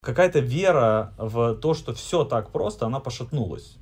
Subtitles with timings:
[0.00, 3.76] какая-то вера в то, что все так просто, она пошатнулась.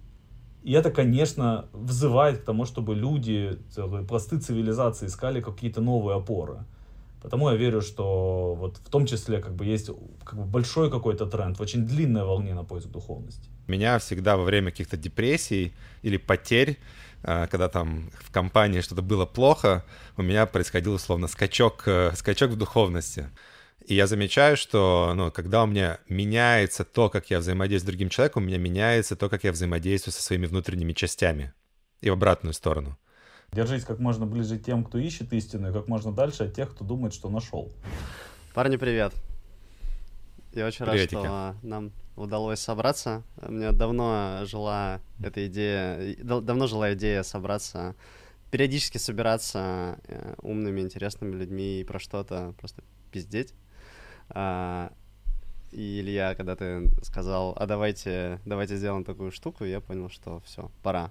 [0.65, 3.59] И это, конечно, взывает к тому, чтобы люди,
[4.09, 6.65] пласты цивилизации искали какие-то новые опоры.
[7.23, 9.91] Потому я верю, что вот в том числе как бы есть
[10.25, 13.49] как бы большой какой-то тренд очень длинной волне на поиск духовности.
[13.67, 15.73] Меня всегда во время каких-то депрессий
[16.03, 16.79] или потерь,
[17.23, 19.85] а, когда там в компании что-то было плохо,
[20.17, 23.29] у меня происходил условно скачок, э, скачок в духовности.
[23.89, 28.11] И я замечаю, что ну, когда у меня меняется то, как я взаимодействую с другим
[28.11, 31.55] человеком, у меня меняется то, как я взаимодействую со своими внутренними частями.
[32.03, 32.99] И в обратную сторону.
[33.51, 36.71] Держись как можно ближе к тем, кто ищет истину, и как можно дальше от тех,
[36.71, 37.73] кто думает, что нашел.
[38.53, 39.15] Парни, привет.
[40.53, 41.15] Я очень Приветики.
[41.15, 43.23] рад, что нам удалось собраться.
[43.41, 47.97] Меня давно жила эта идея, давно жила идея собраться,
[48.51, 53.55] периодически собираться э, умными, интересными людьми и про что-то просто пиздеть.
[54.31, 54.93] А,
[55.71, 60.71] и Илья, когда ты сказал, а давайте, давайте сделаем такую штуку, я понял, что все,
[60.83, 61.11] пора.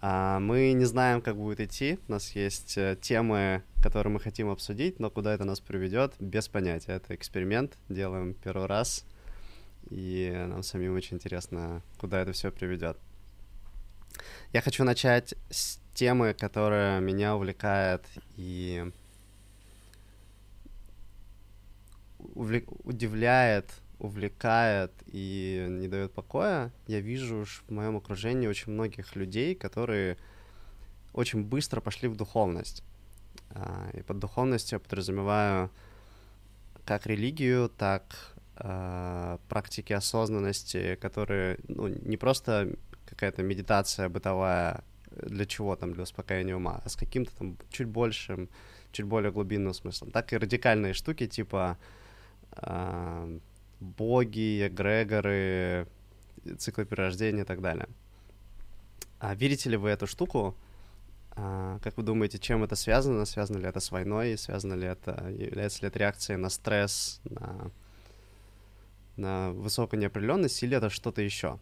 [0.00, 1.98] А, мы не знаем, как будет идти.
[2.08, 6.48] У нас есть э, темы, которые мы хотим обсудить, но куда это нас приведет, без
[6.48, 6.92] понятия.
[6.92, 9.04] Это эксперимент, делаем первый раз,
[9.90, 12.98] и нам самим очень интересно, куда это все приведет.
[14.52, 18.04] Я хочу начать с темы, которая меня увлекает
[18.36, 18.90] и
[22.34, 22.66] увлек...
[22.84, 30.16] удивляет увлекает и не дает покоя, я вижу в моем окружении очень многих людей, которые
[31.12, 32.82] очень быстро пошли в духовность.
[33.50, 35.70] А, и под духовностью я подразумеваю
[36.84, 45.74] как религию, так э, практики осознанности, которые ну, не просто какая-то медитация бытовая для чего
[45.74, 48.48] там, для успокоения ума, а с каким-то там чуть большим,
[48.92, 50.10] чуть более глубинным смыслом.
[50.10, 52.05] Так и радикальные штуки типа э,
[53.80, 55.86] боги, эгрегоры,
[56.58, 57.88] циклы перерождения и так далее.
[59.18, 60.54] А верите ли вы эту штуку?
[61.32, 63.24] А, как вы думаете, чем это связано?
[63.24, 64.38] Связано ли это с войной?
[64.38, 67.70] Связано ли это, является ли это реакцией на стресс, на,
[69.16, 71.58] на высокую неопределенность, или это что-то еще?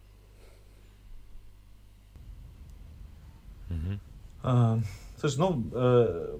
[3.69, 3.99] Mm-hmm.
[4.43, 4.79] А,
[5.17, 6.39] слушай, ну, э,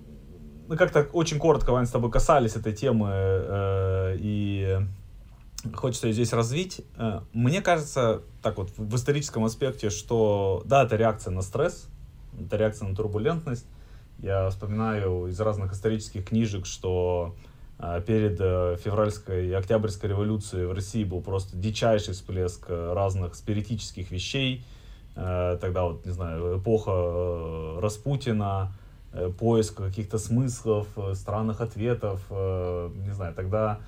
[0.68, 4.80] мы как-то очень коротко, Вань, с тобой касались этой темы, э, и
[5.74, 6.81] хочется ее здесь развить.
[6.98, 11.88] Э, мне кажется, так вот, в историческом аспекте, что да, это реакция на стресс,
[12.40, 13.66] это реакция на турбулентность.
[14.20, 17.36] Я вспоминаю из разных исторических книжек, что
[17.80, 24.12] э, перед э, февральской и октябрьской революцией в России был просто дичайший всплеск разных спиритических
[24.12, 24.64] вещей.
[25.16, 28.74] Тогда вот, не знаю, эпоха Распутина,
[29.38, 33.80] поиск каких-то смыслов, странных ответов, не знаю, тогда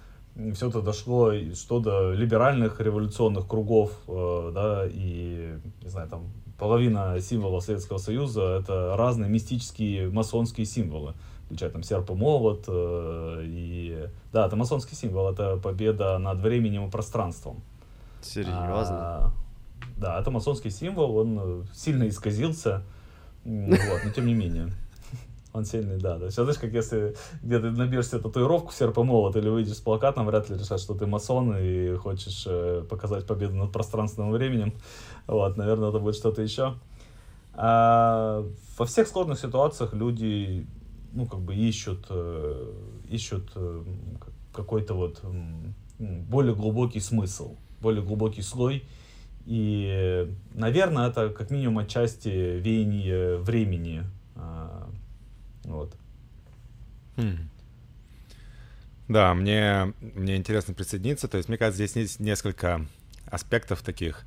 [0.53, 6.25] все это дошло что до либеральных революционных кругов, э, да, и, не знаю, там,
[6.57, 11.13] половина символов Советского Союза— это разные мистические масонские символы,
[11.45, 16.87] включая там серп и молот, э, и, да, это масонский символ, это победа над временем
[16.87, 17.61] и пространством.
[18.21, 18.55] Серьезно?
[18.59, 19.31] А,
[19.97, 22.83] да, это масонский символ, он сильно исказился,
[23.43, 24.71] вот, но тем не менее.
[25.57, 26.19] Он сильный, да.
[26.19, 26.29] да.
[26.29, 29.81] Сейчас, знаешь, как если где ты набьешь себе татуировку серп и молот или выйдешь с
[29.81, 34.73] плакатом, вряд ли решат, что ты масон и хочешь э, показать победу над пространственным временем.
[35.25, 36.75] Вот, наверное, это будет что-то еще.
[37.53, 38.45] А,
[38.77, 40.67] во всех сложных ситуациях люди,
[41.11, 42.73] ну, как бы ищут, э,
[43.09, 43.83] ищут э,
[44.53, 45.23] какой-то вот
[45.97, 48.83] более глубокий смысл, более глубокий слой.
[49.47, 54.03] И, наверное, это как минимум отчасти веяние времени,
[55.67, 55.95] вот.
[57.17, 57.49] Хм.
[59.07, 61.27] Да, мне, мне интересно присоединиться.
[61.27, 62.85] То есть, мне кажется, здесь есть несколько
[63.25, 64.25] аспектов таких.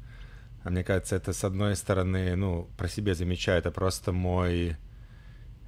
[0.64, 4.76] Мне кажется, это с одной стороны, ну, про себя замечаю, это просто мой,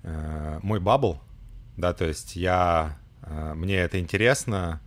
[0.03, 1.19] э, мой бабл,
[1.79, 4.83] да, то есть я, э, мне это интересно,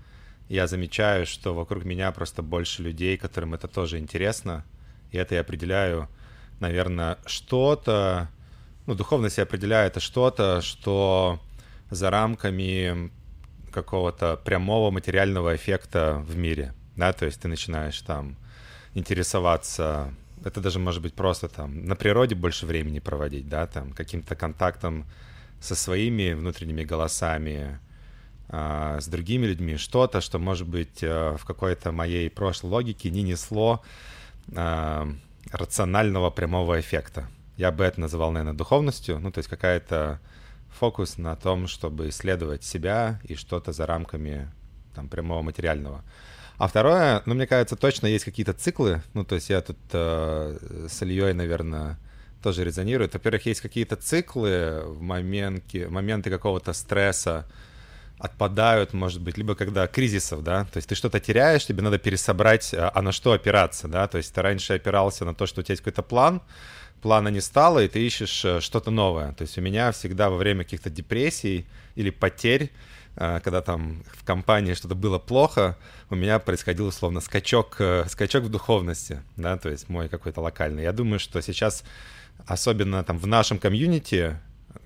[0.48, 4.64] я замечаю, что вокруг меня просто больше людей, которым это тоже интересно,
[5.10, 6.08] и это я определяю,
[6.60, 8.30] наверное, что-то,
[8.86, 11.40] ну, духовность это что-то, что
[11.90, 13.12] за рамками
[13.72, 18.38] какого-то прямого материального эффекта в мире, да, то есть ты начинаешь там
[18.94, 24.36] интересоваться, это даже может быть просто там на природе больше времени проводить, да, там каким-то
[24.36, 25.06] контактом
[25.60, 27.80] со своими внутренними голосами,
[28.48, 33.24] а, с другими людьми, что-то, что, может быть, э, в какой-то моей прошлой логике не
[33.24, 33.84] несло
[34.56, 35.10] а,
[35.52, 37.28] рационального прямого эффекта.
[37.58, 40.20] Я бы это называл, наверное, духовностью, ну, то есть какая-то
[40.78, 44.52] фокус на том, чтобы исследовать себя и что-то за рамками
[44.94, 46.04] там, прямого материального.
[46.58, 49.02] А второе, ну, мне кажется, точно есть какие-то циклы.
[49.14, 51.98] Ну, то есть я тут э, с Ильей, наверное,
[52.42, 53.14] тоже резонирует.
[53.14, 57.46] Во-первых, есть какие-то циклы в моменте, моменты какого-то стресса,
[58.18, 62.74] отпадают, может быть, либо когда кризисов, да, то есть ты что-то теряешь, тебе надо пересобрать,
[62.74, 65.64] а, а на что опираться, да, то есть ты раньше опирался на то, что у
[65.64, 66.42] тебя есть какой-то план,
[67.06, 69.32] плана не стало, и ты ищешь э, что-то новое.
[69.34, 72.72] То есть у меня всегда во время каких-то депрессий или потерь,
[73.16, 75.78] э, когда там в компании что-то было плохо,
[76.10, 80.82] у меня происходил условно скачок, э, скачок в духовности, да, то есть мой какой-то локальный.
[80.82, 81.84] Я думаю, что сейчас,
[82.48, 84.40] особенно там в нашем комьюнити,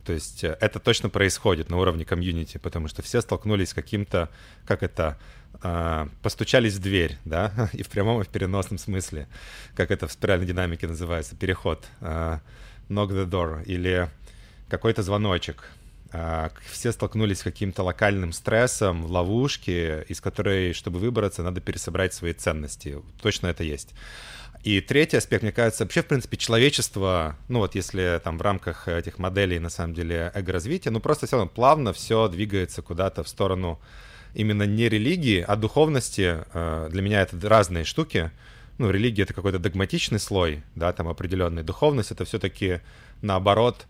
[0.06, 4.27] то есть это точно происходит на уровне комьюнити, потому что все столкнулись с каким-то,
[4.66, 5.18] как это,
[6.22, 9.28] постучались в дверь, да, и в прямом, и в переносном смысле,
[9.75, 12.40] как это в спиральной динамике называется, переход, э,
[12.90, 14.10] knock the door, или
[14.69, 15.69] какой-то звоночек.
[16.12, 22.13] Э, все столкнулись с каким-то локальным стрессом, в ловушке, из которой, чтобы выбраться, надо пересобрать
[22.13, 23.02] свои ценности.
[23.22, 23.94] Точно это есть.
[24.63, 28.90] И третий аспект, мне кажется, вообще, в принципе, человечество, ну вот если там в рамках
[28.90, 33.30] этих моделей, на самом деле, эго-развития, ну просто все равно плавно все двигается куда-то в
[33.30, 33.80] сторону
[34.34, 36.44] именно не религии, а духовности.
[36.54, 38.31] Э, для меня это разные штуки.
[38.78, 41.64] Ну, религия— это какой-то догматичный слой, да, там определенный.
[41.64, 42.80] Духовность— это все-таки,
[43.22, 43.88] наоборот,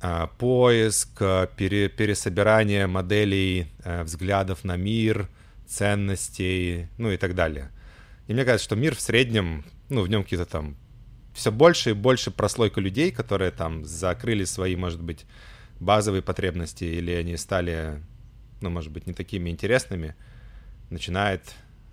[0.00, 1.22] э, поиск,
[1.56, 5.28] пере, пересобирание моделей, э, взглядов на мир,
[5.66, 7.70] ценностей, ну и так далее.
[8.26, 10.76] И мне кажется, что мир в среднем ну, в нем какие-то там
[11.34, 15.26] все больше и больше прослойка людей, которые там закрыли свои, может быть,
[15.80, 18.02] базовые потребности, или они стали,
[18.60, 20.14] ну, может быть, не такими интересными,
[20.90, 21.42] начинает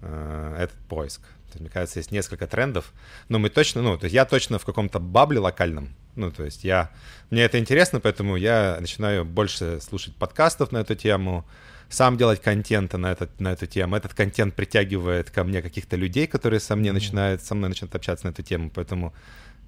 [0.01, 1.21] э, этот поиск.
[1.21, 2.93] То есть, мне кажется, есть несколько трендов,
[3.29, 6.63] но мы точно, ну, то есть я точно в каком-то бабле локальном, ну, то есть
[6.63, 6.91] я,
[7.29, 11.45] мне это интересно, поэтому я начинаю больше слушать подкастов на эту тему,
[11.89, 13.95] сам делать контента на, этот, на эту тему.
[13.95, 16.93] Этот контент притягивает ко мне каких-то людей, которые со, мне mm-hmm.
[16.93, 18.71] начинают, со мной начинают общаться на эту тему.
[18.73, 19.13] Поэтому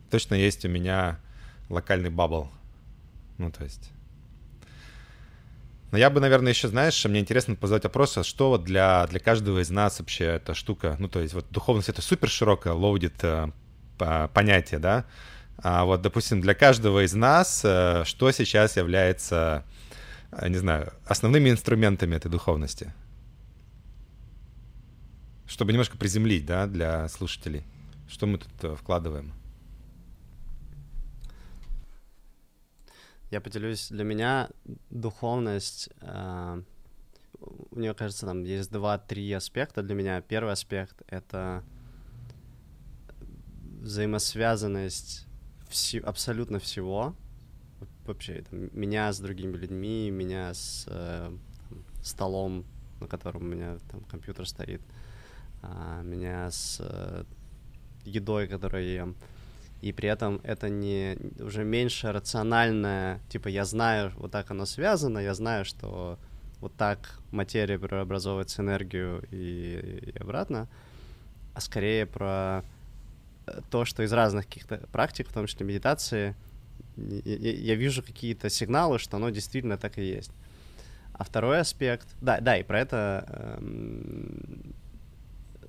[0.09, 1.19] точно есть у меня
[1.69, 2.49] локальный бабл.
[3.37, 3.91] Ну, то есть...
[5.91, 9.19] Но я бы, наверное, еще, знаешь, мне интересно позвать вопрос, а что вот для, для
[9.19, 13.23] каждого из нас вообще эта штука, ну, то есть вот духовность— это супер широкое лоудит
[13.23, 13.49] э,
[14.33, 15.05] понятие, да?
[15.57, 19.65] А вот, допустим, для каждого из нас э, что сейчас является
[20.31, 22.93] а, не знаю, основными инструментами этой духовности?
[25.47, 27.63] Чтобы немножко приземлить, да, для слушателей.
[28.07, 29.33] Что мы тут э, вкладываем?
[33.31, 34.49] Я поделюсь, для меня
[34.89, 36.63] духовность, э,
[37.71, 40.21] мне кажется, там есть два-три аспекта для меня.
[40.21, 41.63] Первый аспект— это
[43.81, 45.27] взаимосвязанность
[45.69, 47.15] вси- абсолютно всего—
[48.09, 51.31] вообще там, меня с другими людьми, меня с э,
[52.01, 52.65] столом,
[52.99, 54.81] на котором у меня там компьютер стоит,
[55.61, 57.23] э, меня с э,
[58.05, 59.15] едой, которую я ем.
[59.81, 65.19] И при этом это не уже меньше рациональное, типа я знаю, вот так оно связано,
[65.19, 66.19] я знаю, что
[66.59, 70.67] вот так материя преобразовывается энергию и, и обратно,
[71.53, 72.65] а скорее про
[73.47, 76.35] э, то, что из разных каких-то практик, в том числе медитации,
[76.97, 80.31] я, я вижу какие-то сигналы, что оно действительно так и есть.
[81.13, 84.73] А второй аспект, да, да, и про это, эм,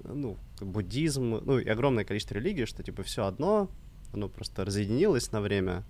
[0.05, 3.69] ну, буддизм, ну, и огромное количество религий, что, типа, все одно,
[4.13, 5.85] оно просто разъединилось на время,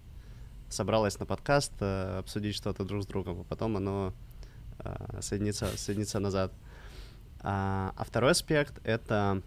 [0.69, 4.13] собралось на подкаст, э, обсудить что-то друг с другом, а потом оно
[4.79, 6.53] э, соединится, соединится назад.
[7.41, 9.43] А, а второй аспект— это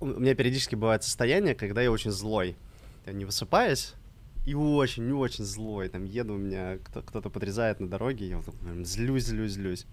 [0.00, 2.56] у меня периодически бывает состояние, когда я очень злой.
[3.06, 3.94] Я не высыпаюсь,
[4.46, 5.88] и очень-очень злой.
[5.88, 8.42] Там еду, у меня кто- то подрезает на дороге, я
[8.84, 9.86] злюсь, злюсь, злюсь.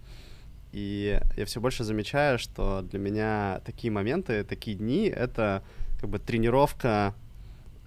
[0.72, 5.62] И я все больше замечаю, что для меня такие моменты, такие дни— это
[6.00, 7.14] как бы тренировка,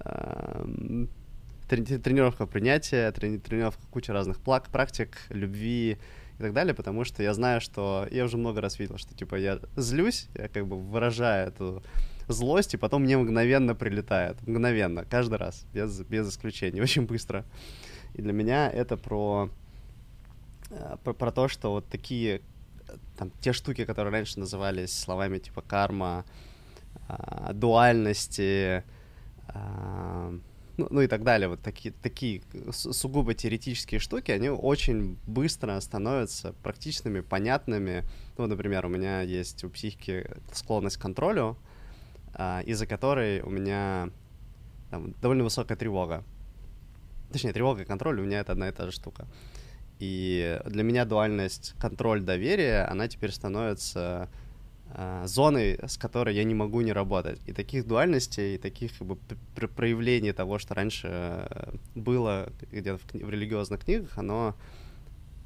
[0.03, 1.05] э,
[1.67, 5.97] тренировка принятия, тренировка куча разных плак, практик, любви,
[6.41, 9.35] и так далее, потому что я знаю, что я уже много раз видел, что типа
[9.35, 11.83] я злюсь, я как бы выражаю эту
[12.27, 14.41] злость, и потом мне мгновенно прилетает.
[14.47, 17.45] Мгновенно, каждый раз, без, без исключения, очень быстро.
[18.15, 19.49] И для меня это про,
[20.71, 22.41] э, про, про то, что вот такие,
[23.17, 26.25] там, те штуки, которые раньше назывались словами типа карма,
[27.07, 28.83] а, дуальности,
[29.47, 30.33] а,
[30.77, 36.53] ну, ну и так далее, вот такие, такие сугубо теоретические штуки, они очень быстро становятся
[36.63, 38.03] практичными, понятными.
[38.37, 41.57] Ну, например, у меня есть у психики склонность к контролю,
[42.33, 44.09] а, из-за которой у меня
[44.89, 46.23] там, довольно высокая тревога.
[47.31, 49.27] Точнее, тревога и контроль у меня это одна и та же штука.
[50.01, 54.29] И для меня дуальность контроль-доверие, она теперь становится
[54.95, 57.39] э, зоной, с которой я не могу не работать.
[57.45, 59.17] И таких дуальностей, и таких как бы,
[59.75, 64.55] проявлений того, что раньше э, было где-то в, в религиозных книгах, оно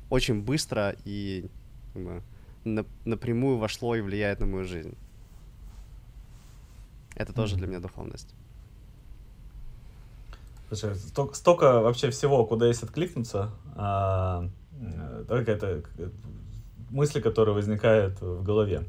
[0.10, 1.50] очень быстро и
[1.94, 2.24] как бы,
[2.64, 4.96] на, напрямую вошло и влияет на мою жизнь.
[7.16, 7.36] Это mm-hmm.
[7.36, 8.34] тоже для меня духовность.
[10.70, 13.52] Слушай, столько, столько вообще всего, куда есть откликнуться.
[13.76, 14.50] А,
[15.28, 15.84] какая-то
[16.90, 18.84] мысли, которые возникают в голове.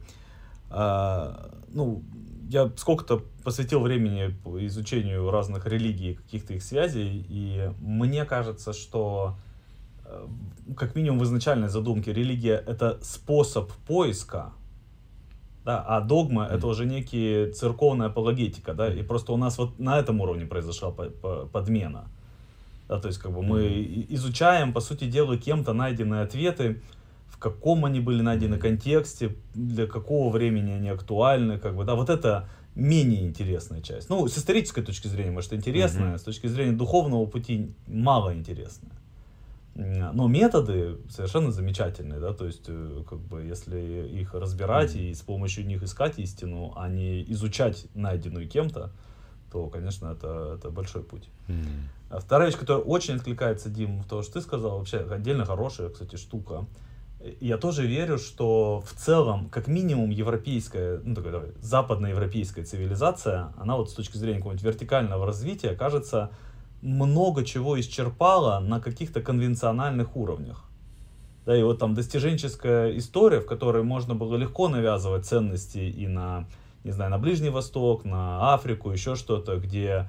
[0.71, 2.03] А, ну,
[2.49, 4.35] я сколько-то посвятил времени
[4.67, 9.37] изучению разных религий, каких-то их связей, и мне кажется, что
[10.05, 10.27] э,
[10.77, 14.53] как минимум в изначальной задумке религия это способ поиска,
[15.65, 16.57] да, а догма mm-hmm.
[16.57, 20.93] это уже некие церковная апологетика, да, и просто у нас вот на этом уровне произошла
[20.93, 22.09] по- по- подмена.
[22.89, 26.81] Да, то есть как бы мы изучаем, по сути дела, кем-то найденные ответы,
[27.27, 32.09] в каком они были найдены контексте, для какого времени они актуальны, как бы, да, вот
[32.11, 34.09] это менее интересная часть.
[34.09, 36.19] Ну, с исторической точки зрения, может, интересная, mm-hmm.
[36.19, 38.93] с точки зрения духовного пути мало интересная.
[39.75, 45.11] Но методы совершенно замечательные, да, то есть, э, как бы, если их разбирать mm-hmm.
[45.11, 48.93] и с помощью них искать истину, а не изучать найденную кем-то,
[49.57, 51.31] то, конечно, это, это большой путь.
[51.49, 52.21] Mm-hmm.
[52.21, 56.17] Вторая вещь, которая очень откликается, Дим, в то, что ты сказал, вообще отдельно хорошая, кстати,
[56.17, 56.67] штука.
[57.41, 63.77] Я тоже верю, что в целом, как минимум, европейская, ну, такая, давай, западноевропейская цивилизация, она
[63.77, 66.31] вот с точки зрения какого-нибудь вертикального развития, кажется,
[66.83, 70.65] много чего исчерпала на каких-то конвенциональных уровнях.
[71.47, 76.47] Да, и вот там достиженческая история, в которой можно было легко навязывать ценности и на,
[76.87, 80.09] не знаю, на Ближний Восток, на Африку, еще что-то, где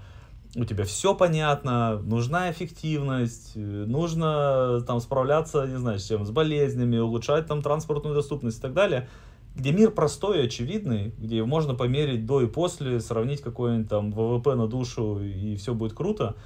[0.56, 6.98] у тебя все понятно, нужна эффективность, нужно там справляться, не знаю, с чем, с болезнями,
[6.98, 9.10] улучшать там транспортную доступность и так далее,
[9.56, 14.56] где мир простой и очевидный, где можно померить до и после, сравнить какой-нибудь там ВВП
[14.56, 16.36] на душу и все будет круто–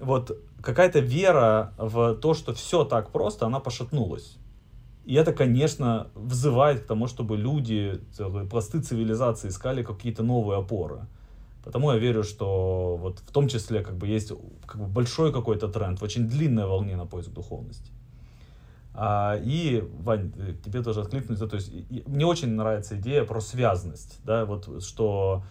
[0.00, 4.36] вот какая-то вера в то, что все так просто, она пошатнулась.
[5.08, 7.98] И это, конечно, взывает к тому, чтобы люди,
[8.50, 11.06] пласты цивилизации искали какие-то новые опоры.
[11.64, 14.32] Потому я верю, что вот в том числе как бы есть
[14.66, 17.90] как бы большой какой-то тренд в очень длинной волне на поиск духовности.
[18.92, 20.30] А, и, Вань,
[20.62, 25.42] тебе тоже откликнуться, то есть и, мне очень нравится идея про связанность, да, вот что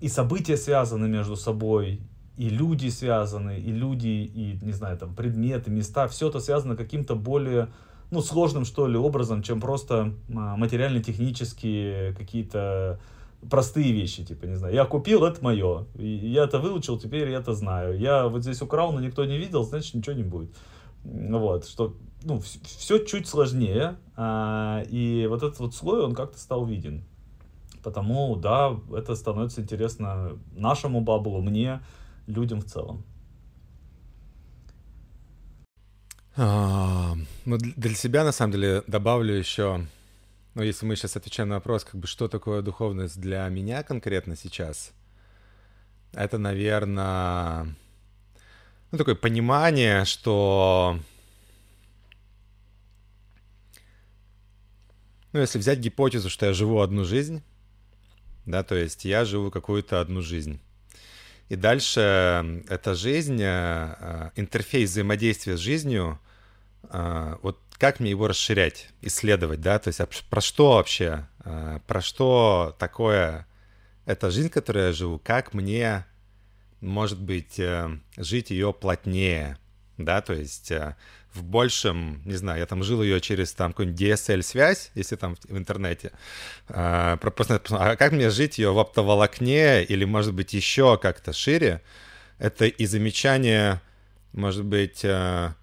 [0.00, 2.00] и события связаны между собой,
[2.36, 7.14] и люди связаны, и люди, и, не знаю, там, предметы, места, все это связано каким-то
[7.14, 7.68] более,
[8.10, 13.00] ну, сложным, что ли, образом, чем просто а, материально-технические какие-то
[13.50, 17.54] простые вещи, типа, не знаю, я купил, это мое, я это выучил, теперь я это
[17.54, 20.50] знаю, я вот здесь украл, но никто не видел, значит, ничего не будет.
[21.04, 26.64] Вот, что, ну, все чуть сложнее, а, и вот этот вот слой, он как-то стал
[26.64, 27.04] виден.
[27.82, 31.80] Потому, да, это становится интересно нашему баблу, мне,
[32.26, 33.04] людям в целом.
[36.40, 37.16] А,
[37.46, 39.84] ну, для себя, на самом деле, добавлю еще,
[40.54, 44.36] ну, если мы сейчас отвечаем на вопрос, как бы, что такое духовность для меня конкретно
[44.36, 44.92] сейчас,
[46.12, 47.74] это, наверное,
[48.92, 51.00] ну, такое понимание, что,
[55.32, 57.42] ну, если взять гипотезу, что я живу одну жизнь,
[58.46, 60.60] да, то есть я живу какую-то одну жизнь,
[61.48, 66.20] и дальше эта жизнь, э, э, интерфейс взаимодействия с жизнью,
[66.82, 71.26] вот как мне его расширять, исследовать, да, то есть а про что вообще,
[71.86, 73.46] про что такое
[74.04, 76.06] эта жизнь, которую я живу, как мне,
[76.80, 77.60] может быть,
[78.16, 79.58] жить ее плотнее,
[79.96, 80.72] да, то есть
[81.38, 85.56] в большем, не знаю, я там жил ее через там какую-нибудь DSL-связь, если там в,
[85.56, 86.12] интернете,
[86.68, 91.82] а, а как мне жить ее в оптоволокне или, может быть, еще как-то шире,
[92.38, 93.80] это и замечание,
[94.32, 95.54] может быть, а,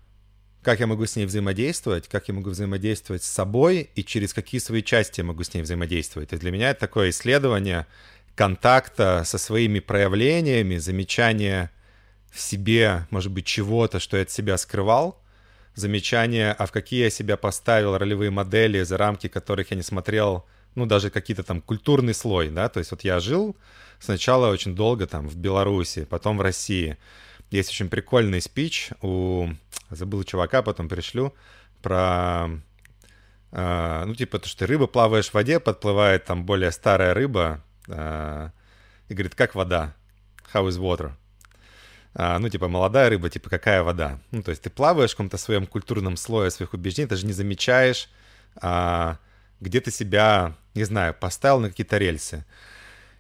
[0.66, 4.60] как я могу с ней взаимодействовать, как я могу взаимодействовать с собой и через какие
[4.60, 6.34] свои части я могу с ней взаимодействовать.
[6.34, 7.86] И для меня это такое исследование
[8.34, 11.70] контакта со своими проявлениями, замечание
[12.32, 15.22] в себе, может быть, чего-то, что я от себя скрывал,
[15.76, 20.46] замечания, а в какие я себя поставил ролевые модели, за рамки которых я не смотрел,
[20.74, 23.56] ну, даже какие-то там культурный слой, да, то есть вот я жил
[24.00, 26.98] сначала очень долго там в Беларуси, потом в России.
[27.52, 29.48] Есть очень прикольный спич у,
[29.90, 31.34] забыл чувака, потом пришлю,
[31.82, 32.50] про,
[33.52, 37.62] э, ну, типа, то, что ты рыба плаваешь в воде, подплывает там более старая рыба,
[37.88, 38.50] э,
[39.10, 39.94] и говорит, как вода?
[40.54, 41.14] How is water?
[42.16, 44.20] а, ну, типа, молодая рыба, типа, какая вода?
[44.32, 47.34] Ну, то есть ты плаваешь в каком-то своем культурном слое своих убеждений, ты же не
[47.34, 48.10] замечаешь,
[48.56, 49.18] а,
[49.60, 52.46] где ты себя, не знаю, поставил на какие-то рельсы.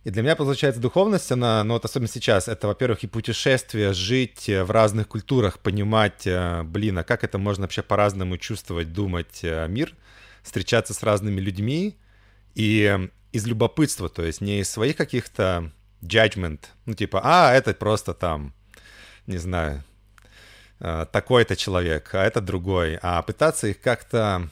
[0.05, 4.47] И для меня, получается, духовность, она, ну вот особенно сейчас, это, во-первых, и путешествие, жить
[4.47, 9.67] в разных культурах, понимать, э, блин, а как это можно вообще по-разному чувствовать, думать э,
[9.67, 9.93] мир,
[10.43, 11.97] встречаться с разными людьми,
[12.53, 15.71] и из любопытства, то есть не из своих каких-то
[16.01, 18.53] judgment, ну типа, а, это просто там
[19.27, 19.83] не знаю,
[20.79, 24.49] э, такой-то человек, а это другой, а пытаться их как-то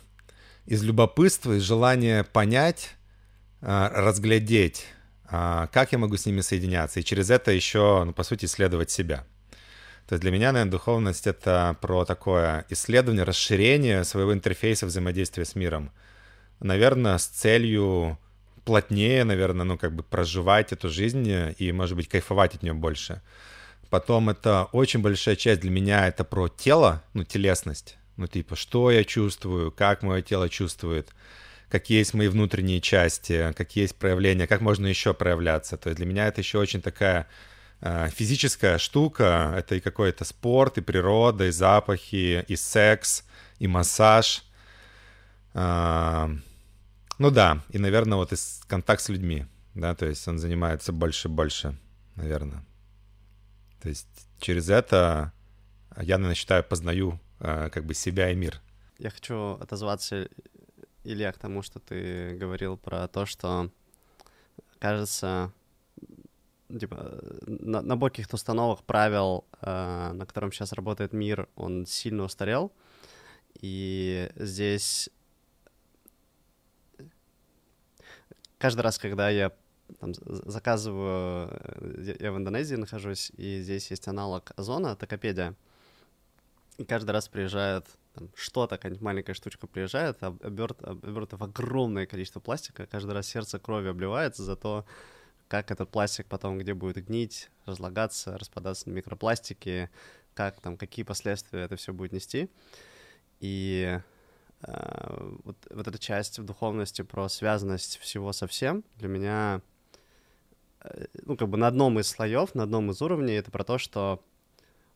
[0.65, 2.95] из любопытства, из желания понять,
[3.61, 8.23] э, разглядеть, э, как я могу с ними соединяться, и через это еще, ну, по
[8.23, 9.25] сути, исследовать себя.
[10.07, 15.55] То есть для меня, наверное, духовность— это про такое исследование, расширение своего интерфейса взаимодействия с
[15.55, 15.91] миром.
[16.59, 18.19] Наверное, с целью
[18.65, 23.21] плотнее, наверное, ну, как бы проживать эту жизнь и, может быть, кайфовать от нее больше.
[23.89, 27.97] Потом это очень большая часть для меня, это про тело, ну, телесность.
[28.17, 31.09] Ну, типа, что я чувствую, как мое тело чувствует,
[31.73, 35.75] какие есть мои внутренние части, какие есть проявления, как можно еще проявляться.
[35.75, 37.27] То есть для меня это еще очень такая
[37.81, 39.55] э, физическая штука.
[39.57, 43.23] Это и какой-то спорт, и природа, и запахи, и секс,
[43.57, 44.43] и массаж.
[45.55, 46.27] Э,
[47.17, 48.35] ну да, и, наверное, вот и
[48.67, 51.75] контакт с людьми, да, то есть он занимается больше и больше,
[52.15, 52.63] наверное.
[53.81, 54.07] То есть
[54.39, 55.33] через это
[55.97, 58.61] я, наверное, считаю, познаю э, как бы себя и мир.
[58.99, 60.29] Я хочу отозваться,
[61.03, 63.69] Илья, к тому, что ты говорил про то, что,
[64.79, 65.51] кажется,
[66.69, 72.71] типа, набор каких-то установок, правил, э, на котором сейчас работает мир, он сильно устарел.
[73.61, 75.09] И здесь
[78.57, 79.51] каждый раз, когда я
[79.99, 85.55] там, заказываю, э, я в Индонезии нахожусь, и здесь есть аналог Озона, Токопедия.
[86.77, 92.39] И каждый раз приезжает там, что-то, какая-нибудь маленькая штучка приезжает, оберт, обернуто в огромное количество
[92.39, 94.85] пластика, каждый раз сердце крови обливается за то,
[95.47, 99.89] как этот пластик потом где будет гнить, разлагаться, распадаться на микропластики,
[100.33, 102.49] как там, какие последствия это все будет нести.
[103.39, 103.99] И
[104.61, 109.61] э, вот, вот эта часть в духовности про связанность всего со всем для меня
[110.83, 113.77] Э, ну, как бы на одном из слоев, на одном из уровней, это про то,
[113.77, 114.23] что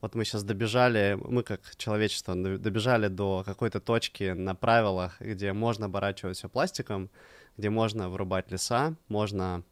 [0.02, 5.88] вот мы сейчас добежали, мы как человечество добежали до какой-то точки на правилах, где можно
[5.88, 7.10] оборачивать все пластиком,
[7.58, 9.64] где можно вырубать леса, можно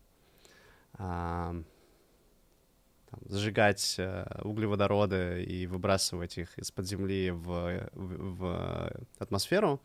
[0.94, 1.56] а,
[3.10, 9.80] там, сжигать а, углеводороды и выбрасывать их из-под земли в, в, в атмосферу.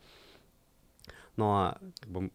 [1.35, 2.31] Но как бы,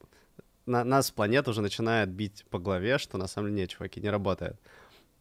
[0.64, 4.10] на, нас планета уже начинает бить по голове, что на самом деле нет, чуваки, не
[4.10, 4.60] работает.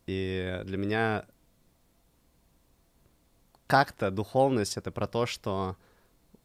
[0.06, 1.26] И для меня
[3.67, 5.75] как-то духовность— это про то, что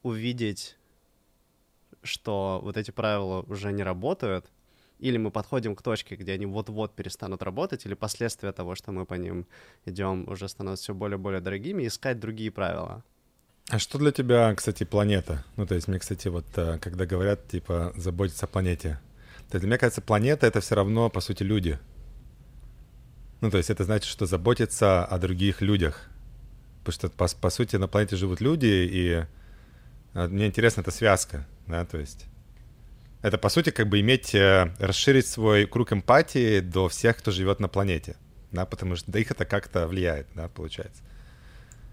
[0.03, 0.77] увидеть,
[2.03, 4.47] что вот эти правила уже не работают,
[4.99, 9.07] или мы подходим к точке, где они вот-вот перестанут работать, или последствия того, что мы
[9.07, 9.47] по ним
[9.87, 13.03] идем, уже становятся все более и более дорогими, искать другие правила.
[13.69, 15.45] А что для тебя, кстати, планета?
[15.57, 19.01] Ну, то есть мне, кстати, вот э, когда говорят, типа, заботиться о планете,
[19.51, 21.79] то для меня кажется, планета— это все равно, по сути, люди.
[23.41, 26.11] Ну, то есть это значит, что заботиться о других людях.
[26.85, 29.27] Потому что, по, по сути, на планете живут люди, и
[30.15, 32.27] э, мне интересна эта связка, да, то есть
[33.23, 37.61] это, по сути, как бы иметь, э, расширить свой круг эмпатии до всех, кто живет
[37.61, 38.17] на планете,
[38.51, 41.03] да, потому что до их это как-то влияет, да, получается.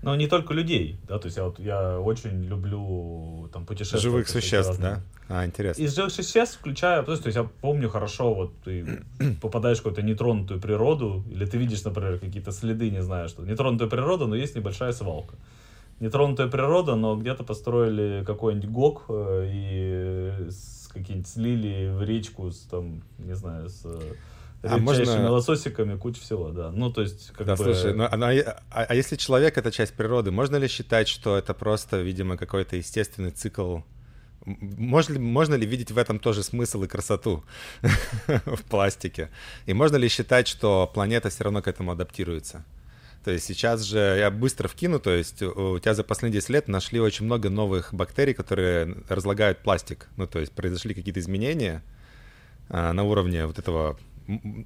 [0.01, 4.03] Но не только людей, да, то есть я вот я очень люблю там путешествовать.
[4.03, 5.01] Живых существ, да?
[5.27, 5.81] А, интересно.
[5.81, 9.03] Из живых существ, включая, то есть, то есть я помню хорошо, вот ты
[9.41, 13.89] попадаешь в какую-то нетронутую природу, или ты видишь, например, какие-то следы, не знаю, что нетронутая
[13.89, 15.35] природа, но есть небольшая свалка.
[15.99, 20.49] Нетронутая природа, но где-то построили какой-нибудь ГОК э, и
[20.93, 23.85] какие-нибудь слили в речку с там, не знаю, с
[24.63, 25.31] а можно...
[25.31, 26.71] лососиками, куча всего, да.
[26.71, 27.63] Ну, то есть, как да, бы...
[27.63, 31.53] слушай, ну, она, а, а если человек— это часть природы, можно ли считать, что это
[31.53, 33.79] просто, видимо, какой-то естественный цикл
[34.47, 37.43] можно ли, можно ли видеть в этом тоже смысл и красоту
[38.27, 39.29] в пластике?
[39.65, 42.63] И можно ли считать, что планета все равно к этому адаптируется?
[43.25, 46.67] То есть сейчас же я быстро вкину, то есть у тебя за последние 10 лет
[46.69, 50.07] нашли очень много новых бактерий, которые разлагают пластик.
[50.15, 51.83] Ну, то есть произошли какие-то изменения
[52.69, 53.99] а, на уровне вот этого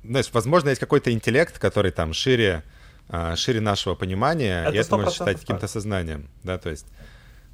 [0.04, 2.64] знаешь, возможно, есть какой-то интеллект, который там шире,
[3.10, 6.88] а, шире нашего понимания, это и это можно считать каким-то сознанием, да, то есть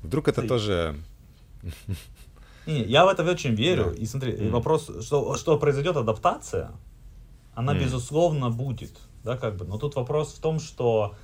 [0.03, 0.47] вдруг это и...
[0.47, 0.95] тоже...
[2.65, 4.03] Не, я в это очень верю, да.
[4.03, 4.49] и смотри, mm.
[4.49, 6.71] вопрос, что, что произойдет адаптация,
[7.55, 7.83] она, mm.
[7.83, 8.91] безусловно, будет,
[9.23, 11.15] да, как бы, но тут вопрос в том, что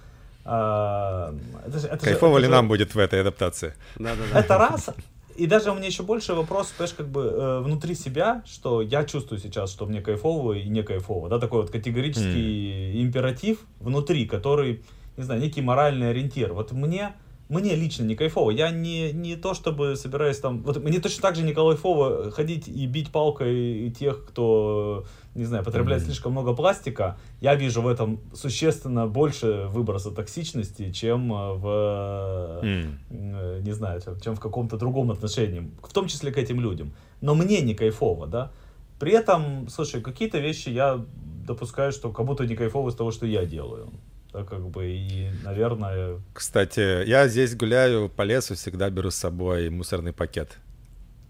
[0.45, 1.33] А,
[1.65, 2.51] это же, это Кайфово же, ли же...
[2.51, 3.73] нам будет в этой адаптации?
[3.95, 4.39] Да-да-да.
[4.39, 4.89] Это раз.
[5.35, 9.03] И даже у меня еще больше вопрос, понимаешь, как бы э, внутри себя, что я
[9.03, 11.29] чувствую сейчас, что мне кайфово и не кайфово.
[11.29, 13.01] Да, такой вот категорический mm.
[13.01, 14.83] императив внутри, который,
[15.17, 16.53] не знаю, некий моральный ориентир.
[16.53, 17.13] Вот мне
[17.49, 18.51] мне лично не кайфово.
[18.51, 20.63] Я не, не то чтобы собираюсь там...
[20.63, 25.63] Вот мне точно так же не кайфово ходить и бить палкой тех, кто, не знаю,
[25.63, 27.17] потребляет слишком много пластика.
[27.41, 32.61] Я вижу в этом существенно больше выброса токсичности, чем в...
[32.63, 33.61] Mm.
[33.61, 35.71] Не знаю, чем в каком-то другом отношении.
[35.81, 36.93] В том числе к этим людям.
[37.21, 38.51] Но мне не кайфово, да?
[38.99, 41.03] При этом, слушай, какие-то вещи я
[41.47, 43.91] допускаю, что кому-то не кайфово из того, что я делаю
[44.33, 46.19] да, как бы, и, наверное...
[46.33, 50.57] Кстати, я здесь гуляю по лесу, всегда беру с собой мусорный пакет.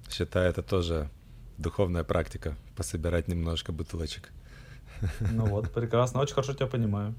[0.09, 1.09] Считаю, это тоже
[1.57, 4.31] духовная практика, пособирать немножко бутылочек.
[5.19, 7.13] Ну вот, прекрасно, очень хорошо тебя понимаю.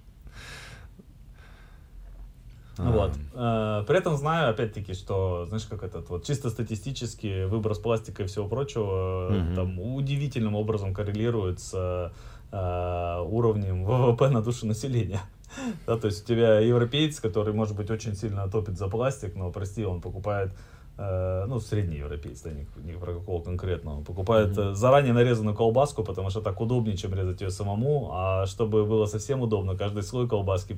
[2.77, 2.91] А.
[2.91, 3.13] Вот.
[3.35, 8.27] Э, при этом знаю, опять-таки, что, знаешь, как этот вот чисто статистически выброс пластика и
[8.27, 9.55] всего прочего угу.
[9.55, 12.13] там удивительным образом коррелирует с
[12.51, 15.21] э, уровнем ВВП на душу населения.
[15.87, 19.53] Да, то есть у тебя европеец, который, может быть, очень сильно топит за пластик, но,
[19.53, 20.51] прости, он покупает
[20.97, 24.75] ну, средний европеец, да, не, не про какого конкретного, покупает mm-hmm.
[24.75, 29.41] заранее нарезанную колбаску, потому что так удобнее, чем резать ее самому, а чтобы было совсем
[29.43, 30.77] удобно, каждый слой колбаски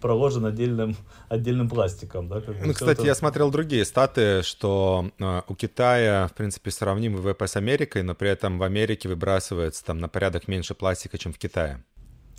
[0.00, 0.96] проложен отдельным,
[1.28, 2.40] отдельным пластиком, да.
[2.40, 3.06] Как ну, кстати, это...
[3.06, 8.14] я смотрел другие статы, что э, у Китая, в принципе, сравнимый ВВП с Америкой, но
[8.14, 11.84] при этом в Америке выбрасывается там на порядок меньше пластика, чем в Китае.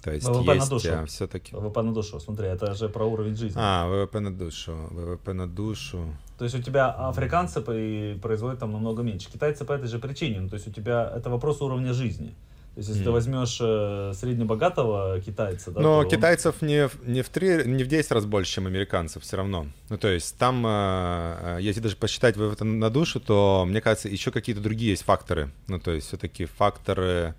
[0.02, 0.90] То есть ВВП есть на душу.
[0.94, 1.56] А, все-таки...
[1.56, 3.60] ВВП на душу, смотри, это же про уровень жизни.
[3.60, 6.06] А, ВВП на душу, ВВП на душу.
[6.38, 9.30] То есть у тебя африканцы производят там намного меньше.
[9.32, 10.40] Китайцы по этой же причине.
[10.42, 12.34] Ну, то есть у тебя это вопрос уровня жизни.
[12.76, 13.06] То есть, если mm.
[13.06, 16.08] ты возьмешь э, среднебогатого китайца, да, Но он...
[16.08, 19.66] китайцев не, в, не, в 3, не в 10 раз больше, чем американцев, все равно.
[19.90, 24.08] Ну, то есть, там, э, э если даже посчитать ВВП на душу, то, мне кажется,
[24.08, 25.50] еще какие-то другие есть факторы.
[25.68, 27.36] Ну, то есть, все-таки факторы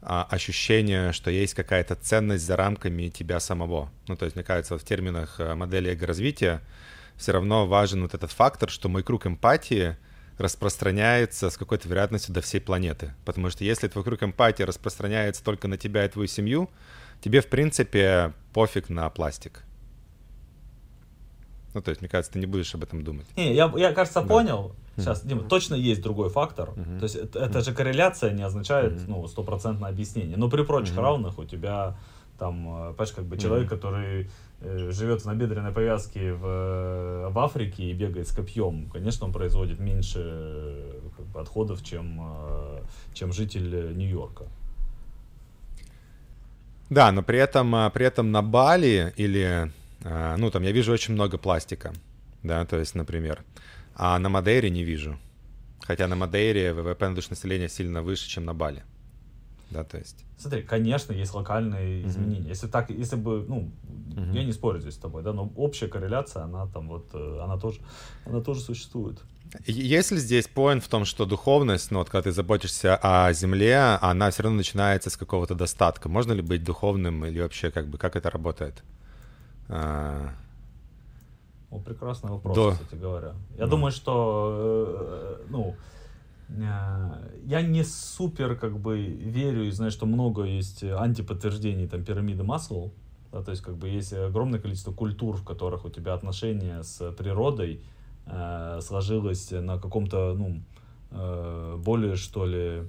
[0.00, 3.90] ощущение, что есть какая-то ценность за рамками тебя самого.
[4.08, 6.62] Ну, то есть, мне кажется, в терминах э, модели эго-развития
[7.16, 9.96] все равно важен вот этот фактор, что мой круг эмпатии
[10.38, 13.14] распространяется с какой-то вероятностью до всей планеты.
[13.24, 16.70] Потому что если твой круг эмпатии распространяется только на тебя и твою семью,
[17.20, 19.62] тебе, в принципе, пофиг на пластик.
[21.74, 23.26] Ну, то есть, мне кажется, ты не будешь об этом думать.
[23.36, 24.26] Не, я, я кажется, да.
[24.26, 24.74] понял.
[24.96, 26.70] Сейчас, Дима, точно есть другой фактор.
[26.74, 30.36] То есть это, это же корреляция не означает ну, стопроцентное объяснение.
[30.36, 31.96] Но при прочих равных у тебя
[32.38, 34.30] там, э, понимаешь, как бы человек, который
[34.60, 39.32] э, живет в набедренной повязке в, э, в Африке и бегает с копьем, конечно, он
[39.32, 42.20] производит меньше как бы, отходов, чем,
[43.14, 44.44] чем житель Нью-Йорка.
[46.90, 49.72] Да, но при этом, при этом на Бали или,
[50.04, 51.92] ну, там я вижу очень много пластика,
[52.44, 53.42] да, то есть, например,
[53.96, 55.18] а на Мадейре не вижу.
[55.80, 58.82] Хотя на Мадейре ВВП на душу населения сильно выше, чем на Бали.
[59.70, 60.24] Да, то есть.
[60.38, 62.08] Смотри, конечно, есть локальные mm-hmm.
[62.08, 62.48] изменения.
[62.48, 63.70] Если так, если бы, ну,
[64.10, 64.32] mm-hmm.
[64.32, 67.56] я не спорю здесь с тобой, да, но общая корреляция, она там вот, э, она
[67.58, 67.80] тоже,
[68.26, 69.20] она тоже существует.
[69.66, 73.98] Есть ли здесь поинт в том, что духовность, ну вот когда ты заботишься о земле,
[74.00, 76.08] она все равно начинается с какого-то достатка?
[76.08, 78.82] Можно ли быть духовным или вообще как бы, как это работает?
[81.70, 82.72] О, прекрасный вопрос, да.
[82.72, 83.34] кстати говоря.
[83.56, 83.68] Я mm.
[83.68, 85.74] думаю, что, э, ну,
[86.48, 92.44] э, я не супер, как бы, верю и знаю, что много есть антиподтверждений, там, пирамиды
[92.44, 92.92] Маслоу.
[93.32, 97.10] Да, то есть, как бы, есть огромное количество культур, в которых у тебя отношения с
[97.12, 97.82] природой
[98.26, 100.62] э, сложилось на каком-то, ну,
[101.10, 102.84] э, более, что ли,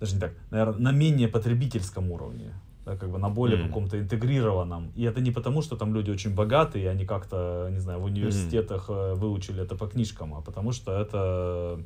[0.00, 3.66] даже не так, наверное, на менее потребительском уровне да, как бы на более mm.
[3.66, 4.92] каком-то интегрированном.
[4.96, 8.04] И это не потому, что там люди очень богатые, и они как-то, не знаю, в
[8.04, 9.14] университетах mm.
[9.14, 11.80] выучили это по книжкам, а потому что это,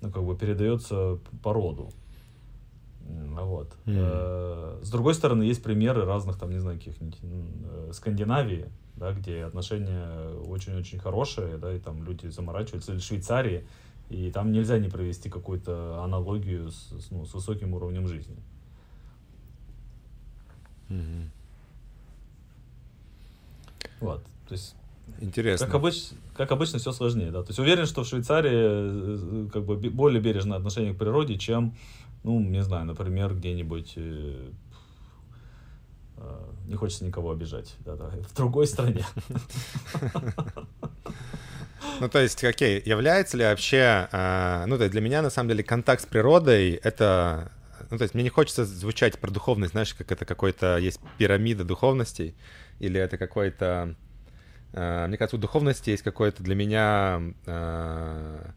[0.00, 1.90] ну, как бы передается по роду.
[3.06, 3.76] Вот.
[3.86, 4.82] Mm.
[4.82, 10.08] С другой стороны, есть примеры разных, там, не знаю, каких-нибудь э, Скандинавии, да, где отношения
[10.46, 13.66] очень-очень хорошие, да, и там люди заморачиваются, или Швейцарии,
[14.08, 18.36] и там нельзя не провести какую-то аналогию с, ну, с высоким уровнем жизни.
[20.94, 21.30] Угу.
[24.00, 24.74] Вот, то есть
[25.20, 25.66] Интересно.
[25.66, 27.42] Как, обыч, как обычно, все сложнее, да.
[27.42, 31.76] То есть уверен, что в Швейцарии э, как бы более бережное отношение к природе, чем,
[32.24, 34.50] ну, не знаю, например, где-нибудь э,
[36.16, 39.04] э, не хочется никого обижать, да, да, в другой стране.
[42.00, 44.08] Ну, то есть, окей, является ли вообще,
[44.66, 47.52] ну, то есть для меня, на самом деле, контакт с природой— это
[47.94, 51.62] ну, то есть мне не хочется звучать про духовность, знаешь, как это какой-то есть пирамида
[51.64, 52.34] духовностей.
[52.80, 53.94] или это какой-то...
[54.72, 58.50] Э, мне кажется, у духовности есть какое-то для меня э,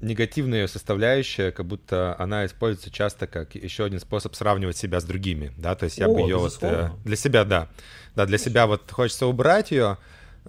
[0.00, 5.52] негативная составляющая, как будто она используется часто как еще один способ сравнивать себя с другими,
[5.56, 7.68] да, то есть я О, бы ее вот э, для себя, да,
[8.14, 9.98] да, для себя вот хочется убрать ее,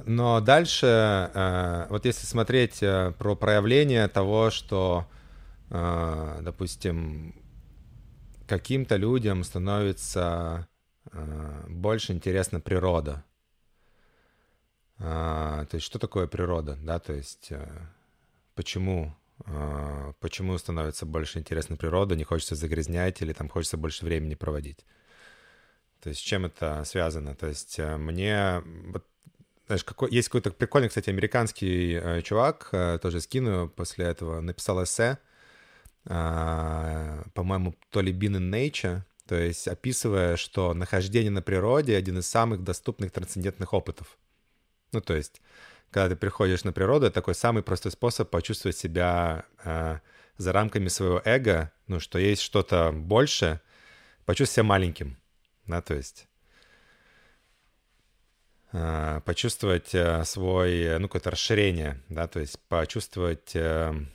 [0.05, 5.07] но дальше, э, вот если смотреть э, про проявление того, что,
[5.71, 7.33] допустим,
[8.51, 10.67] каким-то людям становится
[11.69, 13.23] больше интересна природа.
[14.97, 17.53] То есть что такое природа, да, то есть
[18.53, 19.15] почему
[20.19, 24.85] почему становится больше интересна природа, не хочется загрязнять или там хочется больше времени проводить.
[26.01, 27.35] То есть с чем это связано?
[27.35, 28.61] То есть мне
[28.93, 29.05] вот
[29.67, 34.83] знаешь, какой, есть какой-то прикольный, кстати, американский э, чувак, э, тоже скину после этого, написал
[34.83, 35.17] эссе, э,
[36.03, 42.27] по-моему, то ли Bean in Nature, то есть описывая, что нахождение на природе— один из
[42.27, 44.17] самых доступных трансцендентных опытов.
[44.91, 45.41] Ну, то есть,
[45.91, 49.99] когда ты приходишь на природу, это такой самый простой способ почувствовать себя э,
[50.37, 53.61] за рамками своего эго, ну, что есть что-то больше,
[54.25, 55.17] почувствовать себя маленьким,
[55.67, 56.27] да, то есть
[58.73, 64.07] Э, почувствовать э, свой, ну, какое-то расширение, да, то есть почувствовать эго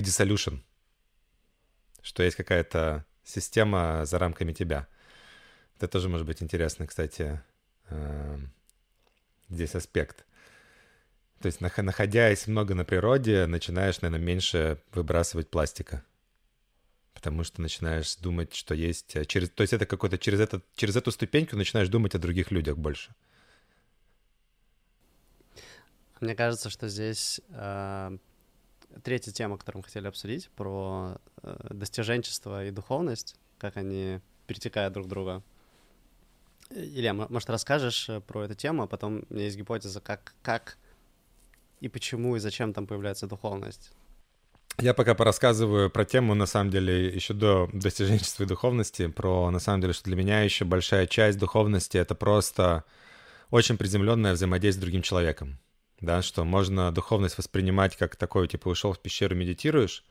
[0.00, 0.60] dissolution,
[2.08, 4.88] что есть какая-то система за рамками тебя.
[5.76, 7.42] Это тоже может быть интересно, кстати,
[7.90, 8.38] э,
[9.50, 10.24] здесь аспект.
[11.40, 16.02] То есть, находясь много на природе, начинаешь, наверное, меньше выбрасывать пластика.
[17.12, 19.14] Потому что начинаешь думать, что есть...
[19.28, 22.78] Через, то есть это какой-то через, этот, через эту ступеньку начинаешь думать о других людях
[22.78, 23.14] больше.
[26.20, 28.18] Мне кажется, что здесь э,
[29.02, 35.08] третья тема, которую мы хотели обсудить, про э, достиженчество и духовность, как они перетекают друг
[35.08, 35.42] друга.
[36.70, 40.78] Илья, может, расскажешь э, про эту тему, а потом у меня есть гипотеза, как, как
[41.80, 43.90] и почему и зачем там появляется духовность.
[44.78, 49.58] Я пока порассказываю про тему, на самом деле, еще до достиженчества и духовности, про, на
[49.58, 52.84] самом деле, что для меня еще большая часть духовности— это просто
[53.50, 55.58] очень приземленное взаимодействие с другим человеком
[56.00, 60.04] да, что можно духовность воспринимать как такой, типа, ушел в пещеру, медитируешь.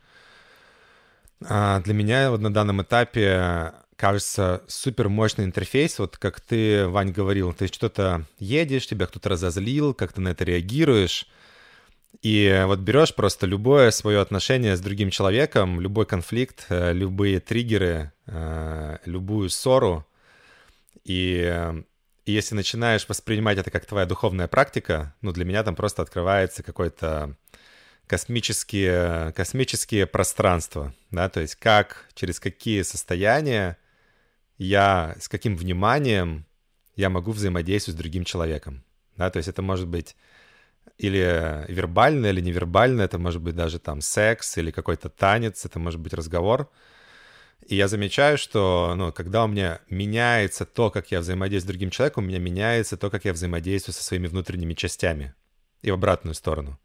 [1.45, 7.11] А для меня вот на данном этапе кажется супер мощный интерфейс, вот как ты, Вань,
[7.11, 11.27] говорил, ты что-то едешь, тебя кто-то разозлил, как ты на это реагируешь,
[12.21, 18.11] и вот берешь просто любое свое отношение с другим человеком, любой конфликт, э, любые триггеры,
[18.25, 20.05] э, любую ссору,
[21.03, 21.83] и
[22.27, 26.61] и если начинаешь воспринимать это как твоя духовная практика, ну, для меня там просто открывается
[26.61, 27.37] какое-то
[28.05, 33.77] космические, космические пространства, да, то есть как, через какие состояния
[34.57, 36.45] я, с каким вниманием
[36.97, 38.83] я могу взаимодействовать с другим человеком,
[39.15, 40.17] да, то есть это может быть
[40.97, 46.01] или вербально, или невербально, это может быть даже там секс или какой-то танец, это может
[46.01, 46.69] быть разговор,
[47.65, 51.89] и я замечаю, что ну, когда у меня меняется то, как я взаимодействую с другим
[51.89, 55.33] человеком, у меня меняется то, как я взаимодействую со своими внутренними частями.
[55.81, 56.79] И в обратную сторону.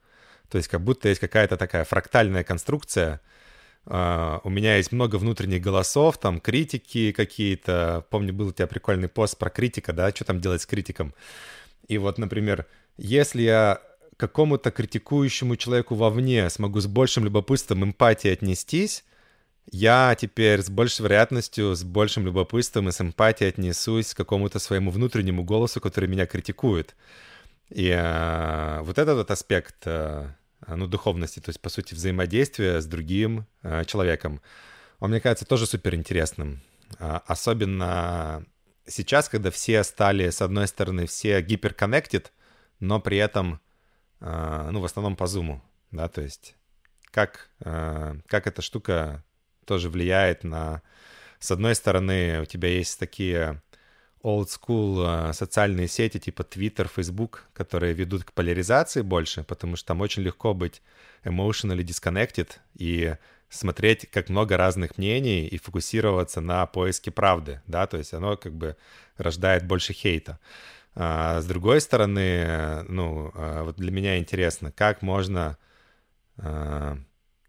[0.50, 3.20] То есть как будто есть какая-то такая фрактальная конструкция.
[3.84, 8.06] Uh, у меня есть много внутренних голосов, там критики какие-то.
[8.10, 11.14] Помню, был у тебя прикольный пост про критика, да, что там делать с критиком.
[11.88, 13.80] И вот, например, если я
[14.16, 19.04] какому-то критикующему человеку вовне смогу с большим любопытством, эмпатией отнестись,
[19.70, 24.90] я теперь с большей вероятностью, с большим любопытством и с эмпатией отнесусь к какому-то своему
[24.90, 26.94] внутреннему голосу, который меня критикует.
[27.70, 30.28] И э, вот этот вот аспект, э,
[30.66, 34.42] ну, духовности, то есть, по сути, взаимодействия с другим э, человеком,
[34.98, 36.60] он, мне кажется, тоже супер интересным.
[36.98, 38.44] Э, особенно
[38.86, 42.32] сейчас, когда все стали, с одной стороны, все гиперконнектед,
[42.80, 43.60] но при этом,
[44.20, 46.56] э, ну, в основном по зуму, да, то есть
[47.10, 49.24] как, э, как эта штука
[49.64, 50.82] тоже влияет на...
[51.38, 53.60] С одной стороны, у тебя есть такие
[54.22, 59.88] old school э, социальные сети типа Twitter, Facebook, которые ведут к поляризации больше, потому что
[59.88, 60.82] там очень легко быть
[61.24, 63.16] emotionally disconnected и
[63.48, 68.54] смотреть как много разных мнений и фокусироваться на поиске правды, да, то есть оно как
[68.54, 68.76] бы
[69.16, 70.38] рождает больше хейта.
[70.94, 75.58] А с другой стороны, ну, э, вот для меня интересно, как можно
[76.38, 76.96] э,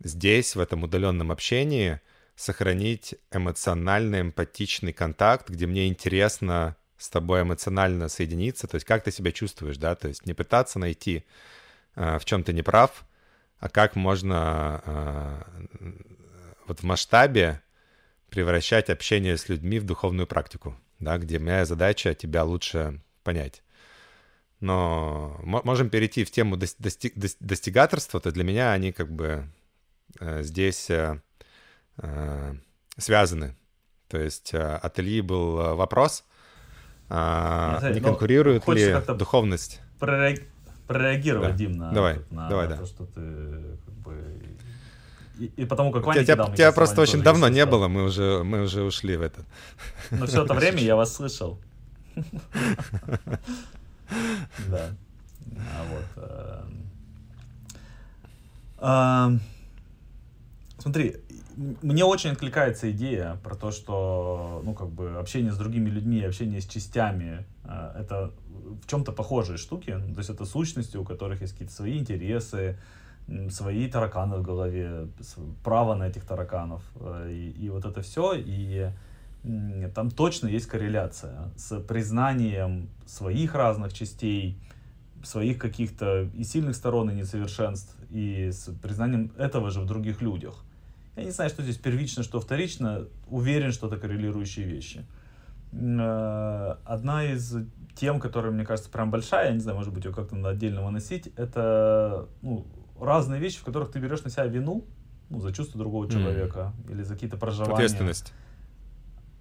[0.04, 2.00] здесь, в этом удаленном общении,
[2.36, 9.12] сохранить эмоционально эмпатичный контакт, где мне интересно с тобой эмоционально соединиться, то есть как ты
[9.12, 11.26] себя чувствуешь, да, то есть не пытаться найти,
[11.96, 13.06] э, в чем ты не прав,
[13.60, 15.44] а как можно э,
[16.68, 17.62] вот в масштабе
[18.30, 23.62] превращать общение с людьми в духовную практику, да, где моя задача тебя лучше понять.
[24.60, 29.46] Но можем перейти в тему дости достигаторства, то для меня они как бы
[30.19, 31.19] здесь э,
[31.97, 32.56] э,
[32.97, 33.56] связаны.
[34.08, 36.23] То есть э, Ильи был э, вопрос,
[37.10, 39.82] э, не ну, конкурирует ли духовность?
[40.88, 41.58] Прореагировать, да.
[41.58, 42.82] Дим, на, давай, на, давай, на да.
[42.82, 43.21] то, что ты
[43.86, 44.17] как бы...
[45.39, 48.63] И, и потому как Ваня тебя, тебя просто очень давно не было, мы уже, мы
[48.63, 49.41] уже ушли в это.
[50.12, 51.60] Но все это время я вас слышал.
[54.67, 54.89] Да.
[55.58, 56.06] А вот.
[60.84, 61.15] Смотри,
[61.82, 66.60] мне очень откликается идея про то, что, ну, как бы, общение с другими людьми, общение
[66.60, 68.32] с частями, э, это
[68.84, 72.78] в чем-то похожие штуки, то есть это сущности, у которых есть какие-то свои интересы,
[73.50, 75.08] свои тараканы в голове,
[75.63, 78.91] право на этих тараканов, э, и, и вот это все, и
[79.96, 84.58] там точно есть корреляция с признанием своих разных частей,
[85.24, 90.65] своих каких-то и сильных сторон, и несовершенств, и с признанием этого же в других людях.
[91.15, 95.06] Я не знаю, что здесь первично, что вторично, уверен, что это коррелирующие вещи.
[95.71, 97.56] Э, одна из
[97.95, 100.84] тем, которая, мне кажется, прям большая, я не знаю, может быть, ее как-то надо отдельно
[100.84, 102.65] выносить, это ну,
[102.99, 104.86] разные вещи, в которых ты берешь на себя вину,
[105.30, 106.91] ну, за чувство другого человека mm.
[106.91, 107.73] или за какие-то проживания.
[107.73, 108.34] Ответственность.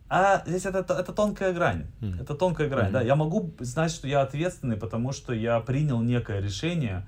[0.08, 1.86] А здесь это, это тонкая грань.
[2.00, 2.22] Mm.
[2.22, 2.92] Это тонкая грань, mm-hmm.
[2.92, 3.00] да.
[3.00, 7.06] Я могу знать, что я ответственный, потому что я принял некое решение,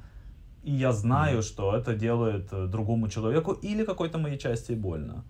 [0.65, 1.43] и я знаю, mm.
[1.43, 5.25] что это делает э, другому человеку или какой-то моей части больно.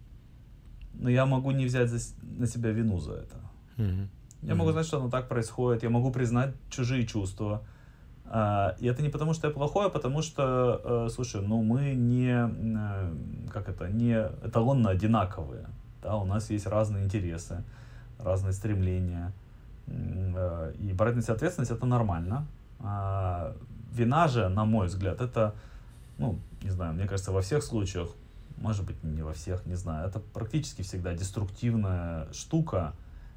[0.94, 3.36] Но я могу не взять за, на себя вину за это.
[3.76, 4.08] Mm-hmm.
[4.42, 4.54] Я mm-hmm.
[4.56, 5.82] могу знать, что оно так происходит.
[5.82, 7.62] Я могу признать чужие чувства.
[8.26, 11.94] А, и это не потому, что я плохой, а потому что, э, слушай, ну мы
[11.94, 13.14] не, э,
[13.52, 15.66] как это, не эталонно одинаковые.
[16.02, 16.16] Да?
[16.16, 17.64] У нас есть разные интересы,
[18.18, 19.32] разные стремления.
[19.86, 22.46] Э, и брать на себя ответственность это нормально.
[23.94, 25.54] Вина же, на мой взгляд, это,
[26.18, 28.08] ну, не знаю, мне кажется, во всех случаях,
[28.56, 32.94] может быть, не во всех, не знаю, это практически всегда деструктивная штука,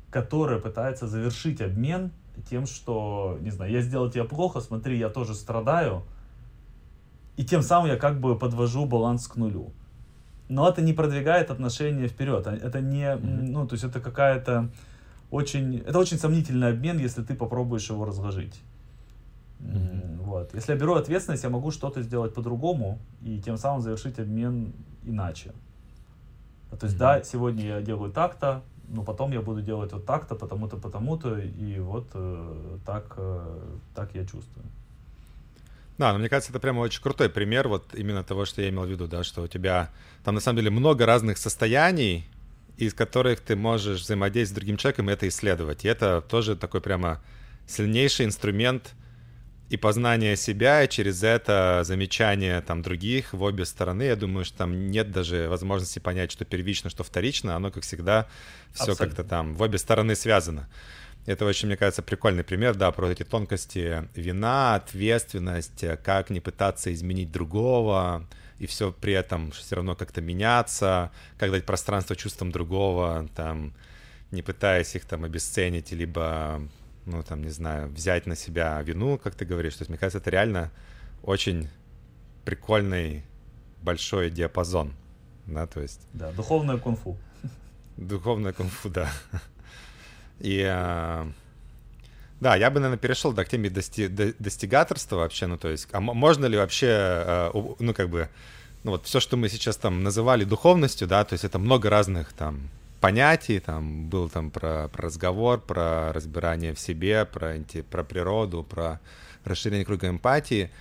[0.10, 2.12] которая пытается завершить обмен
[2.50, 6.04] тем, что, не знаю, я сделал тебе плохо, смотри, я тоже страдаю,
[7.36, 9.72] и тем самым я как бы подвожу баланс к нулю.
[10.50, 12.48] Но это не продвигает отношения вперед.
[12.48, 13.52] А это не, mm-hmm.
[13.52, 14.70] ну, то есть это какая-то
[15.30, 18.60] очень, это очень сомнительный обмен, если ты попробуешь его разложить.
[19.60, 20.17] Mm-hmm.
[20.38, 20.54] Вот.
[20.54, 24.74] Если я беру ответственность, я могу что-то сделать по-другому и тем самым завершить обмен
[25.04, 25.52] иначе.
[26.70, 27.00] То есть, mm-hmm.
[27.00, 31.80] да, сегодня я делаю так-то, но потом я буду делать вот так-то, потому-то, потому-то, и
[31.80, 33.60] вот э, так, э,
[33.96, 34.66] так я чувствую.
[35.98, 38.84] Да, но мне кажется, это прямо очень крутой пример вот именно того, что я имел
[38.84, 39.90] в виду, да, что у тебя
[40.24, 42.28] там на самом деле много разных состояний,
[42.78, 45.84] из которых ты можешь взаимодействовать с другим человеком и это исследовать.
[45.84, 47.22] И это тоже такой прямо
[47.66, 48.94] сильнейший инструмент
[49.70, 54.04] и познание себя, и через это замечание там других в обе стороны.
[54.04, 57.56] Я думаю, что там нет даже возможности понять, что первично, что вторично.
[57.56, 58.28] Оно, как всегда,
[58.74, 60.70] все как-то там в обе стороны связано.
[61.26, 66.94] Это очень, мне кажется, прикольный пример, да, про эти тонкости вина, ответственность, как не пытаться
[66.94, 68.26] изменить другого,
[68.60, 73.74] и все при этом все равно как-то меняться, как дать пространство чувствам другого, там,
[74.32, 76.62] не пытаясь их там обесценить, либо
[77.08, 79.76] ну, там, не знаю, взять на себя вину, как ты говоришь.
[79.76, 80.72] То есть, мне кажется, это реально
[81.24, 81.70] очень
[82.46, 83.24] прикольный
[83.82, 84.94] большой диапазон,
[85.46, 86.02] да, то есть...
[86.14, 87.18] Да, духовное кунг-фу.
[87.96, 89.10] Духовное кунг-фу, да.
[90.40, 91.32] И э,
[92.40, 96.00] да, я бы, наверное, перешел да, к теме дости достигаторства вообще, ну, то есть, а
[96.00, 98.30] можно ли вообще, э, ну, как бы,
[98.84, 102.34] ну, вот все, что мы сейчас там называли духовностью, да, то есть это много разных
[102.34, 107.56] там понятий, там был там про, про разговор, про разбирание в себе, про,
[107.90, 109.00] про природу, про
[109.44, 110.72] расширение круга эмпатии,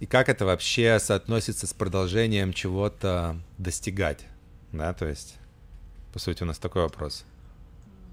[0.00, 4.26] и как это вообще соотносится с продолжением чего-то достигать,
[4.72, 5.36] да, то есть,
[6.12, 7.24] по сути, у нас такой вопрос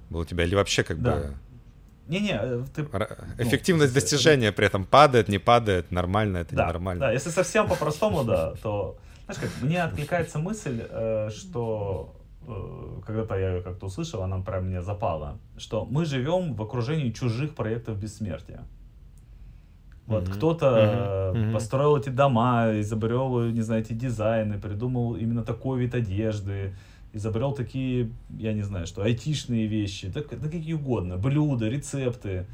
[0.09, 1.15] был у тебя, или вообще как да.
[1.15, 1.33] бы...
[2.07, 2.83] Не-не, э, ты...
[3.39, 7.07] Эффективность ну, достижения при этом падает, не падает, нормально, это да, ненормально.
[7.07, 12.15] Да, если совсем по-простому, да, то, знаешь как, мне откликается мысль, э, что
[13.05, 17.55] когда-то я ее как-то услышал, она прям мне запала, что мы живем в окружении чужих
[17.55, 18.63] проектов бессмертия.
[20.07, 20.33] Вот mm-hmm.
[20.33, 21.53] кто-то mm-hmm.
[21.53, 26.75] построил эти дома, изобрел, не знаю, эти дизайны, придумал именно такой вид одежды,
[27.13, 32.45] изобрел такие, я не знаю, что, айтишные вещи, да, да какие угодно, блюда, рецепты.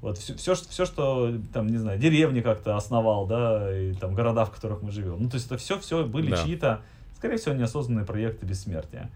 [0.00, 4.44] Вот все, все, все, что там, не знаю, деревни как-то основал, да, и там города,
[4.44, 5.22] в которых мы живем.
[5.22, 6.36] Ну, то есть это все, все были да.
[6.36, 6.82] чьи-то,
[7.16, 9.10] скорее всего, неосознанные проекты бессмертия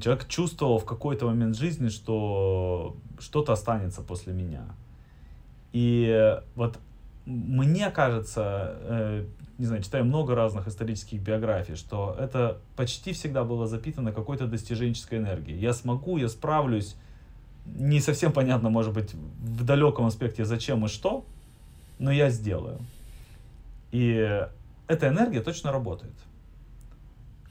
[0.00, 4.64] человек чувствовал в какой-то момент жизни, что что-то останется после меня.
[5.72, 6.78] И вот
[7.24, 9.24] мне кажется, э,
[9.58, 15.18] не знаю, читаю много разных исторических биографий, что это почти всегда было запитано какой-то достиженческой
[15.18, 15.58] энергией.
[15.58, 16.96] Я смогу, я справлюсь.
[17.64, 21.24] Не совсем понятно, может быть, в далеком аспекте зачем и что,
[21.98, 22.80] но я сделаю.
[23.92, 24.46] И
[24.88, 26.14] эта энергия точно работает.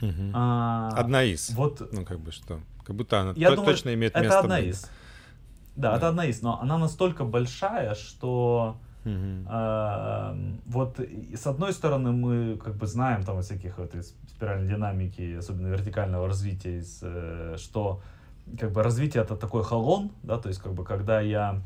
[0.01, 0.31] Угу.
[0.33, 1.49] А, одна из.
[1.51, 2.59] Вот, ну, как бы что.
[2.83, 4.27] Как будто она я думаю, точно имеет место.
[4.27, 4.67] Это одна быть.
[4.69, 4.81] из.
[5.75, 9.45] Да, да, это одна из, но она настолько большая, что Uh-huh.
[9.47, 10.37] А,
[10.67, 15.69] вот с одной стороны мы как бы знаем там всяких вот из спиральной динамики, особенно
[15.69, 18.01] вертикального развития, из, э, что
[18.59, 21.61] как бы развитие это такой холон, да, то есть как бы когда я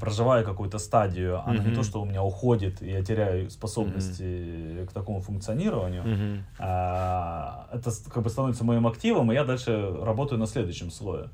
[0.00, 1.68] проживаю какую-то стадию, она uh-huh.
[1.68, 4.86] не то, что у меня уходит, и я теряю способности uh-huh.
[4.86, 6.40] к такому функционированию, uh-huh.
[6.58, 11.28] а, это как бы становится моим активом, и я дальше работаю на следующем слое.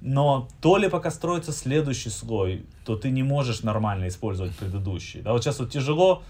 [0.00, 5.22] Но то ли пока строится следующий слой, то ты не можешь нормально использовать предыдущий.
[5.22, 6.22] Да, вот сейчас вот тяжело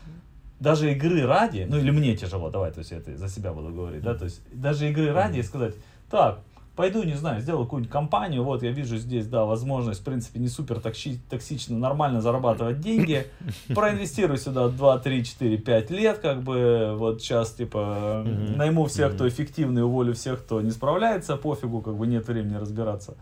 [0.61, 3.71] даже игры ради, ну или мне тяжело, давай, то есть я это за себя буду
[3.71, 5.75] говорить, да, то есть даже игры ради сказать,
[6.11, 6.41] так,
[6.77, 10.49] пойду, не знаю, сделаю какую-нибудь компанию, вот я вижу здесь, да, возможность, в принципе, не
[10.49, 13.27] супер токси- токсично, нормально зарабатывать деньги,
[13.75, 18.23] проинвестирую сюда 2, 3, 4, 5 лет, как бы, вот сейчас, типа,
[18.57, 23.15] найму всех, кто эффективный, уволю всех, кто не справляется, пофигу, как бы нет времени разбираться.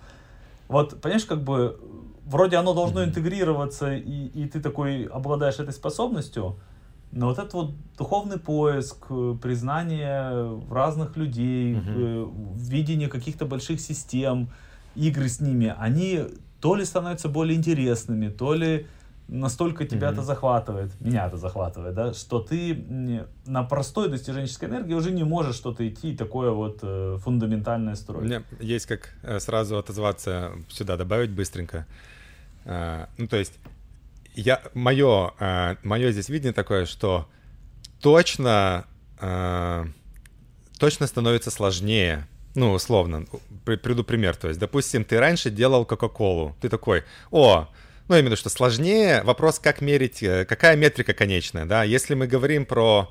[0.68, 1.78] Вот, понимаешь, как бы
[2.24, 6.56] вроде оно должно интегрироваться, и, и ты такой обладаешь этой способностью,
[7.12, 12.58] но вот этот вот духовный поиск, э, признание разных людей, mm-hmm.
[12.58, 14.48] видение каких-то больших систем,
[14.94, 16.20] игры с ними, они
[16.60, 18.86] то ли становятся более интересными, то ли
[19.28, 20.12] настолько тебя mm-hmm.
[20.12, 25.56] это захватывает, меня это захватывает, да, что ты на простой достиженческой энергии уже не можешь
[25.56, 28.24] что-то идти такое вот э, фундаментальное строить.
[28.24, 31.86] Меня есть как сразу отозваться сюда, добавить быстренько.
[32.64, 33.58] Э, ну, то есть,
[34.34, 37.28] я, мое, э, мое здесь видение такое, что
[38.00, 38.86] точно,
[39.20, 39.86] э,
[40.78, 43.24] точно становится сложнее ну, условно,
[43.64, 44.36] приду пример.
[44.36, 46.56] То есть, допустим, ты раньше делал Кока-Колу.
[46.60, 47.68] Ты такой, о,
[48.08, 49.22] ну, именно что сложнее.
[49.22, 51.82] Вопрос, как мерить, э, какая метрика конечная, да.
[51.82, 53.10] Если мы говорим про,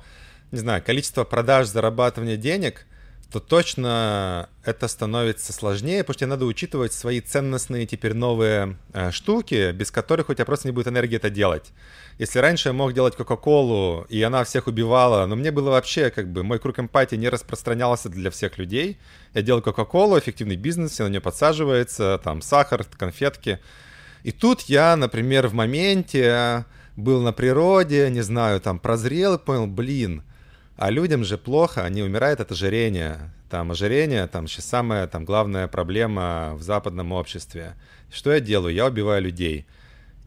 [0.52, 2.86] не знаю, количество продаж, зарабатывания денег,
[3.32, 9.10] то точно это становится сложнее, потому что тебе надо учитывать свои ценностные теперь новые э,
[9.10, 11.72] штуки, без которых у тебя просто не будет энергии это делать.
[12.18, 16.30] Если раньше я мог делать Кока-Колу, и она всех убивала, но мне было вообще, как
[16.30, 18.98] бы, мой круг эмпатии не распространялся для всех людей.
[19.34, 23.58] Я делал Кока-Колу, эффективный бизнес, все на нее подсаживается, там, сахар, конфетки—
[24.22, 26.64] и тут я, например, в моменте
[26.96, 30.22] был на природе, не знаю, там прозрел и понял, блин,
[30.76, 33.32] а людям же плохо, они умирают от ожирения.
[33.50, 37.74] Там ожирение, там сейчас самая там, главная проблема в западном обществе.
[38.10, 38.74] Что я делаю?
[38.74, 39.66] Я убиваю людей.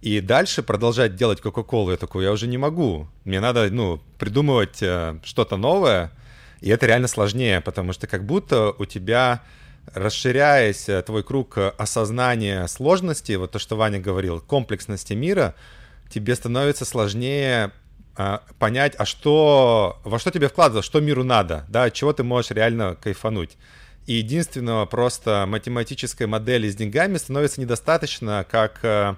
[0.01, 3.07] И дальше продолжать делать Кока-Колу я такой, я уже не могу.
[3.23, 6.11] Мне надо, ну, придумывать э, что-то новое.
[6.61, 9.41] И это реально сложнее, потому что как будто у тебя
[9.93, 15.55] расширяясь э, твой круг э, осознания сложности, вот то, что Ваня говорил, комплексности мира,
[16.09, 17.71] тебе становится сложнее
[18.59, 22.51] понять, а что, во что тебе вкладываться, что миру надо, да, от чего ты можешь
[22.51, 23.57] реально кайфануть.
[24.05, 29.15] И единственного просто математической модели с деньгами становится недостаточно, как э,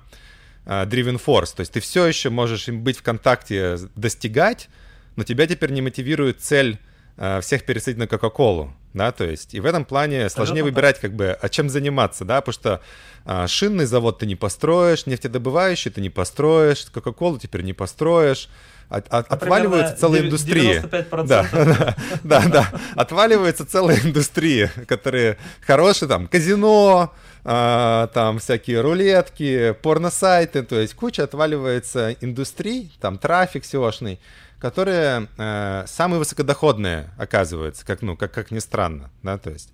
[0.65, 1.55] э, driven force.
[1.55, 4.69] То есть ты все еще можешь им быть в контакте, достигать,
[5.15, 6.79] но тебя теперь не мотивирует цель
[7.17, 11.13] э, всех пересадить на Кока-Колу да, то есть и в этом плане сложнее выбирать, как
[11.13, 12.81] бы, а чем заниматься, да, потому что
[13.25, 18.49] а, шинный завод ты не построишь, нефтедобывающий ты не построишь, Кока-Колу теперь не построишь,
[18.89, 20.81] от, от, отваливаются целые индустрии.
[20.81, 21.95] 95%.
[22.23, 27.13] Да, да, да, отваливаются целые индустрии, которые хорошие, там, казино,
[27.43, 34.19] а, там всякие рулетки, порносайты, то есть куча отваливается индустрий, там трафик SEOшный,
[34.59, 39.71] которые э, самые высокодоходные оказываются, как, ну, как, как ни странно, да, то есть.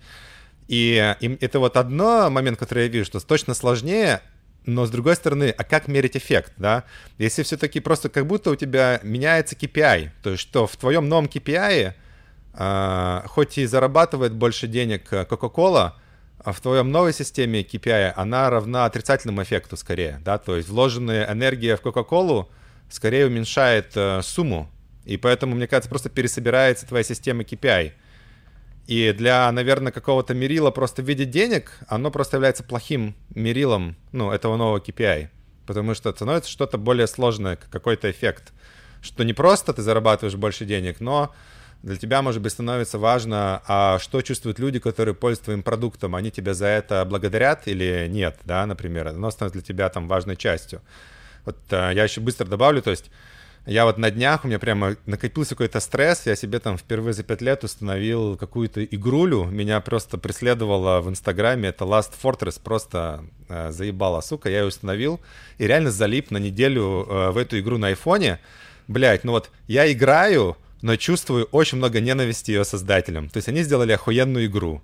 [0.67, 4.21] И, и это вот одно момент, который я вижу, что точно сложнее,
[4.65, 6.83] но с другой стороны, а как мерить эффект, да?
[7.17, 11.25] Если все-таки просто как будто у тебя меняется KPI, то есть что в твоем новом
[11.25, 11.93] KPI,
[12.53, 15.93] э, хоть и зарабатывает больше денег Coca-Cola,
[16.39, 21.31] а в твоем новой системе KPI она равна отрицательному эффекту скорее, да, то есть вложенная
[21.31, 22.47] энергия в Coca-Cola
[22.89, 24.69] скорее уменьшает э, сумму
[25.05, 27.93] и поэтому, мне кажется, просто пересобирается твоя система KPI.
[28.87, 34.31] И для, наверное, какого-то мерила просто в виде денег, оно просто является плохим мерилом, ну,
[34.31, 35.29] этого нового KPI.
[35.65, 38.51] Потому что становится что-то более сложное, какой-то эффект.
[39.01, 41.33] Что не просто ты зарабатываешь больше денег, но
[41.81, 46.31] для тебя, может быть, становится важно, а что чувствуют люди, которые пользуются твоим продуктом, они
[46.31, 50.81] тебя за это благодарят или нет, да, например, оно становится для тебя там важной частью.
[51.45, 53.11] Вот а, я еще быстро добавлю, то есть
[53.65, 57.23] я вот на днях, у меня прямо накопился какой-то стресс, я себе там впервые за
[57.23, 63.71] пять лет установил какую-то игрулю, меня просто преследовала в Инстаграме, это Last Fortress, просто э,
[63.71, 65.21] заебала, сука, я ее установил
[65.57, 68.39] и реально залип на неделю э, в эту игру на айфоне.
[68.87, 73.29] Блять, ну вот я играю, но чувствую очень много ненависти ее создателям.
[73.29, 74.81] То есть они сделали охуенную игру.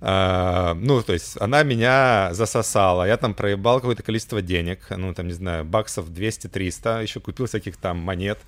[0.00, 5.26] Uh, ну, то есть она меня засосала, я там проебал какое-то количество денег, ну, там,
[5.26, 8.38] не знаю, баксов 200-300, еще купил всяких там монет.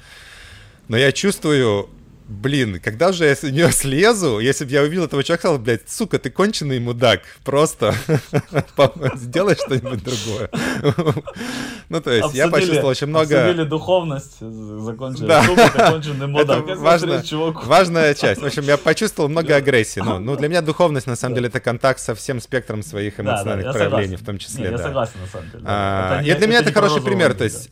[0.88, 1.90] Но я чувствую
[2.28, 5.88] блин, когда же я с нее слезу, если бы я увидел этого человека, сказал, блядь,
[5.88, 7.94] сука, ты конченый мудак, просто
[9.16, 10.50] сделай что-нибудь другое.
[11.88, 13.42] Ну, то есть я почувствовал очень много...
[13.42, 15.44] Обсудили духовность, закончили.
[15.44, 16.64] Сука, ты конченый мудак.
[16.76, 18.40] важная часть.
[18.40, 20.00] В общем, я почувствовал много агрессии.
[20.00, 23.72] Ну, ну, для меня духовность, на самом деле, это контакт со всем спектром своих эмоциональных
[23.74, 24.70] проявлений, в том числе.
[24.70, 25.64] Я согласен, на самом деле.
[25.66, 27.70] А, и для меня это хороший пример, то есть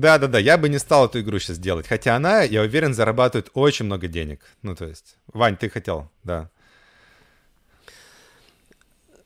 [0.00, 1.86] да-да-да, я бы не стал эту игру сейчас делать.
[1.86, 4.40] Хотя она, я уверен, зарабатывает очень много денег.
[4.62, 6.50] Ну, то есть, Вань, ты хотел, да.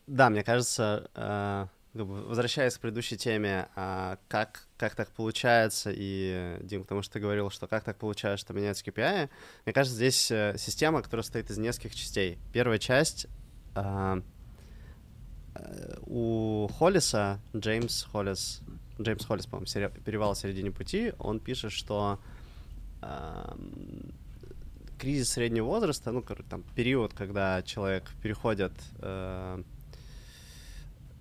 [0.07, 6.83] Да, мне кажется, э, возвращаясь к предыдущей теме, э, как, как так получается, и, Дим,
[6.83, 9.31] потому что ты говорил, что как так получается, что меняются KPI,
[9.65, 12.39] мне кажется, здесь э, система, которая состоит из нескольких частей.
[12.53, 13.27] Первая часть
[13.75, 14.21] э
[16.07, 18.63] у Холлиса, Джеймс Холлис,
[19.01, 22.19] Джеймс Холлис, по-моему, «Перевал в середине пути», он пишет, что
[23.01, 23.55] э,
[24.99, 29.63] кризис среднего возраста, ну, там, период, когда человек переходит, э,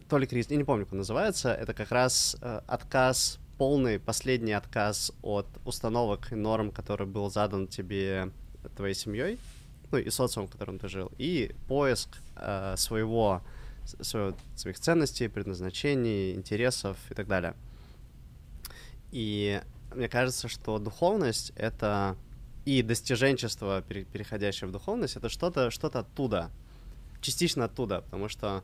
[0.07, 3.99] то ли кризис, я не помню, как он называется, это как раз э, отказ, полный
[3.99, 8.30] последний отказ от установок и норм, который был задан тебе
[8.76, 9.39] твоей семьей,
[9.91, 13.41] ну, и социумом, в котором ты жил, и поиск э, своего
[14.02, 17.56] своего, своих ценностей, предназначений, интересов и так далее.
[19.12, 19.62] И
[19.94, 22.16] мне кажется, что духовность— это
[22.66, 26.52] и достиженчество, переходящее в духовность, это что-то что оттуда,
[27.22, 28.64] частично оттуда, потому что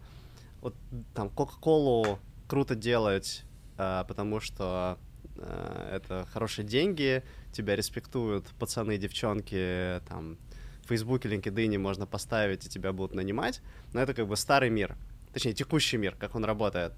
[0.62, 0.76] вот
[1.14, 3.44] там Кока-Колу круто делать,
[3.78, 4.98] а, потому что
[5.38, 10.38] а, это хорошие деньги, тебя респектуют пацаны, девчонки, там,
[10.84, 13.62] в Фейсбуке, LinkedIn можно поставить, и тебя будут нанимать,
[13.94, 14.96] но это как бы старый мир,
[15.38, 16.94] точнее, текущий мир, как он работает.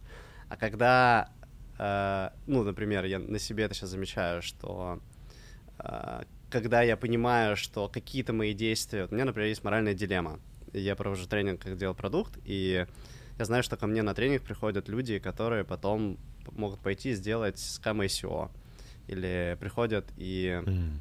[0.48, 1.30] А когда,
[1.78, 5.00] э, ну, например, я на себе это сейчас замечаю, что
[5.80, 9.04] э, когда я понимаю, что какие-то мои действия...
[9.04, 10.40] Вот у меня, например, есть моральная дилемма.
[10.72, 12.88] Я провожу тренинг, как делать продукт, и
[13.38, 16.18] я знаю, что ко мне на тренинг приходят люди, которые потом
[16.52, 18.50] могут пойти и сделать скам SEO.
[19.08, 20.92] Или приходят и mm.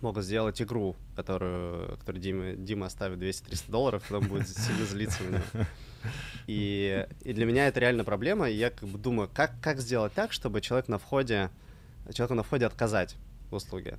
[0.00, 5.28] могут сделать игру, которую, которую Дима, Дима оставит 200-300 долларов, потом будет сильно злиться на
[5.28, 5.42] него.
[6.46, 10.12] И, и для меня это реально проблема, и я как бы думаю, как, как сделать
[10.12, 11.50] так, чтобы человек на входе,
[12.12, 13.16] человеку на входе отказать
[13.50, 13.98] в услуге.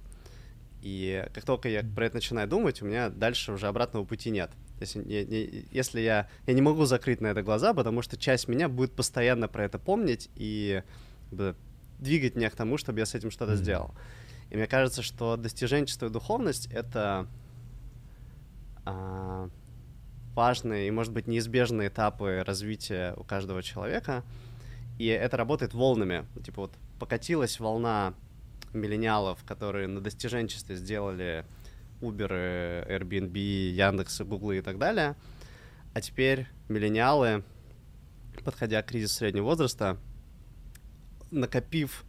[0.82, 4.51] И как только я про это начинаю думать, у меня дальше уже обратного пути нет.
[4.78, 8.16] То есть, я, я, если я, я не могу закрыть на это глаза, потому что
[8.16, 10.84] часть меня будет постоянно про это помнить и
[11.32, 11.55] бы,
[11.99, 13.91] двигать меня к тому, чтобы я с этим что-то сделал.
[14.49, 17.28] И мне кажется, что достиженчество и духовность— это
[18.86, 19.49] а,
[20.38, 24.23] важные и, может быть, неизбежные этапы развития у каждого человека.
[24.99, 26.25] И это работает волнами.
[26.45, 28.13] Типа вот покатилась волна
[28.71, 31.43] миллениалов, которые на достиженчестве сделали
[32.01, 35.15] Uber, Airbnb, Яндекс, Google и так далее.
[35.95, 37.43] А теперь миллениалы,
[38.45, 39.97] подходя к кризису среднего возраста,
[41.31, 42.05] накопив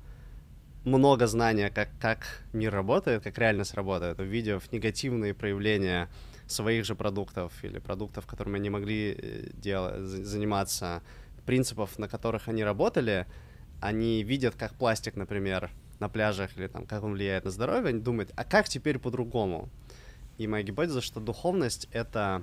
[0.85, 6.11] много знания, как, как мир работает, как реальность работает, увидев негативные проявления
[6.49, 11.03] своих же продуктов или продуктов, которыми они могли э, делать, заниматься,
[11.47, 13.27] принципов, на которых они работали,
[13.81, 18.01] они видят, как пластик, например, на пляжах или там, как он влияет на здоровье, они
[18.01, 19.69] думают, а как теперь по-другому?
[20.37, 22.43] И моя гипотеза, что духовность— это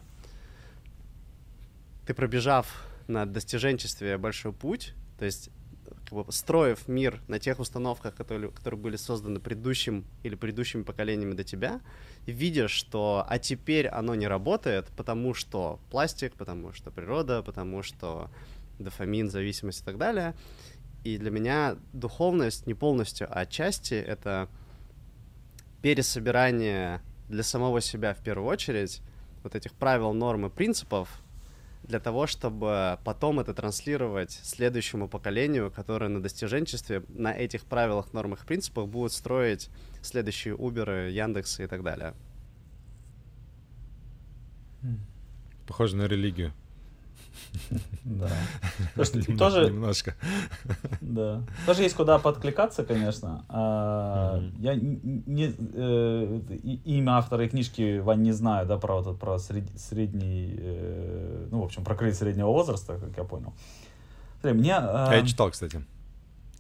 [2.06, 5.50] ты пробежав на достиженчестве большой путь, то есть
[5.86, 11.34] как бы строив мир на тех установках, которые, которые были созданы предыдущим или предыдущими поколениями
[11.34, 11.82] до тебя,
[12.26, 18.30] видишь, что а теперь оно не работает, потому что пластик, потому что природа, потому что
[18.80, 20.36] дофамин, зависимость и так далее.
[21.04, 24.50] И для меня духовность не полностью, а отчасти это
[25.82, 29.02] пересобирание для самого себя в первую очередь
[29.44, 31.22] вот этих правил, норм и принципов,
[31.88, 38.46] для того, чтобы потом это транслировать следующему поколению, которое на достиженчестве, на этих правилах, нормах,
[38.46, 39.70] принципах будет строить
[40.02, 42.14] следующие Uber, Яндексы и так далее.
[45.68, 46.54] Похоже на религию.
[48.04, 48.30] Да.
[49.38, 49.66] тоже...
[49.66, 50.16] Немножко.
[51.02, 51.42] Да.
[51.66, 53.44] Тоже есть куда подкликаться, конечно.
[53.50, 56.40] А, я не, э,
[56.86, 61.84] имя автора книжки, Вань, не знаю, да, про, вот, про средний, э, ну, в общем,
[61.84, 63.54] про кризис среднего возраста, как я понял.
[64.42, 64.76] Смотри, мне...
[64.76, 65.84] А, я читал, кстати.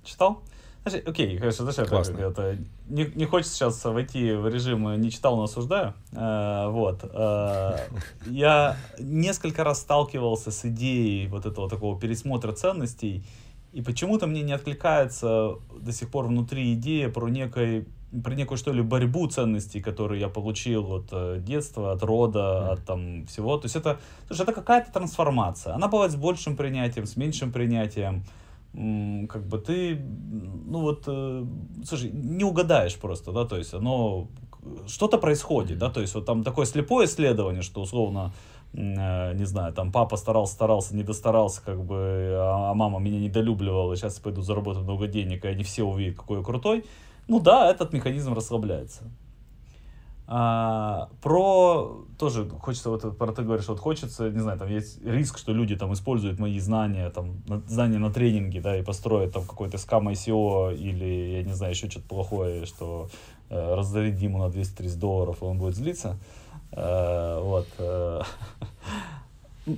[0.03, 0.41] Читал?
[0.85, 2.17] Окей, конечно, знаешь, Классно.
[2.17, 2.57] это,
[2.87, 5.95] не, не хочется сейчас войти в режим «не читал, но осуждаю».
[6.11, 6.99] Э, вот.
[7.03, 7.77] Э,
[8.27, 13.23] я несколько раз сталкивался с идеей вот этого такого пересмотра ценностей,
[13.73, 17.87] и почему-то мне не откликается до сих пор внутри идея про некой
[18.23, 22.73] про некую, что ли, борьбу ценностей, которые я получил от э, детства, от рода, mm.
[22.73, 23.57] от там всего.
[23.57, 25.73] То есть это, слушай, это какая-то трансформация.
[25.73, 28.23] Она бывает с большим принятием, с меньшим принятием
[29.29, 31.45] как бы ты, ну вот, э,
[31.85, 34.27] слушай, не угадаешь просто, да, то есть оно,
[34.87, 38.33] что-то происходит, да, то есть вот там такое слепое исследование, что условно,
[38.73, 43.19] э, не знаю, там папа старался, старался, не достарался, как бы, а, а мама меня
[43.19, 46.83] недолюбливала, сейчас пойду заработаю много денег, и они все увидят, какой я крутой,
[47.27, 49.03] ну да, этот механизм расслабляется.
[50.27, 55.37] А, про тоже хочется вот про ты говоришь вот хочется не знаю там есть риск
[55.37, 59.77] что люди там используют мои знания там знания на тренинге да и построят там какой-то
[59.77, 63.07] скам ICO или я не знаю еще что-то плохое что
[63.49, 66.17] э, раздавить Диму на 230 долларов и он будет злиться.
[66.71, 68.21] Э, вот э,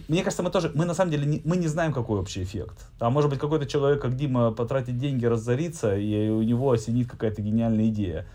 [0.08, 2.90] мне кажется, мы тоже, мы на самом деле, не, мы не знаем, какой общий эффект.
[3.00, 7.42] А может быть, какой-то человек, как Дима, потратит деньги, разорится, и у него осенит какая-то
[7.42, 8.26] гениальная идея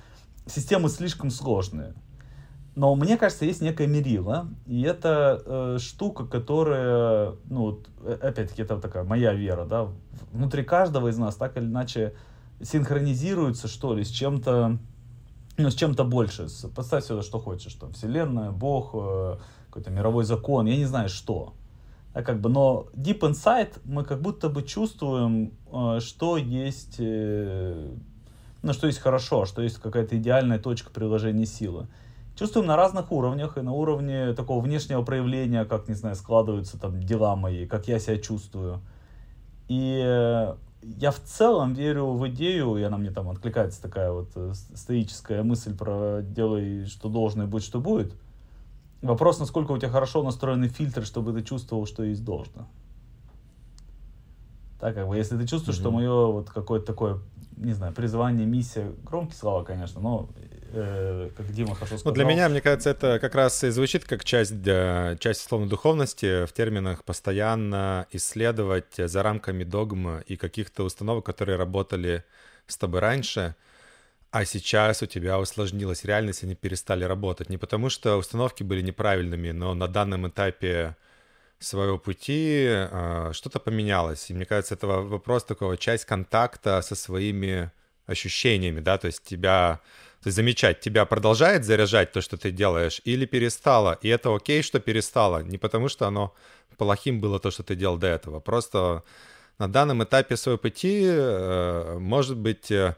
[0.47, 1.95] системы слишком сложные.
[2.75, 8.63] Но мне кажется, есть некое мерило, и это э, штука, которая, ну, вот, э, опять-таки,
[8.63, 9.89] это такая моя вера, да,
[10.33, 12.15] внутри каждого из нас так или иначе
[12.63, 14.79] синхронизируется, что ли, с чем-то,
[15.59, 16.47] ну, с чем-то больше.
[16.75, 19.37] Поставь сюда, что хочешь, там, вселенная, Бог, э,
[19.67, 21.53] какой-то мировой закон, я не знаю, что.
[22.15, 27.91] А как бы, но deep inside мы как будто бы чувствуем, э, что есть э,
[28.63, 31.87] ну, что есть хорошо, что есть какая-то идеальная точка приложения силы.
[32.37, 37.03] Чувствуем на разных уровнях, и на уровне такого внешнего проявления, как, не знаю, складываются там
[37.03, 38.81] дела мои, как я себя чувствую.
[39.69, 39.99] И
[40.83, 45.43] я в целом верю в идею, и она мне там откликается такая вот э, стоическая
[45.43, 48.15] мысль про делай, что должно, и будь, что будет.
[49.01, 52.69] Вопрос, насколько у тебя хорошо настроены фильтры, чтобы ты чувствовал, что есть должно.
[54.83, 55.81] Так, как бы, если ты чувствуешь, mm-hmm.
[55.81, 57.21] что мое вот какое-то такое
[57.57, 60.29] не знаю, призвание, миссия, громкие слова, конечно, но
[60.73, 62.11] э, как Дима хорошо сказал.
[62.11, 64.65] Ну, для меня, мне кажется, это как раз и звучит как часть,
[65.21, 72.25] часть условно духовности в терминах постоянно исследовать за рамками догм и каких-то установок, которые работали
[72.67, 73.55] с тобой раньше,
[74.33, 77.51] а сейчас у тебя усложнилась реальность, они перестали работать.
[77.51, 80.97] Не потому, что установки были неправильными, но на данном этапе
[81.63, 84.31] своего пути э, что-то поменялось.
[84.31, 87.71] И мне кажется, это вопрос такого, часть контакта со своими
[88.07, 89.81] ощущениями, да, то есть тебя,
[90.23, 94.63] то есть замечать, тебя продолжает заряжать то, что ты делаешь, или перестало, и это окей,
[94.63, 96.35] что перестало, не потому что оно
[96.77, 99.05] плохим было то, что ты делал до этого, просто
[99.59, 102.97] на данном этапе своего пути, э, может быть, э,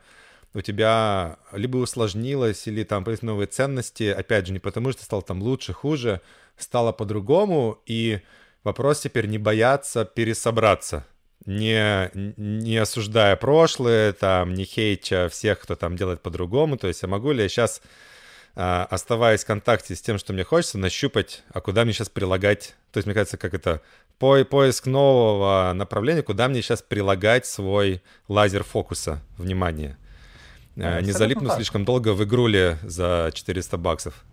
[0.55, 5.21] у тебя либо усложнилось, или там появились новые ценности, опять же, не потому что стал
[5.23, 6.21] там лучше, хуже,
[6.57, 8.21] стало по-другому, и
[8.65, 11.07] Вопрос теперь не бояться пересобраться,
[11.45, 16.79] не, не осуждая прошлое, там, не хейча всех, кто там делает по-другому.
[16.79, 17.83] То есть, я могу ли я сейчас,
[18.57, 22.75] а, оставаясь в контакте с тем, что мне хочется, нащупать, а куда мне сейчас прилагать,
[22.91, 23.83] то есть, мне кажется, как это,
[24.19, 29.99] по поиск нового направления, куда мне сейчас прилагать свой лазер фокуса внимания.
[30.77, 34.25] Да, не залипну слишком долго в игруле за 400 баксов.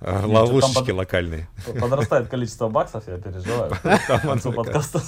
[0.00, 1.48] Ловушечки локальные.
[1.80, 3.70] Подрастает количество баксов, я переживаю.
[3.82, 5.00] К концу подкаста.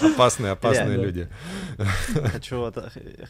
[0.00, 1.28] Опасные, опасные люди.
[2.32, 2.72] Хочу,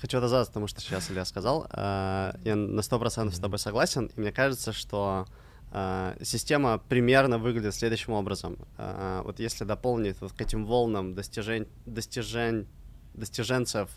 [0.00, 1.66] хочу отозваться тому, что сейчас Илья сказал.
[1.70, 5.26] А, я на сто процентов с тобой согласен, и мне кажется, что
[5.72, 8.58] а, система примерно выглядит следующим образом.
[8.78, 12.66] А, вот если дополнить вот к этим волнам достижень, достижень,
[13.14, 13.90] достиженцев,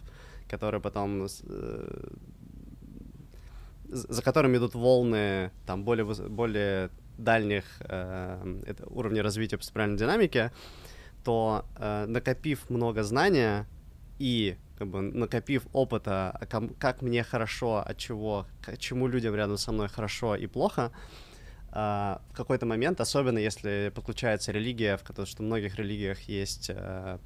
[0.50, 2.08] которые потом э,
[3.92, 10.52] за которыми идут волны там более, более дальних э, уровней развития по спиральной динамике,
[11.24, 13.68] то э, накопив много знания
[14.20, 16.46] и как бы накопив опыта, а
[16.80, 20.92] как мне хорошо, от чего, к чему людям рядом со мной хорошо и плохо,
[21.72, 26.70] э, в какой-то момент, особенно если подключается религия, в которой, что в многих религиях есть
[26.70, 27.18] э,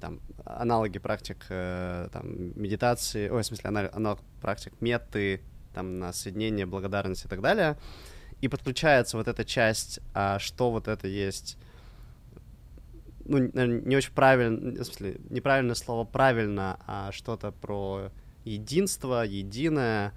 [0.00, 5.40] там аналоги практик э, там медитации, ой, в смысле аналог практик меты,
[5.78, 7.76] там, на соединение, благодарность и так далее.
[8.40, 11.56] и подключается вот эта часть, а, что вот это есть
[13.24, 18.10] ну, не очень правильно, в смысле, неправильное слово правильно, а что-то про
[18.44, 20.12] единство, единое,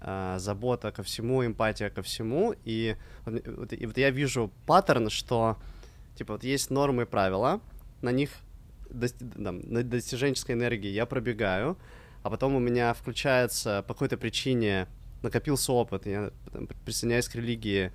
[0.00, 2.54] э, забота ко всему, эмпатия ко всему.
[2.64, 2.96] И
[3.26, 5.56] вот, и вот я вижу паттерн, что
[6.16, 7.60] типа вот есть нормы и правила,
[8.00, 8.30] на них
[8.90, 11.76] до, там, на достиженческой энергии я пробегаю,
[12.22, 14.88] а потом у меня включается по какой-то причине
[15.26, 17.92] накопился опыт, я там, присоединяюсь к религии,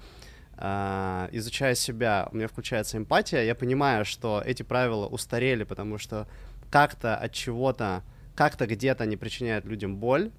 [0.57, 6.27] э, изучая себя, у меня включается эмпатия, я понимаю, что эти правила устарели, потому что
[6.69, 8.03] как-то от чего-то,
[8.35, 10.31] как-то где-то они причиняют людям боль,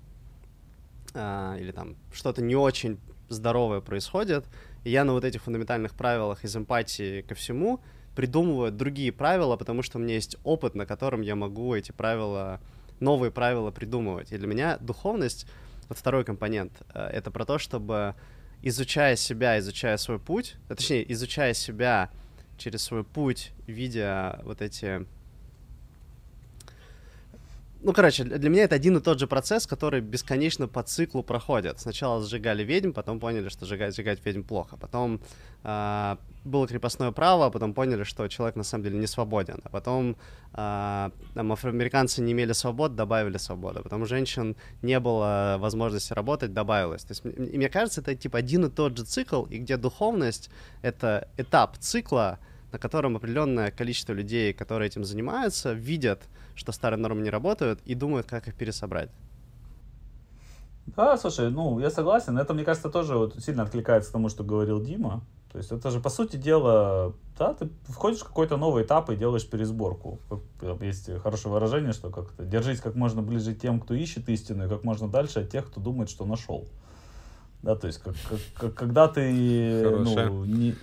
[1.15, 4.45] э, или там что-то не очень здоровое происходит,
[4.85, 7.81] и я на вот этих фундаментальных правилах из эмпатии ко всему
[8.15, 12.61] придумываю другие правила, потому что у меня есть опыт, на котором я могу эти правила,
[13.01, 14.33] новые правила придумывать.
[14.33, 15.47] И для меня духовность,
[15.93, 18.15] вот второй компонент, э, это про то, чтобы
[18.63, 22.11] изучая себя, изучая свой путь, а точнее, изучая себя
[22.57, 25.07] через свой путь, видя вот эти
[27.83, 31.81] ну, короче, для меня это один и тот же процесс, который бесконечно по циклу проходит.
[31.81, 34.77] Сначала сжигали ведьм, потом поняли, что сжигать, сжигать ведьм плохо.
[34.77, 35.21] Потом
[35.65, 39.61] э, было крепостное право, а потом поняли, что человек на самом деле не свободен.
[39.65, 40.17] А потом
[40.53, 43.83] э, там, афроамериканцы не имели свобод, добавили свободу.
[43.83, 47.03] Потом у женщин не было возможности работать, добавилось.
[47.05, 50.51] То есть, и мне кажется, это типа один и тот же цикл, и где духовность—
[50.83, 52.39] это этап цикла,
[52.73, 56.23] на котором определенное количество людей, которые этим занимаются, видят,
[56.55, 59.11] что старые нормы не работают, и думают, как их пересобрать.
[60.87, 62.37] Да, слушай, ну, я согласен.
[62.39, 65.23] Это, мне кажется, тоже вот сильно откликается к тому, что говорил Дима.
[65.53, 69.17] То есть это же, по сути дела, да, ты входишь в какой-то новый этап и
[69.17, 70.19] делаешь пересборку.
[70.81, 74.83] Есть хорошее выражение, что как-то держись как можно ближе тем, кто ищет истину, и как
[74.83, 76.67] можно дальше от тех, кто думает, что нашел.
[77.61, 78.15] Да, то есть как,
[78.59, 79.31] как, когда ты
[79.83, 80.75] ну, не,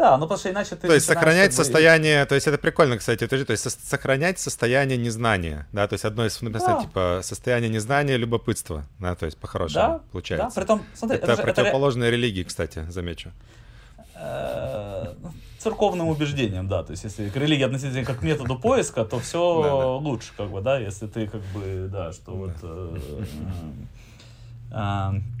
[0.00, 0.88] да, ну потому что иначе ты...
[0.88, 5.86] То есть сохранять состояние, то есть это прикольно, кстати, то есть сохранять состояние незнания, да,
[5.86, 6.88] то есть одно из фундаментальных, да.
[6.88, 10.46] типа, состояние незнания, любопытства, да, то есть по-хорошему да, получается.
[10.48, 12.16] Да, при том, смотри, это, это противоположная это...
[12.16, 13.30] религии, кстати, замечу.
[14.14, 15.14] Э,
[15.58, 19.98] церковным убеждением, да, то есть если к религии относительно как к методу поиска, то все
[20.00, 22.52] лучше, как бы, да, если ты как бы, да, что вот...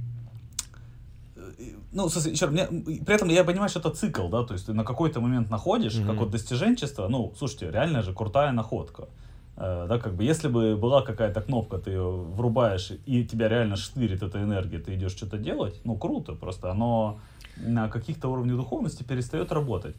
[1.92, 4.84] Ну, еще мне, при этом я понимаю, что это цикл, да, то есть ты на
[4.84, 6.06] какой-то момент находишь, mm-hmm.
[6.06, 9.08] как вот достиженчество, ну, слушайте, реально же крутая находка.
[9.56, 13.74] Э, да, как бы, если бы была какая-то кнопка, ты ее врубаешь, и тебя реально
[13.74, 17.18] штырит эта энергия, ты идешь что-то делать, ну, круто, просто оно
[17.56, 19.96] на каких-то уровнях духовности перестает работать.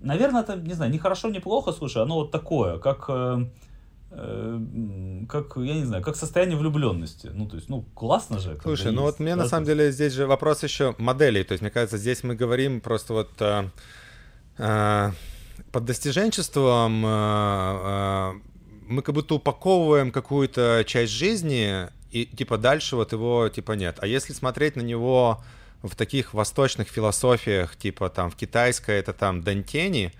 [0.00, 3.04] Наверное, это, не знаю, не хорошо, не плохо, слушай, оно вот такое, как...
[3.08, 3.46] Э,
[5.28, 7.30] как, я не знаю, как состояние влюбленности.
[7.34, 8.58] Ну, то есть, ну, классно же.
[8.62, 11.44] Слушай, ну вот мне да, на самом деле здесь же вопрос еще моделей.
[11.44, 13.68] То есть, мне кажется, здесь мы говорим просто вот э,
[14.58, 15.10] э,
[15.72, 18.32] под достиженчеством э, э,
[18.86, 23.96] мы как будто упаковываем какую-то часть жизни, и типа дальше вот его типа нет.
[24.00, 25.42] А если смотреть на него
[25.82, 30.12] в таких восточных философиях, типа там в китайской это там Дантени,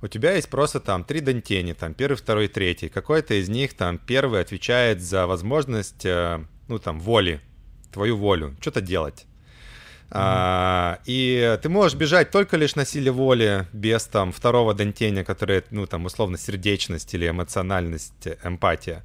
[0.00, 2.88] у тебя есть просто там три дантени, там первый, второй, третий.
[2.88, 7.40] Какой-то из них там первый отвечает за возможность, э, ну там, воли,
[7.92, 9.26] твою волю, что-то делать.
[10.10, 10.12] Mm-hmm.
[10.12, 15.64] А, и ты можешь бежать только лишь на силе воли, без там второго дантеня, который,
[15.70, 19.04] ну там, условно, сердечность или эмоциональность, эмпатия.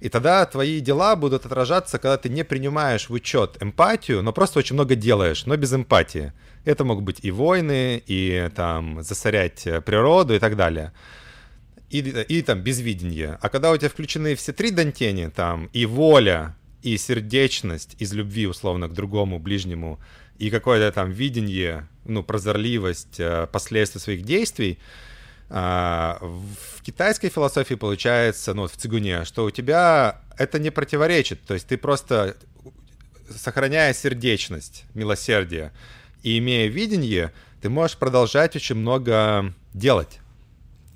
[0.00, 4.58] И тогда твои дела будут отражаться, когда ты не принимаешь в учет эмпатию, но просто
[4.58, 6.32] очень много делаешь, но без эмпатии.
[6.66, 10.92] Это могут быть и войны, и там засорять э, природу и так далее.
[11.90, 13.38] И, и там безвидение.
[13.40, 18.48] А когда у тебя включены все три дантени, там и воля, и сердечность из любви,
[18.48, 20.00] условно, к другому, ближнему,
[20.38, 24.80] и какое-то там видение, ну, прозорливость э, последствий своих действий,
[25.48, 31.54] а, в китайской философии получается, ну, в цигуне, что у тебя это не противоречит, то
[31.54, 32.36] есть ты просто,
[33.30, 35.70] сохраняя сердечность, милосердие
[36.26, 40.18] и имея видение, ты можешь продолжать очень много делать.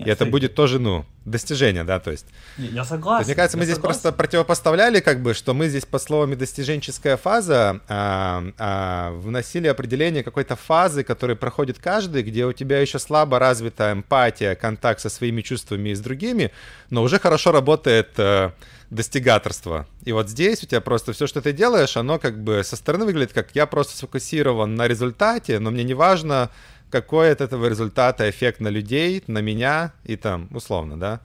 [0.05, 2.26] И это будет тоже, ну, достижение, да, то есть.
[2.57, 3.26] Я согласен.
[3.26, 4.01] мне кажется, мы здесь согласен.
[4.01, 10.22] просто противопоставляли, как бы, что мы здесь по словами достиженческая фаза а, а, вносили определение
[10.22, 15.42] какой-то фазы, которая проходит каждый, где у тебя еще слабо развита эмпатия, контакт со своими
[15.42, 16.53] чувствами и с другими,
[16.88, 18.53] но уже хорошо работает а,
[18.90, 19.86] достигаторство.
[20.05, 23.05] И вот здесь у тебя просто все, что ты делаешь, оно как бы со стороны
[23.05, 26.51] выглядит как я просто сфокусирован на результате, но мне не важно,
[26.91, 31.20] какой от этого результата эффект на людей, на меня и там, условно, да.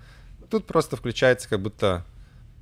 [0.50, 2.06] Тут просто включается как будто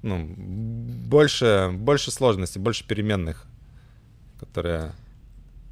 [0.02, 3.46] ну, больше, больше сложностей, больше переменных,
[4.40, 4.92] которые...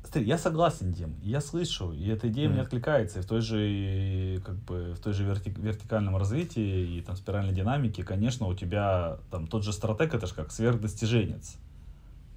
[0.03, 2.51] смотри, я согласен, Дим, я слышу, и эта идея mm.
[2.51, 7.01] мне откликается, и в той же, как бы, в той же верти вертикальном развитии и
[7.01, 11.57] там спиральной динамике, конечно, у тебя там тот же стратег, это же как сверхдостиженец.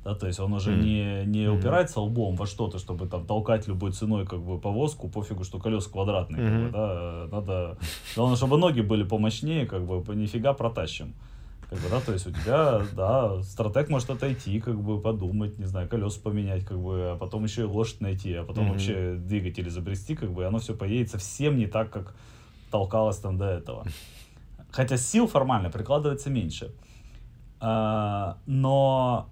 [0.05, 0.83] Да, то есть он уже mm.
[0.83, 1.59] не, не mm-hmm.
[1.59, 5.91] упирается лбом во что-то, чтобы там толкать любой ценой как бы повозку, пофигу, что колеса
[5.91, 6.51] квадратные, mm-hmm.
[6.51, 7.79] как бы, да, надо,
[8.15, 11.15] главное, чтобы ноги были помощнее, как бы, нифига протащим.
[11.71, 15.65] Как бы, да, то есть у тебя, да, стратег может отойти, как бы подумать, не
[15.65, 18.73] знаю, колеса поменять, как бы, а потом еще и лошадь найти, а потом mm-hmm.
[18.73, 22.15] вообще двигатель изобрести, как бы, и оно все поедет совсем не так, как
[22.71, 23.87] толкалось там до этого.
[24.71, 26.75] Хотя сил формально прикладывается меньше.
[27.61, 29.31] А, но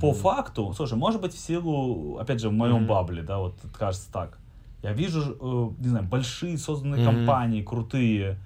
[0.00, 4.10] по факту, слушай, может быть в силу, опять же, в моем бабле, да, вот кажется
[4.12, 4.38] так.
[4.82, 7.04] Я вижу, э, не знаю, большие созданные mm-hmm.
[7.04, 8.38] компании, крутые,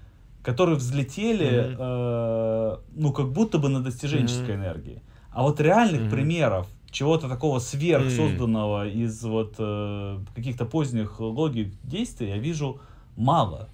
[0.43, 1.77] которые взлетели, mm-hmm.
[1.79, 4.55] э, ну, как будто бы на достиженческой mm-hmm.
[4.55, 5.03] энергии.
[5.31, 6.11] А вот реальных mm-hmm.
[6.11, 9.03] примеров чего-то такого сверхсозданного mm-hmm.
[9.03, 12.81] из вот э, каких-то поздних логик действий я вижу
[13.17, 13.69] мало.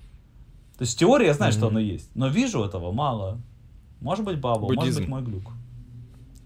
[0.76, 1.56] То есть теория я знаю, mm-hmm.
[1.56, 3.38] что оно есть, но вижу этого мало.
[4.00, 5.52] Может быть, бабл, может быть, мой глюк.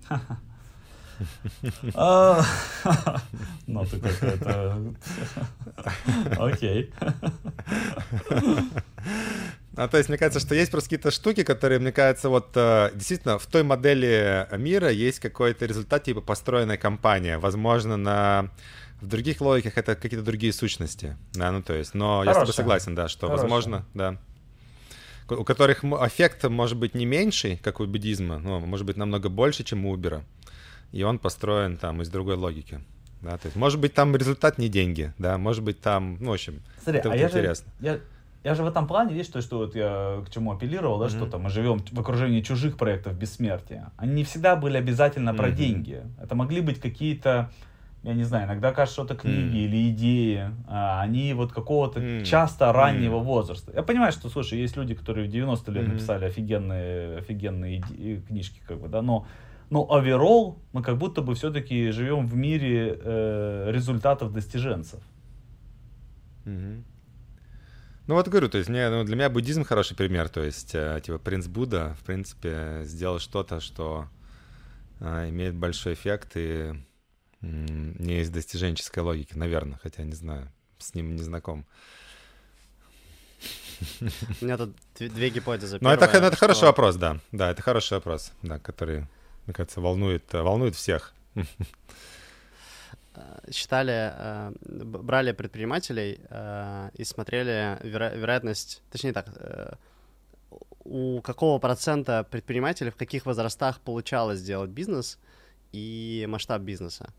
[0.08, 0.20] А,
[3.66, 4.94] ну, ты какой-то...
[6.38, 6.92] Окей.
[9.76, 12.92] А, то есть, мне кажется, что есть просто какие-то штуки, которые, мне кажется, вот э,
[12.94, 17.38] действительно в той модели мира есть какой-то результат типа построенная компания.
[17.38, 18.50] Возможно, на
[19.00, 21.16] в других логиках это какие-то другие сущности.
[21.32, 22.26] Да, ну то есть, но Хорошая.
[22.26, 23.42] я с тобой согласен, да, что Хорошая.
[23.42, 24.18] возможно, да.
[25.28, 29.64] У которых эффект может быть не меньший, как у буддизма, но может быть намного больше,
[29.64, 30.22] чем у Uber.
[30.94, 32.80] И он построен там из другой логики.
[33.20, 36.34] Да, то есть, может быть, там результат не деньги, да, может быть, там, ну, в
[36.34, 37.72] общем, Смотри, это а вот я интересно.
[37.80, 37.98] Же, я,
[38.44, 41.08] я же в этом плане, видишь, то, что вот я к чему апеллировал, да, mm-hmm.
[41.08, 43.90] что там мы живем в окружении чужих проектов бессмертия.
[43.96, 45.36] Они не всегда были обязательно mm-hmm.
[45.36, 46.02] про деньги.
[46.22, 47.50] Это могли быть какие-то,
[48.04, 49.64] я не знаю, иногда кажется, что это книги mm-hmm.
[49.64, 50.50] или идеи.
[50.68, 52.24] А, они вот какого-то mm-hmm.
[52.24, 53.24] часто раннего mm-hmm.
[53.24, 53.72] возраста.
[53.74, 55.88] Я понимаю, что, слушай, есть люди, которые в 90 лет mm-hmm.
[55.88, 59.26] написали офигенные, офигенные иди- книжки, как бы, да, но
[59.74, 65.00] но оверолл мы как будто бы все-таки живем в мире э, результатов достиженцев.
[66.44, 66.84] Mm-hmm.
[68.06, 71.00] Ну вот говорю, то есть мне, ну, для меня буддизм хороший пример, то есть э,
[71.04, 74.06] типа принц Будда, в принципе, сделал что-то, что
[75.00, 76.74] э, имеет большой эффект и э,
[77.40, 81.66] не из достиженческой логики, наверное, хотя не знаю, с ним не знаком.
[84.40, 85.78] У меня тут две гипотезы.
[85.80, 86.36] Ну это, это что...
[86.36, 89.08] хороший вопрос, да, да, это хороший вопрос, да, который,
[89.46, 91.14] мне кажется, волнует, волнует всех.
[91.34, 91.42] Э,
[93.50, 99.28] считали, э, брали предпринимателей э, и смотрели веро- вероятность, точнее так,
[100.84, 105.18] у какого процента предпринимателей в каких возрастах получалось сделать бизнес
[105.72, 107.12] и масштаб бизнеса.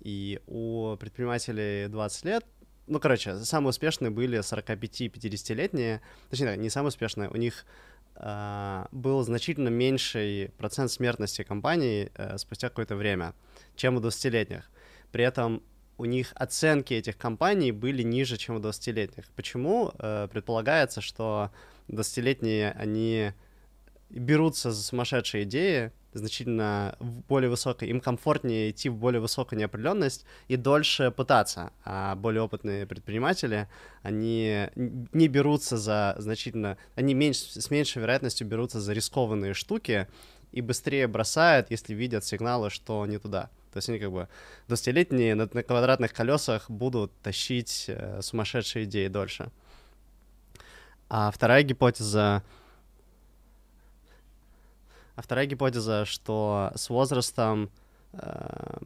[0.00, 2.46] И у предпринимателей 20 лет,
[2.86, 6.00] ну, короче, самые успешные были 45-50-летние,
[6.30, 7.89] точнее, не самые успешные, у них э,
[8.92, 13.34] был значительно меньший процент смертности компаний э, спустя какое-то время,
[13.76, 14.70] чем у 20-летних.
[15.10, 15.62] При этом
[15.96, 19.24] у них оценки этих компаний были ниже, чем у 20-летних.
[19.36, 19.92] Почему?
[19.98, 21.50] Э, предполагается, что
[21.88, 23.32] 20-летние, они
[24.10, 26.96] берутся за сумасшедшие идеи, значительно
[27.28, 31.72] более высокой, им комфортнее идти в более высокую неопределенность и дольше пытаться.
[31.84, 33.68] А более опытные предприниматели,
[34.02, 40.08] они не берутся за значительно, они меньше, с меньшей вероятностью берутся за рискованные штуки
[40.52, 43.50] и быстрее бросают, если видят сигналы, что не туда.
[43.72, 44.28] То есть они как бы
[44.66, 49.50] 20-летние на, на квадратных колесах будут тащить э, сумасшедшие идеи дольше.
[51.08, 52.42] А вторая гипотеза...
[55.20, 57.68] А вторая гипотеза, что с возрастом
[58.14, 58.78] э,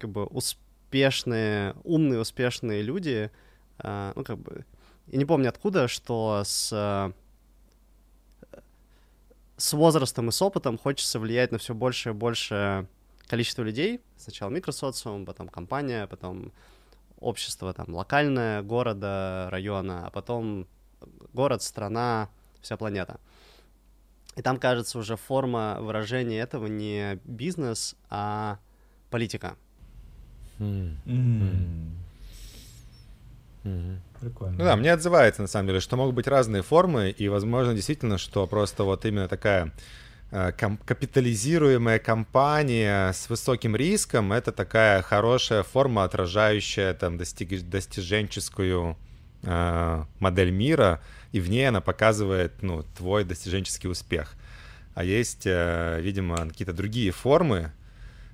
[0.00, 3.30] как бы успешные, умные, успешные люди,
[3.78, 4.64] э, ну как бы,
[5.06, 7.12] я не помню откуда, что с э,
[9.56, 12.88] с возрастом и с опытом хочется влиять на все больше и больше
[13.28, 16.50] количество людей, сначала микросоциум, потом компания, потом
[17.20, 20.66] общество там локальное, города, района, а потом
[21.32, 22.28] город, страна,
[22.60, 23.20] вся планета.
[24.36, 28.58] И там, кажется, уже форма выражения этого не бизнес, а
[29.10, 29.56] политика.
[30.58, 30.96] Mm.
[31.04, 31.90] Mm.
[33.64, 33.98] Mm.
[34.20, 34.56] Прикольно.
[34.58, 38.18] Ну да, мне отзывается, на самом деле, что могут быть разные формы, и, возможно, действительно,
[38.18, 39.72] что просто вот именно такая
[40.36, 48.96] Э, капитализируемая компания с высоким риском— это такая хорошая форма, отражающая там достиг, достиженческую
[49.44, 51.00] э, модель мира,
[51.34, 54.36] и в ней она показывает ну, твой достиженческий успех.
[54.94, 57.72] А есть, э, видимо, какие-то другие формы,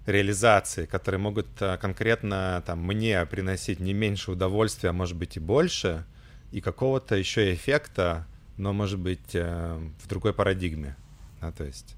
[0.05, 5.41] реализации, которые могут э, конкретно там мне приносить не меньше удовольствия, а может быть и
[5.41, 6.05] больше,
[6.53, 8.27] и какого-то еще эффекта,
[8.59, 10.95] но может быть э, в другой парадигме.
[11.41, 11.97] Да, то есть,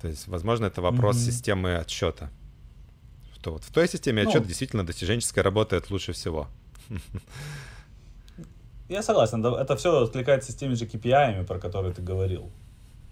[0.00, 1.30] то есть, возможно, это вопрос mm-hmm.
[1.32, 2.30] системы отсчета.
[3.34, 6.48] Что вот в той системе отсчета ну, действительно достиженческая работает лучше всего.
[8.90, 12.50] Я согласен, это все откликается с теми же KPI, про которые ты говорил.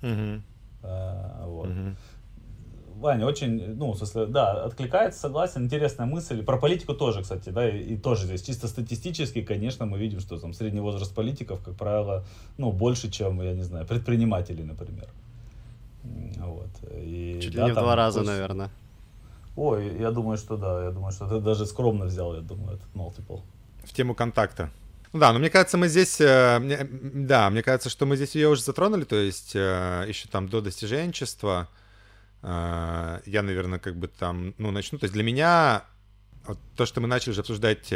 [0.02, 0.40] Mm-hmm.
[0.82, 1.68] А, вот.
[1.68, 1.94] Mm-hmm.
[2.96, 6.42] Ваня, очень, ну, в смысле, да, откликается, согласен, интересная мысль.
[6.42, 10.36] Про политику тоже, кстати, да, и, и тоже здесь чисто статистически, конечно, мы видим, что
[10.40, 12.24] там средний возраст политиков, как правило,
[12.56, 15.08] ну, больше, чем, я не знаю, предпринимателей, например.
[16.38, 16.70] Вот.
[16.92, 18.32] И, Чуть да, ли не в два раза, больше...
[18.32, 18.70] наверное.
[19.54, 22.92] Ой, я думаю, что да, я думаю, что ты даже скромно взял, я думаю, этот
[22.94, 23.42] multiple.
[23.84, 24.70] В тему контакта.
[25.12, 28.48] Ну да, но мне кажется, мы здесь, э, да, мне кажется, что мы здесь ее
[28.48, 31.68] уже затронули, то есть э, еще там до достиженчества,
[32.42, 34.98] э, я, наверное, как бы там, ну, начну.
[34.98, 35.84] То есть для меня
[36.46, 37.92] вот то, что мы начали уже обсуждать,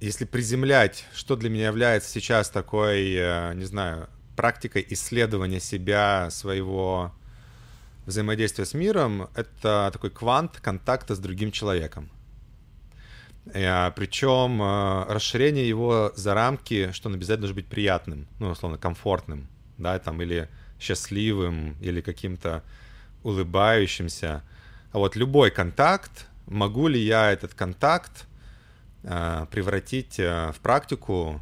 [0.00, 3.12] если приземлять, что для меня является сейчас такой,
[3.54, 7.12] не знаю, практикой исследования себя, своего
[8.06, 12.10] взаимодействия с миром, это такой квант контакта с другим человеком.
[13.46, 14.62] Э, Причем
[15.08, 20.20] расширение его за рамки, что он обязательно должен быть приятным, ну, условно, комфортным, да, там,
[20.22, 20.48] или
[20.80, 22.62] счастливым или каким-то
[23.22, 24.42] улыбающимся.
[24.92, 28.26] А вот любой контакт, могу ли я этот контакт
[29.02, 31.40] э, превратить э, в практику,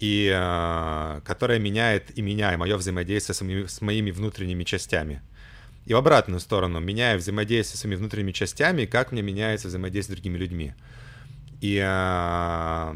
[0.00, 5.22] и э, которая меняет и меня, и мое взаимодействие с моими, с моими внутренними частями.
[5.86, 10.20] И в обратную сторону, меняя взаимодействие с своими внутренними частями, как мне меняется взаимодействие с
[10.20, 10.74] другими людьми.
[11.64, 12.94] И э,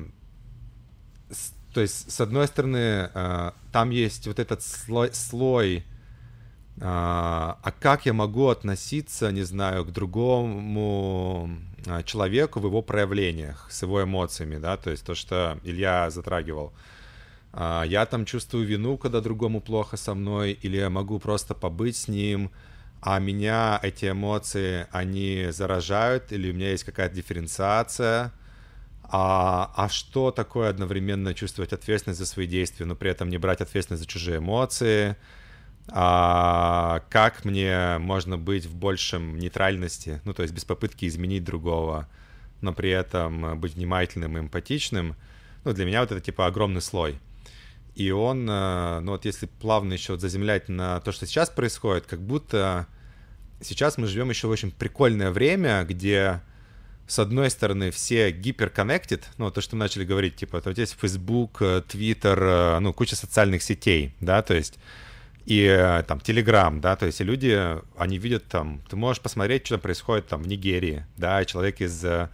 [1.72, 5.84] то есть, с одной стороны, э, там есть вот этот слой, слой
[6.78, 11.48] а, а как я могу относиться, не знаю, к другому
[11.86, 16.72] а, человеку в его проявлениях, с его эмоциями, да, то есть то, что Илья затрагивал.
[17.54, 22.06] Я там чувствую вину, когда другому плохо со мной, или я могу просто побыть с
[22.06, 22.50] ним,
[23.00, 28.32] а меня эти эмоции, они заражают, или у меня есть какая-то дифференциация—
[29.10, 33.60] а, а что такое одновременно чувствовать ответственность за свои действия, но при этом не брать
[33.60, 35.16] ответственность за чужие эмоции?
[35.88, 42.08] А, как мне можно быть в большем нейтральности, ну то есть без попытки изменить другого,
[42.60, 45.16] но при этом быть внимательным и эмпатичным?
[45.64, 47.18] Ну для меня вот это типа огромный слой.
[47.94, 52.06] И он, э, ну вот если плавно еще вот заземлять на то, что сейчас происходит,
[52.06, 52.86] как будто
[53.60, 56.42] сейчас мы живем еще в очень прикольное время, где
[57.08, 61.62] с одной стороны, все гиперконнектед, ну, то, что мы начали говорить, типа, вот есть Facebook,
[61.62, 62.38] Twitter,
[62.76, 64.78] э, ну, куча социальных сетей, да, то есть,
[65.46, 67.58] и э, там, Telegram, да, то есть, люди,
[67.96, 72.28] они видят там, ты можешь посмотреть, что происходит там в Нигерии, да, человек из, э,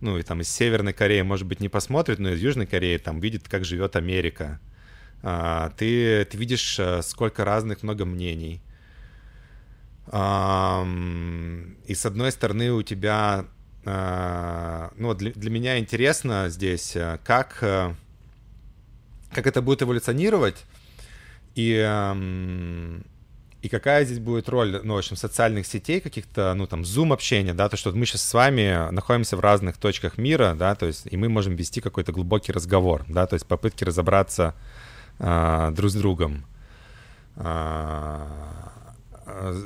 [0.00, 3.20] ну, и там из Северной Кореи, может быть, не посмотрит, но из Южной Кореи там
[3.20, 4.58] видит, как живет Америка.
[5.22, 8.62] А, ты, ты видишь, сколько разных, много мнений.
[10.06, 10.10] И
[11.94, 13.48] с одной стороны у тебя а,
[14.96, 17.94] ну, для, для меня интересно здесь, э, как, э,
[19.32, 20.64] как это будет эволюционировать
[21.54, 21.74] и,
[23.62, 27.68] и какая здесь будет роль, ну, в общем, социальных сетей, каких-то, ну, там, зум-общения, да,
[27.68, 31.16] то, что мы сейчас с вами находимся в разных точках мира, да, то есть, и
[31.16, 34.54] мы можем вести какой-то глубокий разговор, да, то есть попытки разобраться
[35.18, 36.44] а, друг с другом.
[37.36, 38.72] А,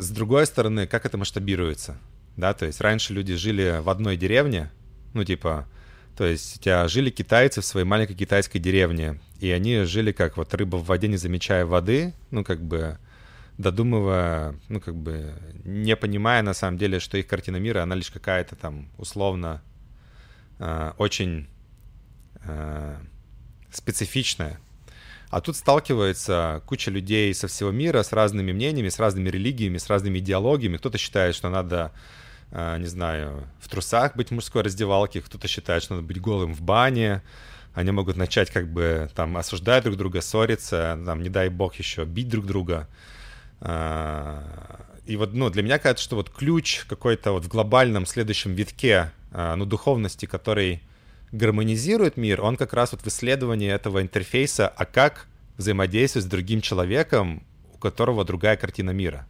[0.01, 1.97] с другой стороны, как это масштабируется?
[2.37, 4.70] Да, то есть раньше люди жили в одной деревне,
[5.14, 5.66] ну, типа,
[6.16, 10.37] то есть у тебя жили китайцы в своей маленькой китайской деревне, и они жили как
[10.37, 12.99] вот рыба в воде, не замечая воды, ну, как бы
[13.59, 18.11] додумывая, ну, как бы не понимая на самом деле, что их картина мира, она лишь
[18.11, 19.62] какая-то там условно
[20.59, 21.49] э, очень
[22.45, 22.97] э,
[23.70, 24.59] специфичная.
[25.30, 29.89] А тут сталкивается куча людей со всего мира с разными мнениями, с разными религиями, с
[29.89, 30.76] разными идеологиями.
[30.76, 31.93] Кто-то считает, что надо
[32.53, 36.61] не знаю, в трусах быть в мужской раздевалке, кто-то считает, что надо быть голым в
[36.61, 37.22] бане,
[37.74, 42.05] они могут начать как бы там осуждать друг друга, ссориться, там, не дай бог еще
[42.05, 42.88] бить друг друга.
[43.61, 48.55] А, и вот, ну, для меня кажется, что вот ключ какой-то вот в глобальном следующем
[48.55, 50.82] витке, а, ну, духовности, который
[51.32, 55.26] гармонизирует мир, он как раз вот в исследовании этого интерфейса, а как
[55.57, 57.42] взаимодействовать с другим человеком,
[57.72, 59.26] у которого другая картина мира.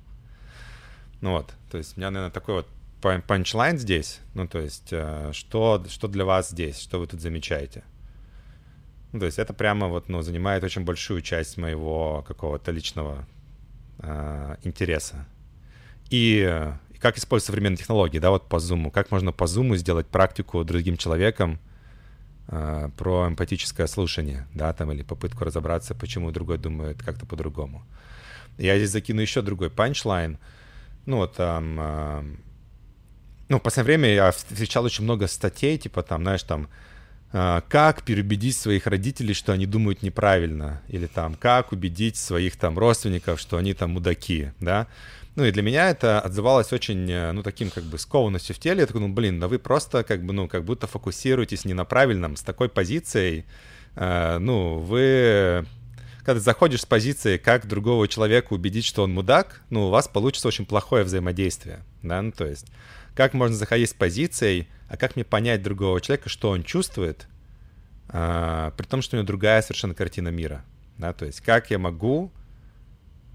[1.21, 2.69] Ну вот, то есть у меня, наверное, такой вот
[3.03, 4.21] панчлайн здесь?
[4.35, 6.81] Ну, то есть, э, что, что для вас здесь?
[6.81, 7.83] Что вы тут замечаете?
[9.13, 13.27] Ну, то есть это прямо вот, ну, занимает очень большую часть моего какого-то личного
[13.99, 15.27] э, интереса.
[16.11, 18.91] и, и как использовать современные технологии, да, вот по Zoom.
[18.91, 21.59] Как можно по Zoom сделать практику другим человеком
[22.49, 27.85] э, про эмпатическое слушание, да, там, или попытку разобраться, почему другой думает как-то по-другому.
[28.59, 30.39] Я здесь закину еще другой панчлайн.
[31.07, 31.79] Ну, вот там...
[31.81, 32.25] Э,
[33.49, 36.69] ну, в последнее время я встречал очень много статей, типа там, знаешь, там,
[37.35, 42.79] а, как переубедить своих родителей, что они думают неправильно, или там, как убедить своих там
[42.79, 44.87] родственников, что они там мудаки, да.
[45.35, 48.81] Ну и для меня это отзывалось очень, э, ну, таким как бы скованностью в теле.
[48.81, 51.87] Я такой, ну, блин, да вы просто как бы, ну, как будто фокусируетесь не на
[51.87, 53.47] правильном, с такой позицией,
[53.97, 55.67] э, ну, вы
[56.19, 60.07] когда ты заходишь с позиции, как другого человека убедить, что он мудак, ну, у вас
[60.07, 62.67] получится очень плохое взаимодействие, да, ну, то есть
[63.15, 67.27] как можно заходить с позицией, а как мне понять другого человека, что он чувствует,
[68.09, 70.65] а, при том, что у него другая совершенно картина мира.
[70.99, 71.13] Да?
[71.13, 72.33] То есть как я могу,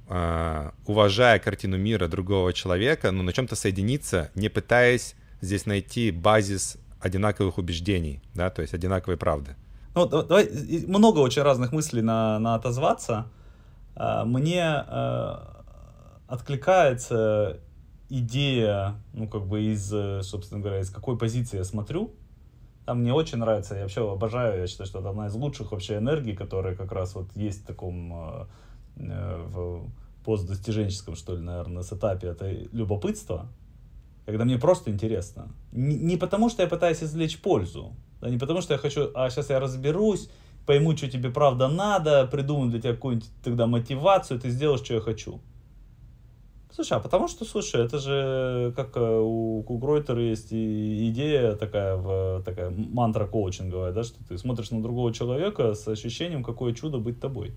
[0.07, 6.77] а, уважая картину мира другого человека, ну, на чем-то соединиться, не пытаясь здесь найти базис
[6.99, 9.55] одинаковых убеждений, да, то есть одинаковой правды.
[9.95, 10.49] Ну, давай,
[10.87, 13.27] много очень разных мыслей на, на отозваться.
[13.95, 15.35] А, мне э,
[16.27, 17.59] откликается
[18.09, 22.13] идея, ну, как бы из, э, собственно говоря, из какой позиции я смотрю,
[22.85, 25.97] там мне очень нравится, я вообще обожаю, я считаю, что это одна из лучших вообще
[25.97, 28.45] энергий, которая как раз вот есть в таком э,
[28.97, 29.89] э в
[30.23, 33.47] постдостиженческом, что ли, наверное, этапе, это любопытство,
[34.25, 35.47] когда мне просто интересно.
[35.71, 39.29] Не, не потому, что я пытаюсь извлечь пользу, да, не потому, что я хочу, а
[39.29, 40.29] сейчас я разберусь,
[40.65, 45.01] пойму, что тебе правда надо, придумаю для тебя какую-нибудь тогда мотивацию, ты сделаешь, что я
[45.01, 45.39] хочу.
[46.73, 51.55] Слушай, а потому что, слушай, это же как э, у, у Гройтера есть и идея
[51.55, 56.73] такая, в, такая мантра коучинговая, да, что ты смотришь на другого человека с ощущением, какое
[56.73, 57.53] чудо быть тобой.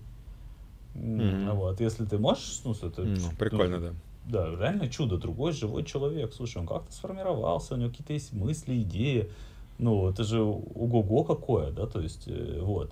[0.95, 1.53] Mm-hmm.
[1.53, 3.03] Вот, если ты можешь, ну, это...
[3.03, 3.93] Mm, прикольно, ну, да.
[4.25, 6.33] Да, реально чудо, другой живой человек.
[6.33, 9.29] Слушай, он как-то сформировался, у него какие-то есть мысли, идеи.
[9.77, 12.91] Ну, это же ого-го какое, да, то есть, э, вот.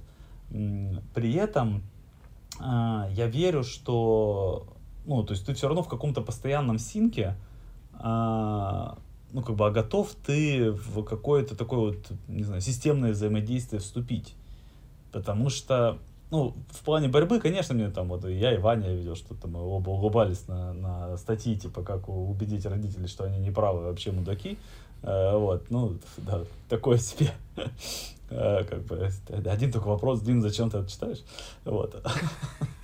[0.49, 1.84] При этом
[2.59, 4.65] а, я верю, что
[5.10, 7.36] ну, то есть ты все равно в каком-то постоянном синке,
[7.93, 8.95] а,
[9.32, 14.36] ну, как бы, а готов ты в какое-то такое вот, не знаю, системное взаимодействие вступить.
[15.12, 15.97] Потому что,
[16.30, 19.62] ну, в плане борьбы, конечно, мне там вот я и Ваня видел, что там мы
[19.62, 24.60] оба улыбались на, на статьи, типа, как убедить родителей, что они не правы, вообще мудаки.
[25.01, 27.32] А, вот, ну, да, такое себе.
[28.30, 31.24] А, как бы, один только вопрос, Дим, зачем ты это читаешь?
[31.66, 31.95] Вот.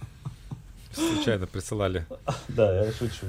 [0.95, 2.05] Случайно присылали.
[2.47, 3.25] Да, я шучу.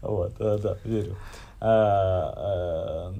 [0.00, 1.16] Вот, э, да, верю.
[1.60, 3.14] А, э,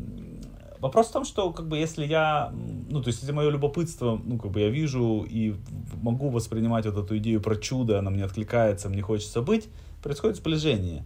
[0.80, 2.52] вопрос в том, что как бы если я,
[2.88, 5.54] ну то есть если мое любопытство, ну как бы я вижу и
[6.02, 9.68] могу воспринимать вот эту идею про чудо, она мне откликается, мне хочется быть,
[10.02, 11.04] происходит сближение.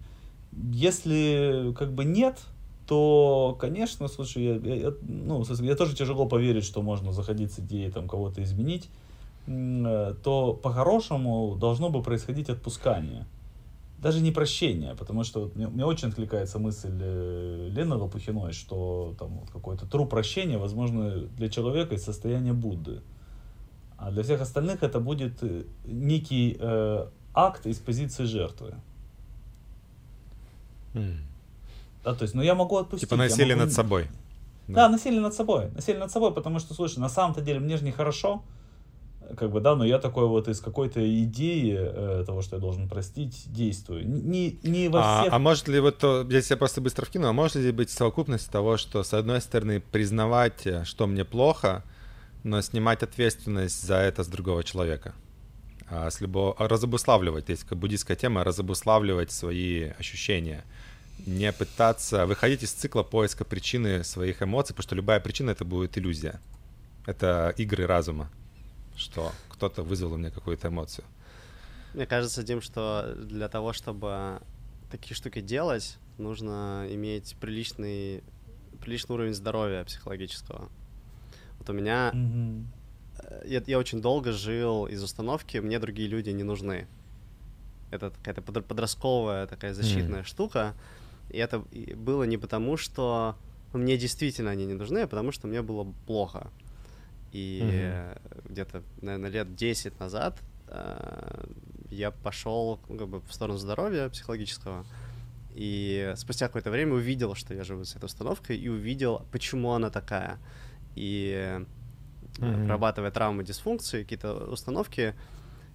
[0.52, 2.38] Если как бы нет,
[2.86, 7.90] то, конечно, слушай, я, я, ну, я тоже тяжело поверить, что можно заходить с идеей
[7.90, 8.88] там кого-то изменить.
[9.46, 13.26] Э, то по-хорошему должно бы происходить отпускание.
[13.98, 19.40] Даже не прощение, потому что мне, мне очень откликается мысль э, Лены Лопухиной, что там
[19.40, 23.02] вот какой-то труп прощения, возможно, для человека из состояния Будды.
[23.98, 28.74] А для всех остальных это будет э, некий э, акт из позиции жертвы.
[30.94, 31.16] Mm.
[32.02, 33.08] Да, то есть, ну я могу отпустить.
[33.08, 33.66] Типа насилие могу...
[33.66, 34.08] над собой.
[34.68, 34.74] Да.
[34.74, 35.70] да, насилие над собой.
[35.74, 38.28] Насилие над собой, потому что, слушай, на самом-то деле мне же нехорошо.
[38.28, 38.42] хорошо
[39.36, 42.88] как бы, да, но я такой вот из какой-то идеи э, того, что я должен
[42.88, 44.06] простить, действую.
[44.06, 45.32] Не, не во а, всех...
[45.32, 47.90] А, а может ли вот, то, здесь я просто быстро вкину, а может ли быть
[47.90, 51.82] совокупность того, что, с одной стороны, признавать, э, что мне плохо,
[52.42, 55.14] но снимать ответственность за это с другого человека?
[55.88, 60.64] А, с любого, разобуславливать, есть как буддийская тема, разобуславливать свои ощущения.
[61.26, 65.96] Не пытаться выходить из цикла поиска причины своих эмоций, потому что любая причина— это будет
[65.96, 66.40] иллюзия.
[67.06, 68.30] Это игры разума
[68.96, 71.04] что кто-то вызвал у меня какую-то эмоцию.
[71.94, 74.40] Мне кажется, Дим, что для того, чтобы
[74.90, 78.22] такие штуки делать, нужно иметь приличный,
[78.80, 80.68] приличный уровень здоровья психологического.
[81.58, 82.10] Вот у меня...
[82.14, 82.64] Mm-hmm.
[83.46, 86.88] Я, я очень долго жил из установки «мне другие люди не нужны».
[87.90, 90.26] Это какая-то подростковая такая защитная mm.
[90.26, 90.74] штука.
[91.30, 91.60] И это
[91.96, 93.36] было не потому, что
[93.72, 96.50] мне действительно они не нужны, а потому что мне было плохо.
[97.34, 98.52] И угу.
[98.52, 100.38] где-то, наверное, лет 10 назад
[100.68, 101.46] э,
[101.90, 104.86] я пошел ну, как бы, в сторону здоровья психологического.
[105.52, 109.90] И спустя какое-то время увидел, что я живу с этой установкой, и увидел, почему она
[109.90, 110.38] такая.
[110.94, 111.60] И
[112.36, 112.66] mm-hmm.
[112.66, 115.16] прорабатывая травмы, дисфункции, какие-то установки,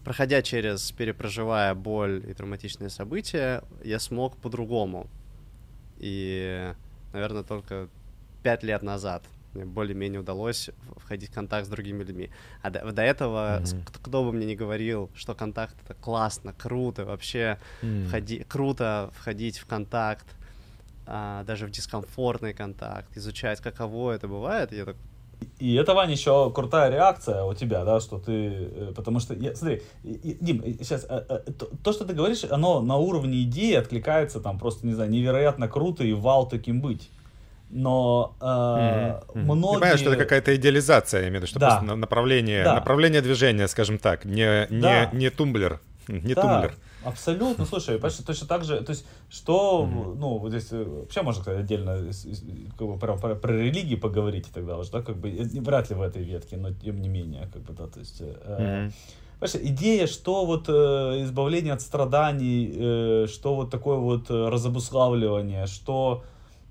[0.06, 5.10] проходя через, перепроживая боль и травматичные события, я смог по-другому
[5.98, 6.74] И,
[7.12, 7.90] наверное, только
[8.44, 9.24] пять лет назад
[9.54, 12.30] более-менее удалось входить в контакт с другими людьми.
[12.62, 13.84] А до, до этого, mm-hmm.
[14.02, 18.08] кто, бы мне ни говорил, что контакт это классно, круто, вообще mm-hmm.
[18.08, 20.26] входи, круто входить в контакт,
[21.06, 24.96] а, даже в дискомфортный контакт, изучать, каково это бывает, я так
[25.60, 29.56] и это, Ваня, еще крутая реакция у тебя, да, что ты, э, потому что, я,
[29.56, 31.52] смотри, Дим, сейчас, э, э,
[31.84, 36.04] то, что ты говоришь, оно на уровне идеи откликается там просто, не знаю, невероятно круто
[36.04, 37.10] и вал таким быть
[37.70, 39.22] но э, mm-hmm.
[39.36, 39.74] многие...
[39.74, 41.78] Ты понимаешь, что это какая-то идеализация, я имею в виду, что да.
[41.78, 42.76] просто направление, да.
[42.76, 45.10] направление движения, скажем так, не, не, да.
[45.14, 46.42] не тумблер, не да.
[46.42, 46.76] тумблер.
[47.04, 50.16] Абсолютно, слушай, почти точно так же, то есть, что, mm-hmm.
[50.16, 51.98] ну, вот здесь э, вообще можно сказать отдельно
[52.78, 56.02] как бы, про, про, про религии поговорить тогда уже, да, как бы, вряд ли в
[56.02, 58.94] этой ветке, но тем не менее, как бы, да, то есть, э, mm-hmm.
[59.40, 60.72] Понимаешь, идея, что вот э,
[61.24, 66.24] избавление от страданий, э, что вот такое вот э, разобуславливание, что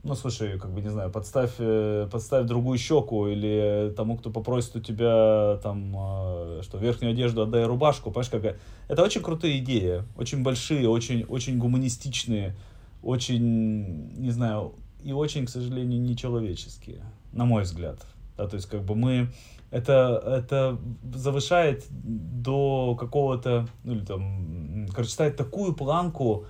[0.08, 4.76] ну, слушай, как бы, не знаю, подставь, э, подставь другую щеку или тому, кто попросит
[4.76, 8.56] у тебя, там, э, что, верхнюю одежду отдай рубашку, понимаешь, какая...
[8.88, 12.56] Это очень крутые идеи, очень большие, очень, очень гуманистичные,
[13.02, 14.74] очень, не знаю,
[15.04, 17.02] и очень, к сожалению, нечеловеческие,
[17.32, 18.00] на мой взгляд.
[18.36, 19.28] Да, то есть, как бы мы...
[19.70, 20.78] Это, это
[21.14, 26.46] завышает до какого-то, ну, или там, короче, ставит такую планку,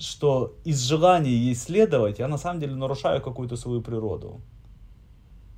[0.00, 4.40] что из желания исследовать я на самом деле нарушаю какую-то свою природу.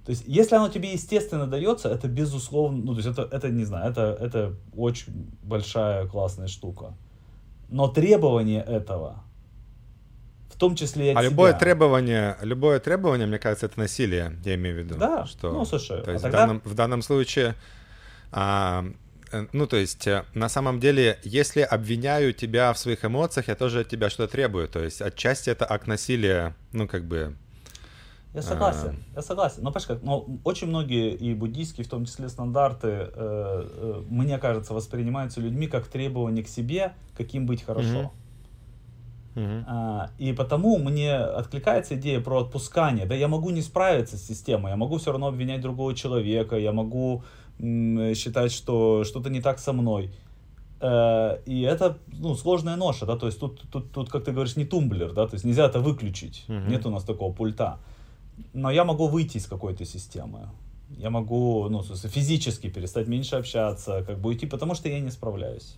[0.04, 3.64] То есть, если оно тебе естественно дается, это безусловно, ну, то есть, это, это не
[3.64, 6.94] знаю, это, это очень большая классная штука.
[7.68, 9.22] Но требование этого,
[10.52, 14.40] в том числе и от А себя, любое требование, любое требование, мне кажется, это насилие,
[14.44, 14.96] я имею в виду.
[14.96, 16.38] Да, что, ну, слушай, то есть а тогда...
[16.38, 17.54] в, данном, в данном случае
[18.32, 18.84] а,
[19.52, 23.80] ну, то есть, э, на самом деле, если обвиняю тебя в своих эмоциях, я тоже
[23.80, 24.68] от тебя что-то требую.
[24.68, 27.36] То есть, отчасти это акт насилия, ну, как бы...
[28.34, 29.16] Я согласен, а...
[29.16, 29.62] я согласен.
[29.62, 34.38] Но, понимаешь, как, но очень многие и буддийские, в том числе стандарты, э, э, мне
[34.38, 37.98] кажется, воспринимаются людьми как требование к себе, каким быть хорошо.
[37.98, 38.12] Uh-huh.
[39.34, 43.06] А, и потому мне откликается идея про отпускание.
[43.06, 46.72] Да, я могу не справиться с системой, я могу все равно обвинять другого человека, я
[46.72, 47.24] могу
[47.58, 50.10] считать, что что-то не так со мной.
[50.82, 54.56] Э, и это ну, сложная ноша, да, то есть тут, тут, тут, как ты говоришь,
[54.56, 56.68] не тумблер, да, то есть нельзя это выключить, uh-huh.
[56.68, 57.78] нет у нас такого пульта.
[58.52, 60.48] Но я могу выйти из какой-то системы.
[60.88, 65.76] Я могу, ну, физически перестать меньше общаться, как бы уйти, потому что я не справляюсь.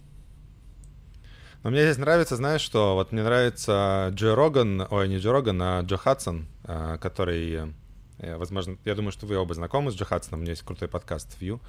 [1.62, 5.62] Но мне здесь нравится, знаешь, что вот мне нравится Джо Роган, ой, не Джо Роган,
[5.62, 7.83] а Джо Хадсон, э, который Э,
[8.18, 11.60] возможно, я думаю, что вы оба знакомы с Джо у него есть крутой подкаст View.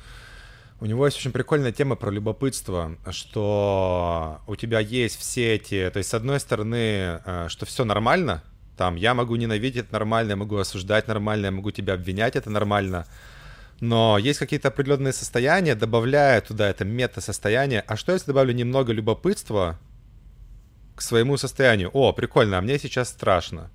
[0.82, 5.90] У него есть очень прикольная тема про любопытство, что у тебя есть все эти...
[5.90, 8.44] То есть, с одной стороны, э, что все нормально,
[8.76, 13.08] там, я могу ненавидеть нормально, я могу осуждать нормально, я могу тебя обвинять это нормально,
[13.80, 17.82] но есть какие-то определенные состояния, добавляя туда это мета-состояние.
[17.88, 19.80] А что если добавлю немного любопытства
[20.96, 21.90] к своему состоянию?
[21.94, 23.72] О, прикольно, а мне сейчас страшно.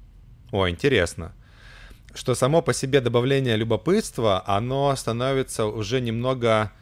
[0.53, 1.33] О, интересно
[2.15, 6.73] что само по себе добавление любопытства, оно становится уже немного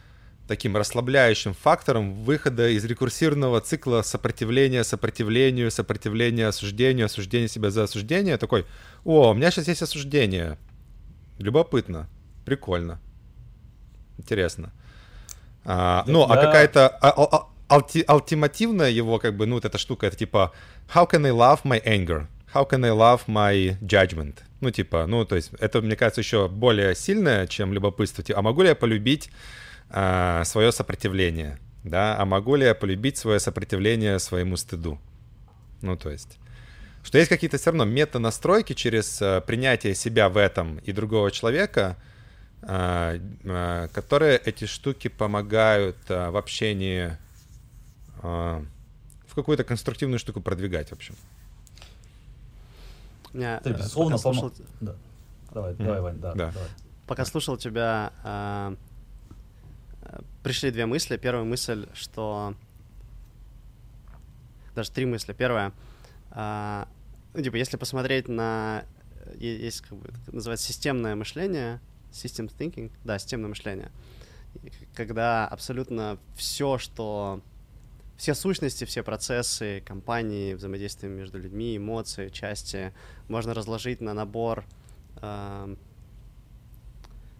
[0.47, 8.35] таким расслабляющим фактором выхода из рекурсивного цикла сопротивления сопротивлению, сопротивления осуждению, осуждения себя за осуждение.
[8.37, 8.65] Такой,
[9.05, 10.57] о, у меня сейчас есть осуждение.
[11.37, 12.09] Любопытно,
[12.45, 12.99] прикольно,
[14.17, 14.73] интересно.
[15.63, 19.77] А, ну, а какая-то а, а, а, алти, ультимативная его, как бы, ну, вот эта
[19.77, 20.51] штука, это типа,
[20.93, 22.25] how can I love my anger?
[22.53, 24.39] How can I love my judgment?
[24.59, 28.23] Ну, типа, ну, то есть, это, мне кажется, еще более сильное, чем любопытство.
[28.23, 29.29] Типа, а могу ли я полюбить
[29.89, 31.59] а, свое сопротивление?
[31.83, 34.99] Да, а могу ли я полюбить свое сопротивление своему стыду?
[35.81, 36.39] Ну, то есть,
[37.03, 41.97] что есть какие-то все равно мета-настройки через а, принятие себя в этом и другого человека,
[42.63, 47.15] а, а, которые эти штуки помогают а, в общении,
[48.23, 48.65] а,
[49.27, 51.15] в какую-то конструктивную штуку продвигать, в общем.
[53.33, 54.51] Меня, Ты, безусловно, слушал...
[54.81, 54.95] Да.
[55.51, 55.83] Давай, mm-hmm.
[55.85, 56.51] давай, Вань, да, да.
[56.51, 56.69] Давай.
[57.07, 58.75] Пока слушал тебя, э,
[60.43, 61.17] пришли две мысли.
[61.17, 62.53] Первая мысль, что...
[64.75, 65.33] Даже три мысли.
[65.33, 65.73] Первая,
[66.31, 66.85] э,
[67.33, 68.85] ну, типа, если посмотреть на...
[69.35, 71.79] Есть, как бы, называется системное мышление,
[72.11, 73.91] system thinking, да, системное мышление,
[74.95, 77.41] когда абсолютно все, что
[78.19, 82.91] все сущности, все процессы компании, взаимодействие между людьми, эмоции, части
[83.29, 84.65] можно разложить на набор
[85.21, 85.75] э,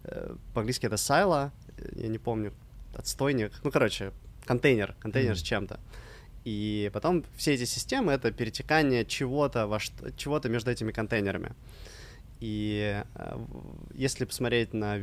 [0.04, 1.52] э, по-английски это сайло,
[1.96, 2.54] я не помню,
[2.94, 4.12] отстойник, ну, короче,
[4.46, 5.36] контейнер, контейнер mm-hmm.
[5.36, 5.80] с чем-то.
[6.46, 11.52] И потом все эти системы— это перетекание чего-то во что, чего-то между этими контейнерами.
[12.40, 13.46] И э,
[13.92, 14.98] если посмотреть на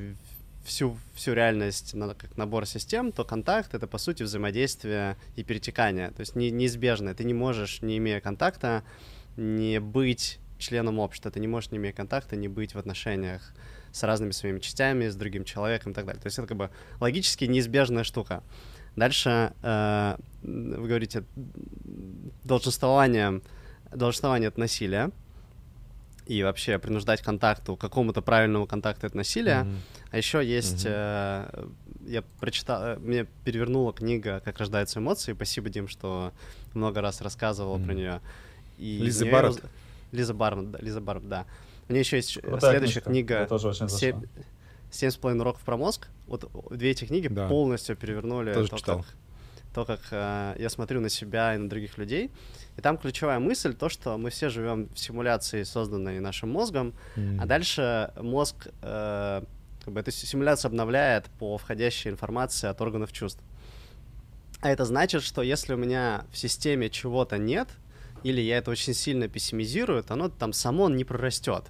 [0.68, 6.11] всю, всю реальность на, как набор систем, то контакт— это, по сути, взаимодействие и перетекание.
[6.11, 7.15] То есть не, неизбежно.
[7.15, 8.84] Ты не можешь, не имея контакта,
[9.38, 11.31] не быть членом общества.
[11.31, 13.53] Ты не можешь, не имея контакта, не быть в отношениях
[13.91, 16.22] с разными своими частями, с другим человеком и так далее.
[16.22, 16.69] То есть это как бы
[16.99, 18.44] логически неизбежная штука.
[18.95, 21.23] Дальше э, вы говорите
[22.44, 23.41] долженствование,
[23.91, 25.11] долженствование от насилия
[26.27, 29.63] и вообще принуждать к контакту, к какому-то правильному контакту от насилия.
[29.63, 29.77] Mm-hmm.
[30.11, 31.51] А еще есть, mm-hmm.
[31.53, 31.67] э,
[32.07, 35.33] я прочитал, э, мне перевернула книга «Как рождаются эмоции».
[35.33, 36.33] Спасибо, Дим, что
[36.73, 37.85] много раз рассказывал mm-hmm.
[37.85, 38.21] про нее.
[38.77, 39.63] И Лиза Барретт.
[40.11, 41.45] Лиза Барретт, да, Лиза Барретт, да.
[41.87, 43.45] У нее еще есть Крутая следующая книга.
[43.47, 43.89] тоже очень
[44.89, 46.07] «Семь с половиной уроков про мозг».
[46.27, 47.47] Вот две эти книги да.
[47.47, 48.97] полностью перевернули тоже то, читал.
[48.99, 49.15] как
[49.77, 52.31] то, как э, я смотрю на себя и на других людей.
[52.77, 57.39] И там ключевая мысль то, что мы все живем в симуляции, созданной нашим мозгом, mm.
[57.39, 59.43] а дальше мозг э,
[59.85, 63.43] как бы эту симуляцию обновляет по входящей информации от органов чувств.
[64.61, 67.67] А это значит, что если у меня в системе чего-то нет,
[68.23, 71.65] или я это очень сильно пессимизирую, то оно там само не прорастет.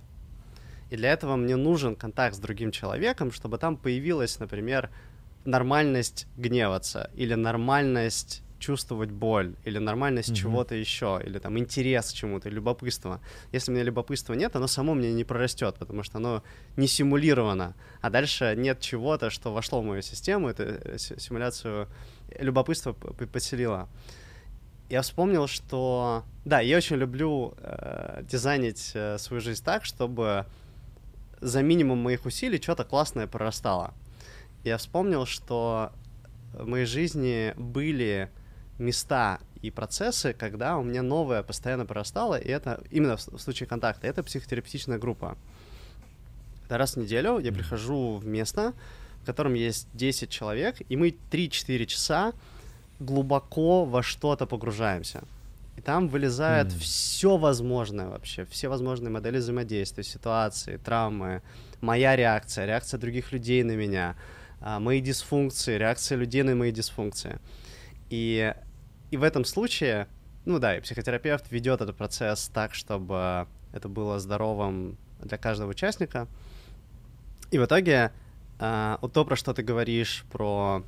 [0.92, 4.92] И для этого мне нужен контакт с другим человеком, чтобы там появилась, например,
[5.46, 10.36] нормальность гневаться, или нормальность чувствовать боль, или нормальность mm-hmm.
[10.36, 13.20] чего-то еще, или там интерес к чему-то, любопытство.
[13.52, 16.44] Если у меня любопытства нет, оно само мне не прорастет, потому что оно
[16.76, 17.76] не симулировано.
[18.02, 21.88] А дальше нет чего-то, что вошло в мою систему, эту э, симуляцию
[22.40, 23.88] любопытства поселило.
[24.90, 26.24] Я вспомнил, что...
[26.46, 30.46] Да, я очень люблю э, дизайнить э, свою жизнь так, чтобы
[31.42, 33.94] за минимум моих усилий что-то классное прорастало
[34.68, 35.92] я вспомнил, что
[36.54, 38.30] в моей жизни были
[38.78, 44.08] места и процессы, когда у меня новое постоянно прорастало, и это именно в, случае контакта,
[44.08, 45.38] это психотерапевтичная группа.
[46.66, 48.74] Это раз в неделю я прихожу в место,
[49.24, 52.34] в котором есть 10 человек, и мы 3-4 часа
[53.00, 55.24] глубоко во что-то погружаемся.
[55.78, 56.80] И там вылезает mm.
[56.80, 61.42] все возможное вообще, все возможные модели взаимодействия, ситуации, травмы,
[61.82, 64.16] моя реакция, реакция других людей на меня—
[64.62, 67.40] мои дисфункции, реакция людей на мои дисфункции.
[68.10, 68.54] И,
[69.12, 70.08] и в этом случае,
[70.46, 76.28] ну да, и психотерапевт ведет этот процесс так, чтобы это было здоровым для каждого участника.
[77.52, 78.12] И в итоге
[78.60, 80.84] а, вот то, про что ты говоришь, про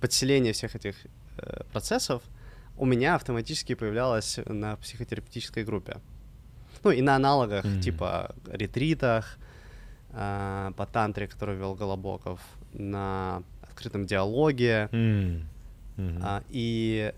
[0.00, 0.96] подселение всех этих
[1.36, 2.22] э, процессов,
[2.78, 5.98] у меня автоматически появлялось на психотерапевтической группе.
[6.82, 7.80] Ну и на аналогах, mm-hmm.
[7.82, 9.36] типа ретритах,
[10.12, 12.40] э, по тантре, который вел Голобоков,
[12.72, 14.88] на открытом диалоге.
[14.92, 15.42] Mm.
[15.96, 16.20] Mm-hmm.
[16.22, 17.12] А, и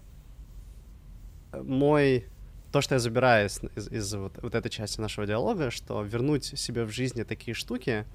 [1.52, 2.26] мой
[2.72, 6.58] то, что я забираю из, из, из вот, вот этой части нашего диалога, что вернуть
[6.58, 8.06] себе в жизни такие штуки,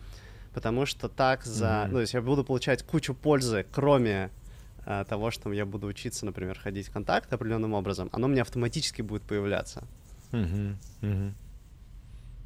[0.53, 1.65] потому что так за...
[1.65, 1.87] Mm-hmm.
[1.87, 4.31] Ну, то есть я буду получать кучу пользы, кроме
[4.85, 9.01] а, того, что я буду учиться, например, ходить в контакт определенным образом, оно мне автоматически
[9.03, 9.83] будет появляться.
[10.31, 10.75] Mm-hmm.
[11.01, 11.31] Mm-hmm.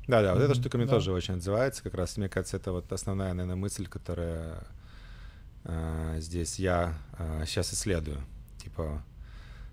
[0.07, 0.45] Да, да, вот mm-hmm.
[0.45, 0.93] эта штука мне да.
[0.93, 1.83] тоже очень отзывается.
[1.83, 4.61] Как раз, мне кажется, это вот основная, наверное, мысль, которая э,
[6.17, 6.95] здесь я
[7.45, 8.21] сейчас исследую.
[8.57, 9.03] Типа,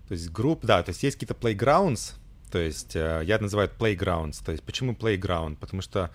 [0.07, 2.13] то есть групп, да, то есть есть какие-то playgrounds,
[2.51, 4.43] то есть э, я называю playgrounds.
[4.43, 5.57] То есть почему playground?
[5.57, 6.09] Потому что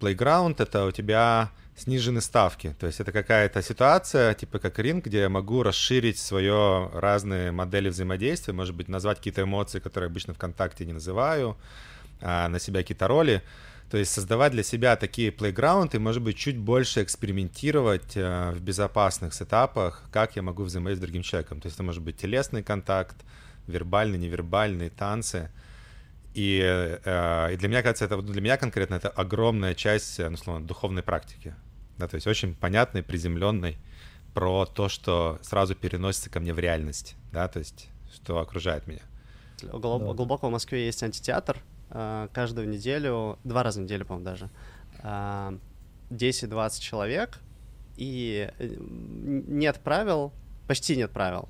[0.00, 2.74] playground— это у тебя снижены ставки.
[2.78, 7.88] То есть это какая-то ситуация, типа как ринг, где я могу расширить свое разные модели
[7.88, 11.56] взаимодействия, может быть, назвать какие-то эмоции, которые обычно ВКонтакте не называю,
[12.20, 13.42] а, на себя какие-то роли.
[13.94, 19.32] То есть создавать для себя такие плейграунды, может быть, чуть больше экспериментировать э, в безопасных
[19.32, 21.60] сетапах, как я могу взаимодействовать с другим человеком.
[21.60, 23.14] То есть это может быть телесный контакт,
[23.68, 25.48] вербальный, невербальный, танцы.
[26.34, 30.66] И, э, и для меня, кажется, это для меня конкретно это огромная часть, ну, словно,
[30.66, 31.54] духовной практики.
[31.96, 33.78] Да, то есть очень понятной, приземленной
[34.34, 39.02] про то, что сразу переносится ко мне в реальность, да, то есть что окружает меня.
[39.62, 41.73] Глубоко в Москве есть антитеатр, Э,
[42.32, 44.50] каждую неделю, два раза в неделю, по-моему, даже,
[45.02, 45.78] 10-20
[46.10, 47.38] э, человек,
[47.96, 50.32] и э, нет правил,
[50.66, 51.48] почти нет правил,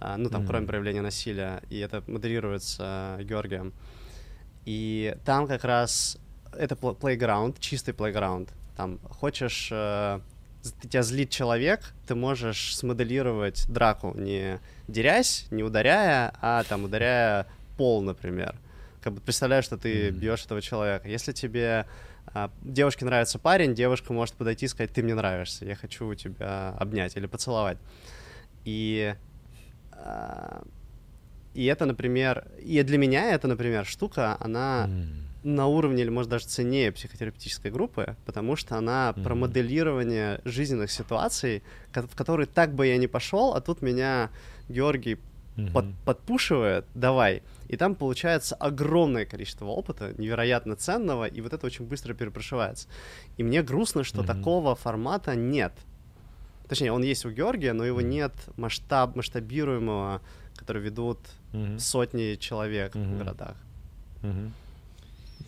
[0.00, 0.46] ну, там, mm-hmm.
[0.46, 3.72] кроме проявления насилия, и это модерируется Георгием.
[4.64, 6.18] И там как раз
[6.52, 8.50] это playground, чистый playground.
[8.76, 10.20] Там хочешь, э,
[10.82, 14.58] тебя злит человек, ты можешь смоделировать драку, не
[14.88, 17.46] дерясь, не ударяя, а там ударяя
[17.76, 18.54] пол, например
[19.06, 21.08] как бы представляешь, что ты бьешь этого человека.
[21.08, 21.86] Если тебе
[22.34, 26.70] а, девушке нравится парень, девушка может подойти и сказать, ты мне нравишься, я хочу тебя
[26.70, 27.78] обнять или поцеловать.
[28.64, 29.14] И,
[29.92, 30.64] а,
[31.54, 35.48] И это, например, и для меня это, например, штука, она mm.
[35.48, 39.22] на уровне или, может, даже ценнее психотерапевтической группы, потому что она mm.
[39.22, 41.62] про моделирование жизненных ситуаций,
[41.94, 44.30] в которые так бы я не пошел, а тут меня
[44.68, 45.18] Георгий
[45.56, 45.72] mm-hmm.
[45.72, 47.42] под, подпушивает, давай.
[47.68, 52.88] И там получается огромное количество опыта, невероятно ценного, и вот это очень быстро перепрошивается.
[53.36, 54.26] И мне грустно, что mm-hmm.
[54.26, 55.72] такого формата нет.
[56.68, 60.20] Точнее, он есть у Георгия, но его нет масштаб, масштабируемого
[60.56, 61.18] которые ведут
[61.52, 61.78] mm-hmm.
[61.78, 63.14] сотни человек mm-hmm.
[63.14, 63.56] в городах.
[64.22, 64.50] Mm-hmm.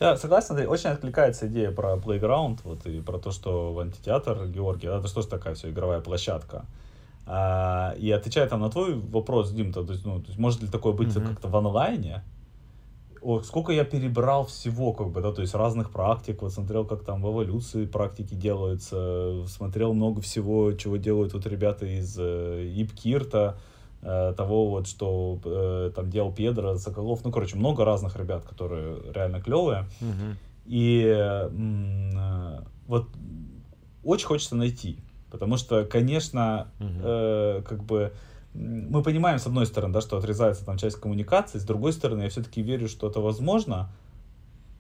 [0.01, 4.47] Я согласен, Андрей, очень откликается идея про Playground, вот, и про то, что в антитеатр
[4.47, 6.65] Георгий, это что ж такая все игровая площадка.
[7.31, 10.63] А, и отвечая там на твой вопрос, Дим, то, то, есть, ну, то есть может
[10.63, 11.29] ли такое быть mm-hmm.
[11.29, 12.25] как-то в онлайне?
[13.21, 17.05] О, сколько я перебрал всего, как бы, да, то есть разных практик, вот смотрел, как
[17.05, 23.59] там в эволюции практики делаются, смотрел много всего, чего делают вот ребята из э, Ипкирта,
[24.01, 28.99] Э, того вот, что э, там делал Педро, Соколов, ну, короче, много разных ребят, которые
[29.13, 29.87] реально клевые.
[30.01, 30.37] Uh-huh.
[30.67, 33.09] И э, вот
[34.05, 34.99] очень хочется найти,
[35.31, 37.59] потому что, конечно, uh-huh.
[37.59, 38.13] э, как бы
[38.55, 42.29] мы понимаем, с одной стороны, да, что отрезается там часть коммуникации, с другой стороны, я
[42.29, 43.91] все-таки верю, что это возможно,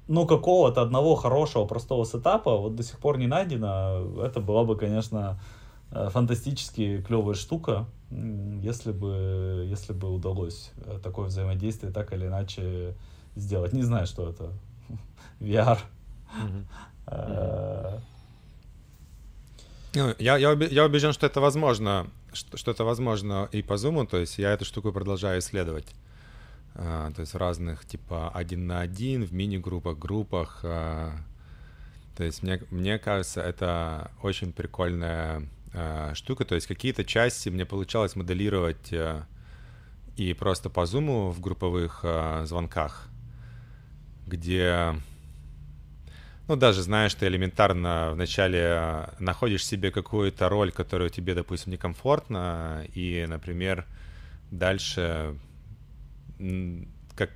[0.08, 4.22] но какого-то одного хорошего, простого сетапа вот до сих пор не найдено.
[4.24, 5.38] Это была бы, конечно,
[5.90, 12.94] Э, фантастически клевая штука, если бы, если бы удалось э, такое взаимодействие так или иначе
[13.36, 13.72] сделать.
[13.72, 14.52] Не знаю, что это.
[15.40, 15.78] VR.
[17.06, 18.00] Ну,
[19.94, 24.18] я, я, я убежден, что это возможно, что, что это возможно и по Zoom, то
[24.18, 25.86] есть я эту штуку продолжаю исследовать.
[26.74, 30.60] А, то есть в разных, типа, один на один, в мини-группах, группах.
[30.62, 31.12] А,
[32.16, 36.44] то есть мне, мне кажется, это очень прикольная э, штука.
[36.44, 39.22] То есть какие-то части мне получалось моделировать э,
[40.16, 43.08] и просто по зуму в групповых э, звонках,
[44.26, 44.94] где,
[46.48, 52.84] ну, даже знаешь, ты элементарно вначале э, находишь себе какую-то роль, которая тебе, допустим, некомфортна,
[52.94, 53.84] и, например,
[54.50, 55.36] дальше
[57.14, 57.30] как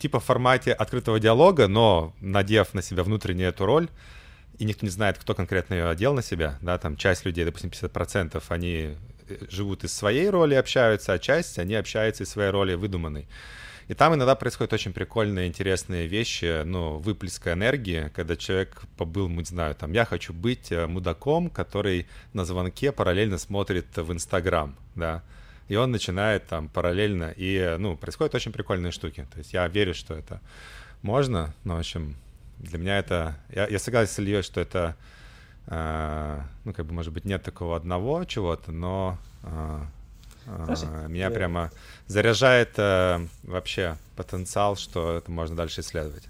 [0.00, 3.88] типа в формате открытого диалога, но надев на себя внутренне эту роль,
[4.58, 7.70] и никто не знает, кто конкретно ее одел на себя, да, там часть людей, допустим,
[7.70, 8.96] 50%, они
[9.28, 13.28] э, живут из своей роли, общаются, а часть, они общаются из своей роли выдуманной.
[13.90, 19.42] И там иногда происходят очень прикольные, интересные вещи, ну, выплеска энергии, когда человек побыл, не
[19.42, 25.24] знаю, там, я хочу быть э, мудаком, который на звонке параллельно смотрит в Инстаграм, да,
[25.66, 29.26] и он начинает там параллельно, и, ну, происходят очень прикольные штуки.
[29.32, 30.40] То есть я верю, что это
[31.02, 32.14] можно, но, в общем,
[32.58, 33.36] для меня это...
[33.52, 34.94] Я, я согласен с Ильей, что это,
[35.66, 39.80] э, ну, как бы, может быть, нет такого одного чего-то, но э,
[40.46, 41.30] э, меня я...
[41.30, 41.70] прямо
[42.06, 46.24] заряжает э, вообще потенциал, что это можно дальше исследовать.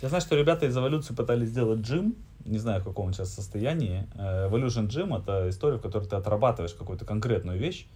[0.00, 3.32] Я знаю, что ребята из эволюции пытались сделать джим, не знаю, в каком он сейчас
[3.32, 4.06] состоянии.
[4.14, 7.86] Э, Evolution Gym— это история, в которой ты отрабатываешь какую-то конкретную вещь,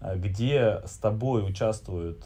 [0.00, 2.24] э, где с тобой участвуют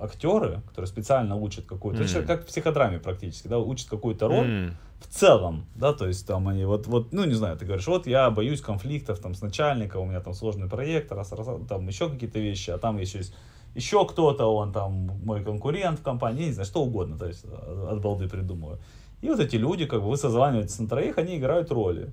[0.00, 2.26] актеры, которые специально учат какую-то, mm.
[2.26, 4.72] как в психодраме практически, да, учат какую-то роль mm.
[5.02, 8.06] В целом, да, то есть там они вот, вот, ну не знаю, ты говоришь, вот
[8.06, 12.08] я боюсь конфликтов там с начальником, у меня там сложный проект, раз, раз, там еще
[12.08, 13.34] какие-то вещи, а там еще есть
[13.74, 14.92] еще кто-то, он там
[15.24, 18.78] мой конкурент в компании, не знаю, что угодно, то есть от балды придумываю.
[19.22, 22.12] И вот эти люди, как бы вы созваниваетесь на троих, они играют роли.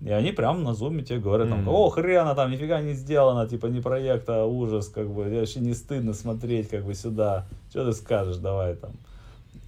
[0.00, 3.66] И они прям на зуме тебе говорят, там, о, хрена, там нифига не сделано, типа
[3.66, 7.46] не проект, а ужас, как бы, вообще не стыдно смотреть, как бы, сюда.
[7.70, 8.92] Что ты скажешь, давай там.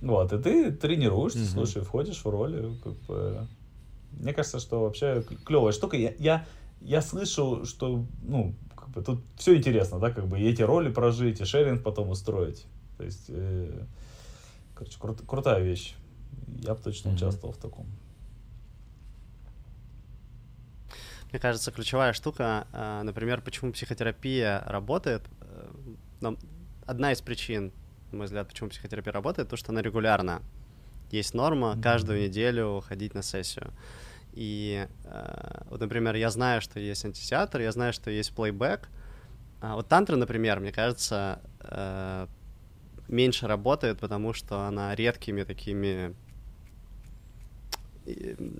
[0.03, 1.53] Вот, и ты тренируешься, mm-hmm.
[1.53, 3.47] слушай, входишь в роли, как бы.
[4.13, 5.97] Мне кажется, что вообще клевая штука.
[5.97, 6.47] Я, я,
[6.81, 10.91] я слышу, что, ну, как бы тут все интересно, да, как бы, и эти роли
[10.91, 12.67] прожить, и шеринг потом устроить.
[12.97, 13.85] То есть, э,
[14.75, 15.95] короче, крут, крутая вещь.
[16.61, 17.15] Я бы точно mm-hmm.
[17.15, 17.87] участвовал в таком.
[21.31, 26.35] Мне кажется, ключевая штука, э, например, почему психотерапия работает, э,
[26.87, 27.73] одна из причин,
[28.12, 30.43] на мой взгляд, почему психотерапия работает, то, что она регулярна.
[31.11, 31.83] Есть норма mm-hmm.
[31.83, 33.73] каждую неделю ходить на сессию.
[34.33, 38.89] И э, вот, например, я знаю, что есть антисеатр, я знаю, что есть плейбэк.
[39.61, 41.41] А вот тантра, например, мне кажется,
[43.09, 46.15] меньше работает, потому что она редкими такими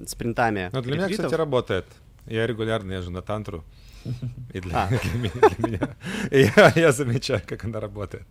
[0.07, 0.71] спринтами.
[0.73, 1.87] Но для меня, кстати, работает.
[2.27, 3.65] Я регулярно езжу на тантру.
[4.53, 4.89] И для, а.
[5.15, 5.97] для, для меня.
[6.31, 8.27] И я, я замечаю, как она работает.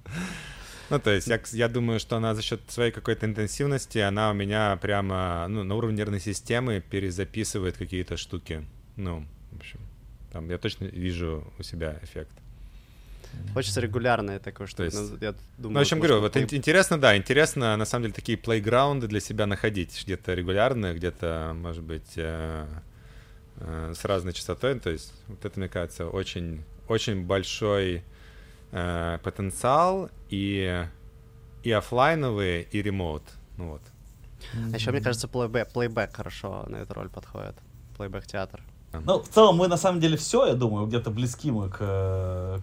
[0.89, 4.33] Ну, то есть я, я думаю, что она за счет своей какой-то интенсивности, она у
[4.33, 8.63] меня прямо ну, на уровне нервной системы перезаписывает какие-то штуки.
[8.95, 9.79] Ну, в общем,
[10.31, 12.31] там я точно вижу у себя эффект.
[13.53, 17.17] Хочется регулярное такое, что есть- я думаю, Ну, в общем, говорю, вот ин- интересно, да,
[17.17, 22.65] интересно, на самом деле, такие плейграунды для себя находить, где-то регулярные, где-то, может быть, э,
[23.57, 28.03] э, с разной частотой, то есть вот это, мне кажется, очень, очень большой
[28.71, 30.85] э, потенциал и,
[31.63, 33.23] и оффлайновые, и ремоут,
[33.57, 33.81] ну вот.
[34.71, 37.55] А еще, мне кажется, плейбэк, плейбэк хорошо на эту роль подходит.
[37.97, 38.61] Плейбэк театр.
[39.03, 41.77] Ну, в целом, мы на самом деле все, я думаю, где-то близки мы к,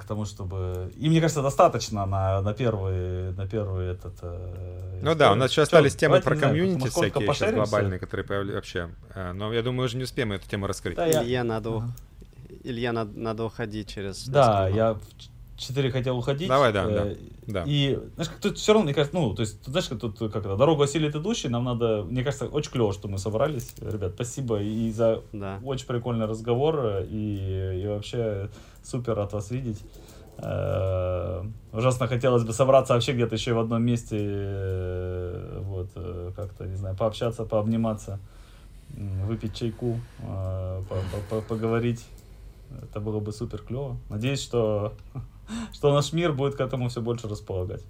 [0.00, 0.90] к тому, чтобы...
[0.96, 4.14] И мне кажется, достаточно на, на первый, на первый этот...
[4.22, 7.56] э, Ну да, у нас еще Чё, остались темы про знаю, комьюнити насколько всякие пошаримся?
[7.70, 8.94] глобальные, которые появляются вообще.
[9.14, 10.96] Э, Но я думаю, уже не успеем эту тему раскрыть.
[10.96, 11.92] Да, я- Илье надо, Ага.
[12.64, 14.26] Илье надо, надо уходить через...
[14.26, 14.96] Да, я
[15.62, 16.48] 4 хотел уходить.
[16.48, 17.16] Давай, да, э,
[17.46, 17.64] да.
[17.66, 20.36] И, знаешь, как тут все равно, мне кажется, ну, то есть, знаешь, как тут, как
[20.36, 23.74] это, дорогу осилит идущий, нам надо, мне кажется, очень клево, что мы собрались.
[23.80, 25.60] Ребят, спасибо и за Да.
[25.64, 28.50] очень прикольный разговор, и, и вообще
[28.82, 29.80] супер от вас видеть.
[30.38, 36.66] Э, Ужасно хотелось бы собраться вообще где-то еще в одном месте, э, вот, э, как-то,
[36.66, 38.18] не знаю, пообщаться, пообниматься,
[38.90, 42.04] выпить чайку, э, по- по- по- поговорить.
[42.82, 43.96] Это было бы супер клево.
[44.10, 44.92] Надеюсь, что,
[45.72, 47.82] что наш мир будет к этому все больше располагать.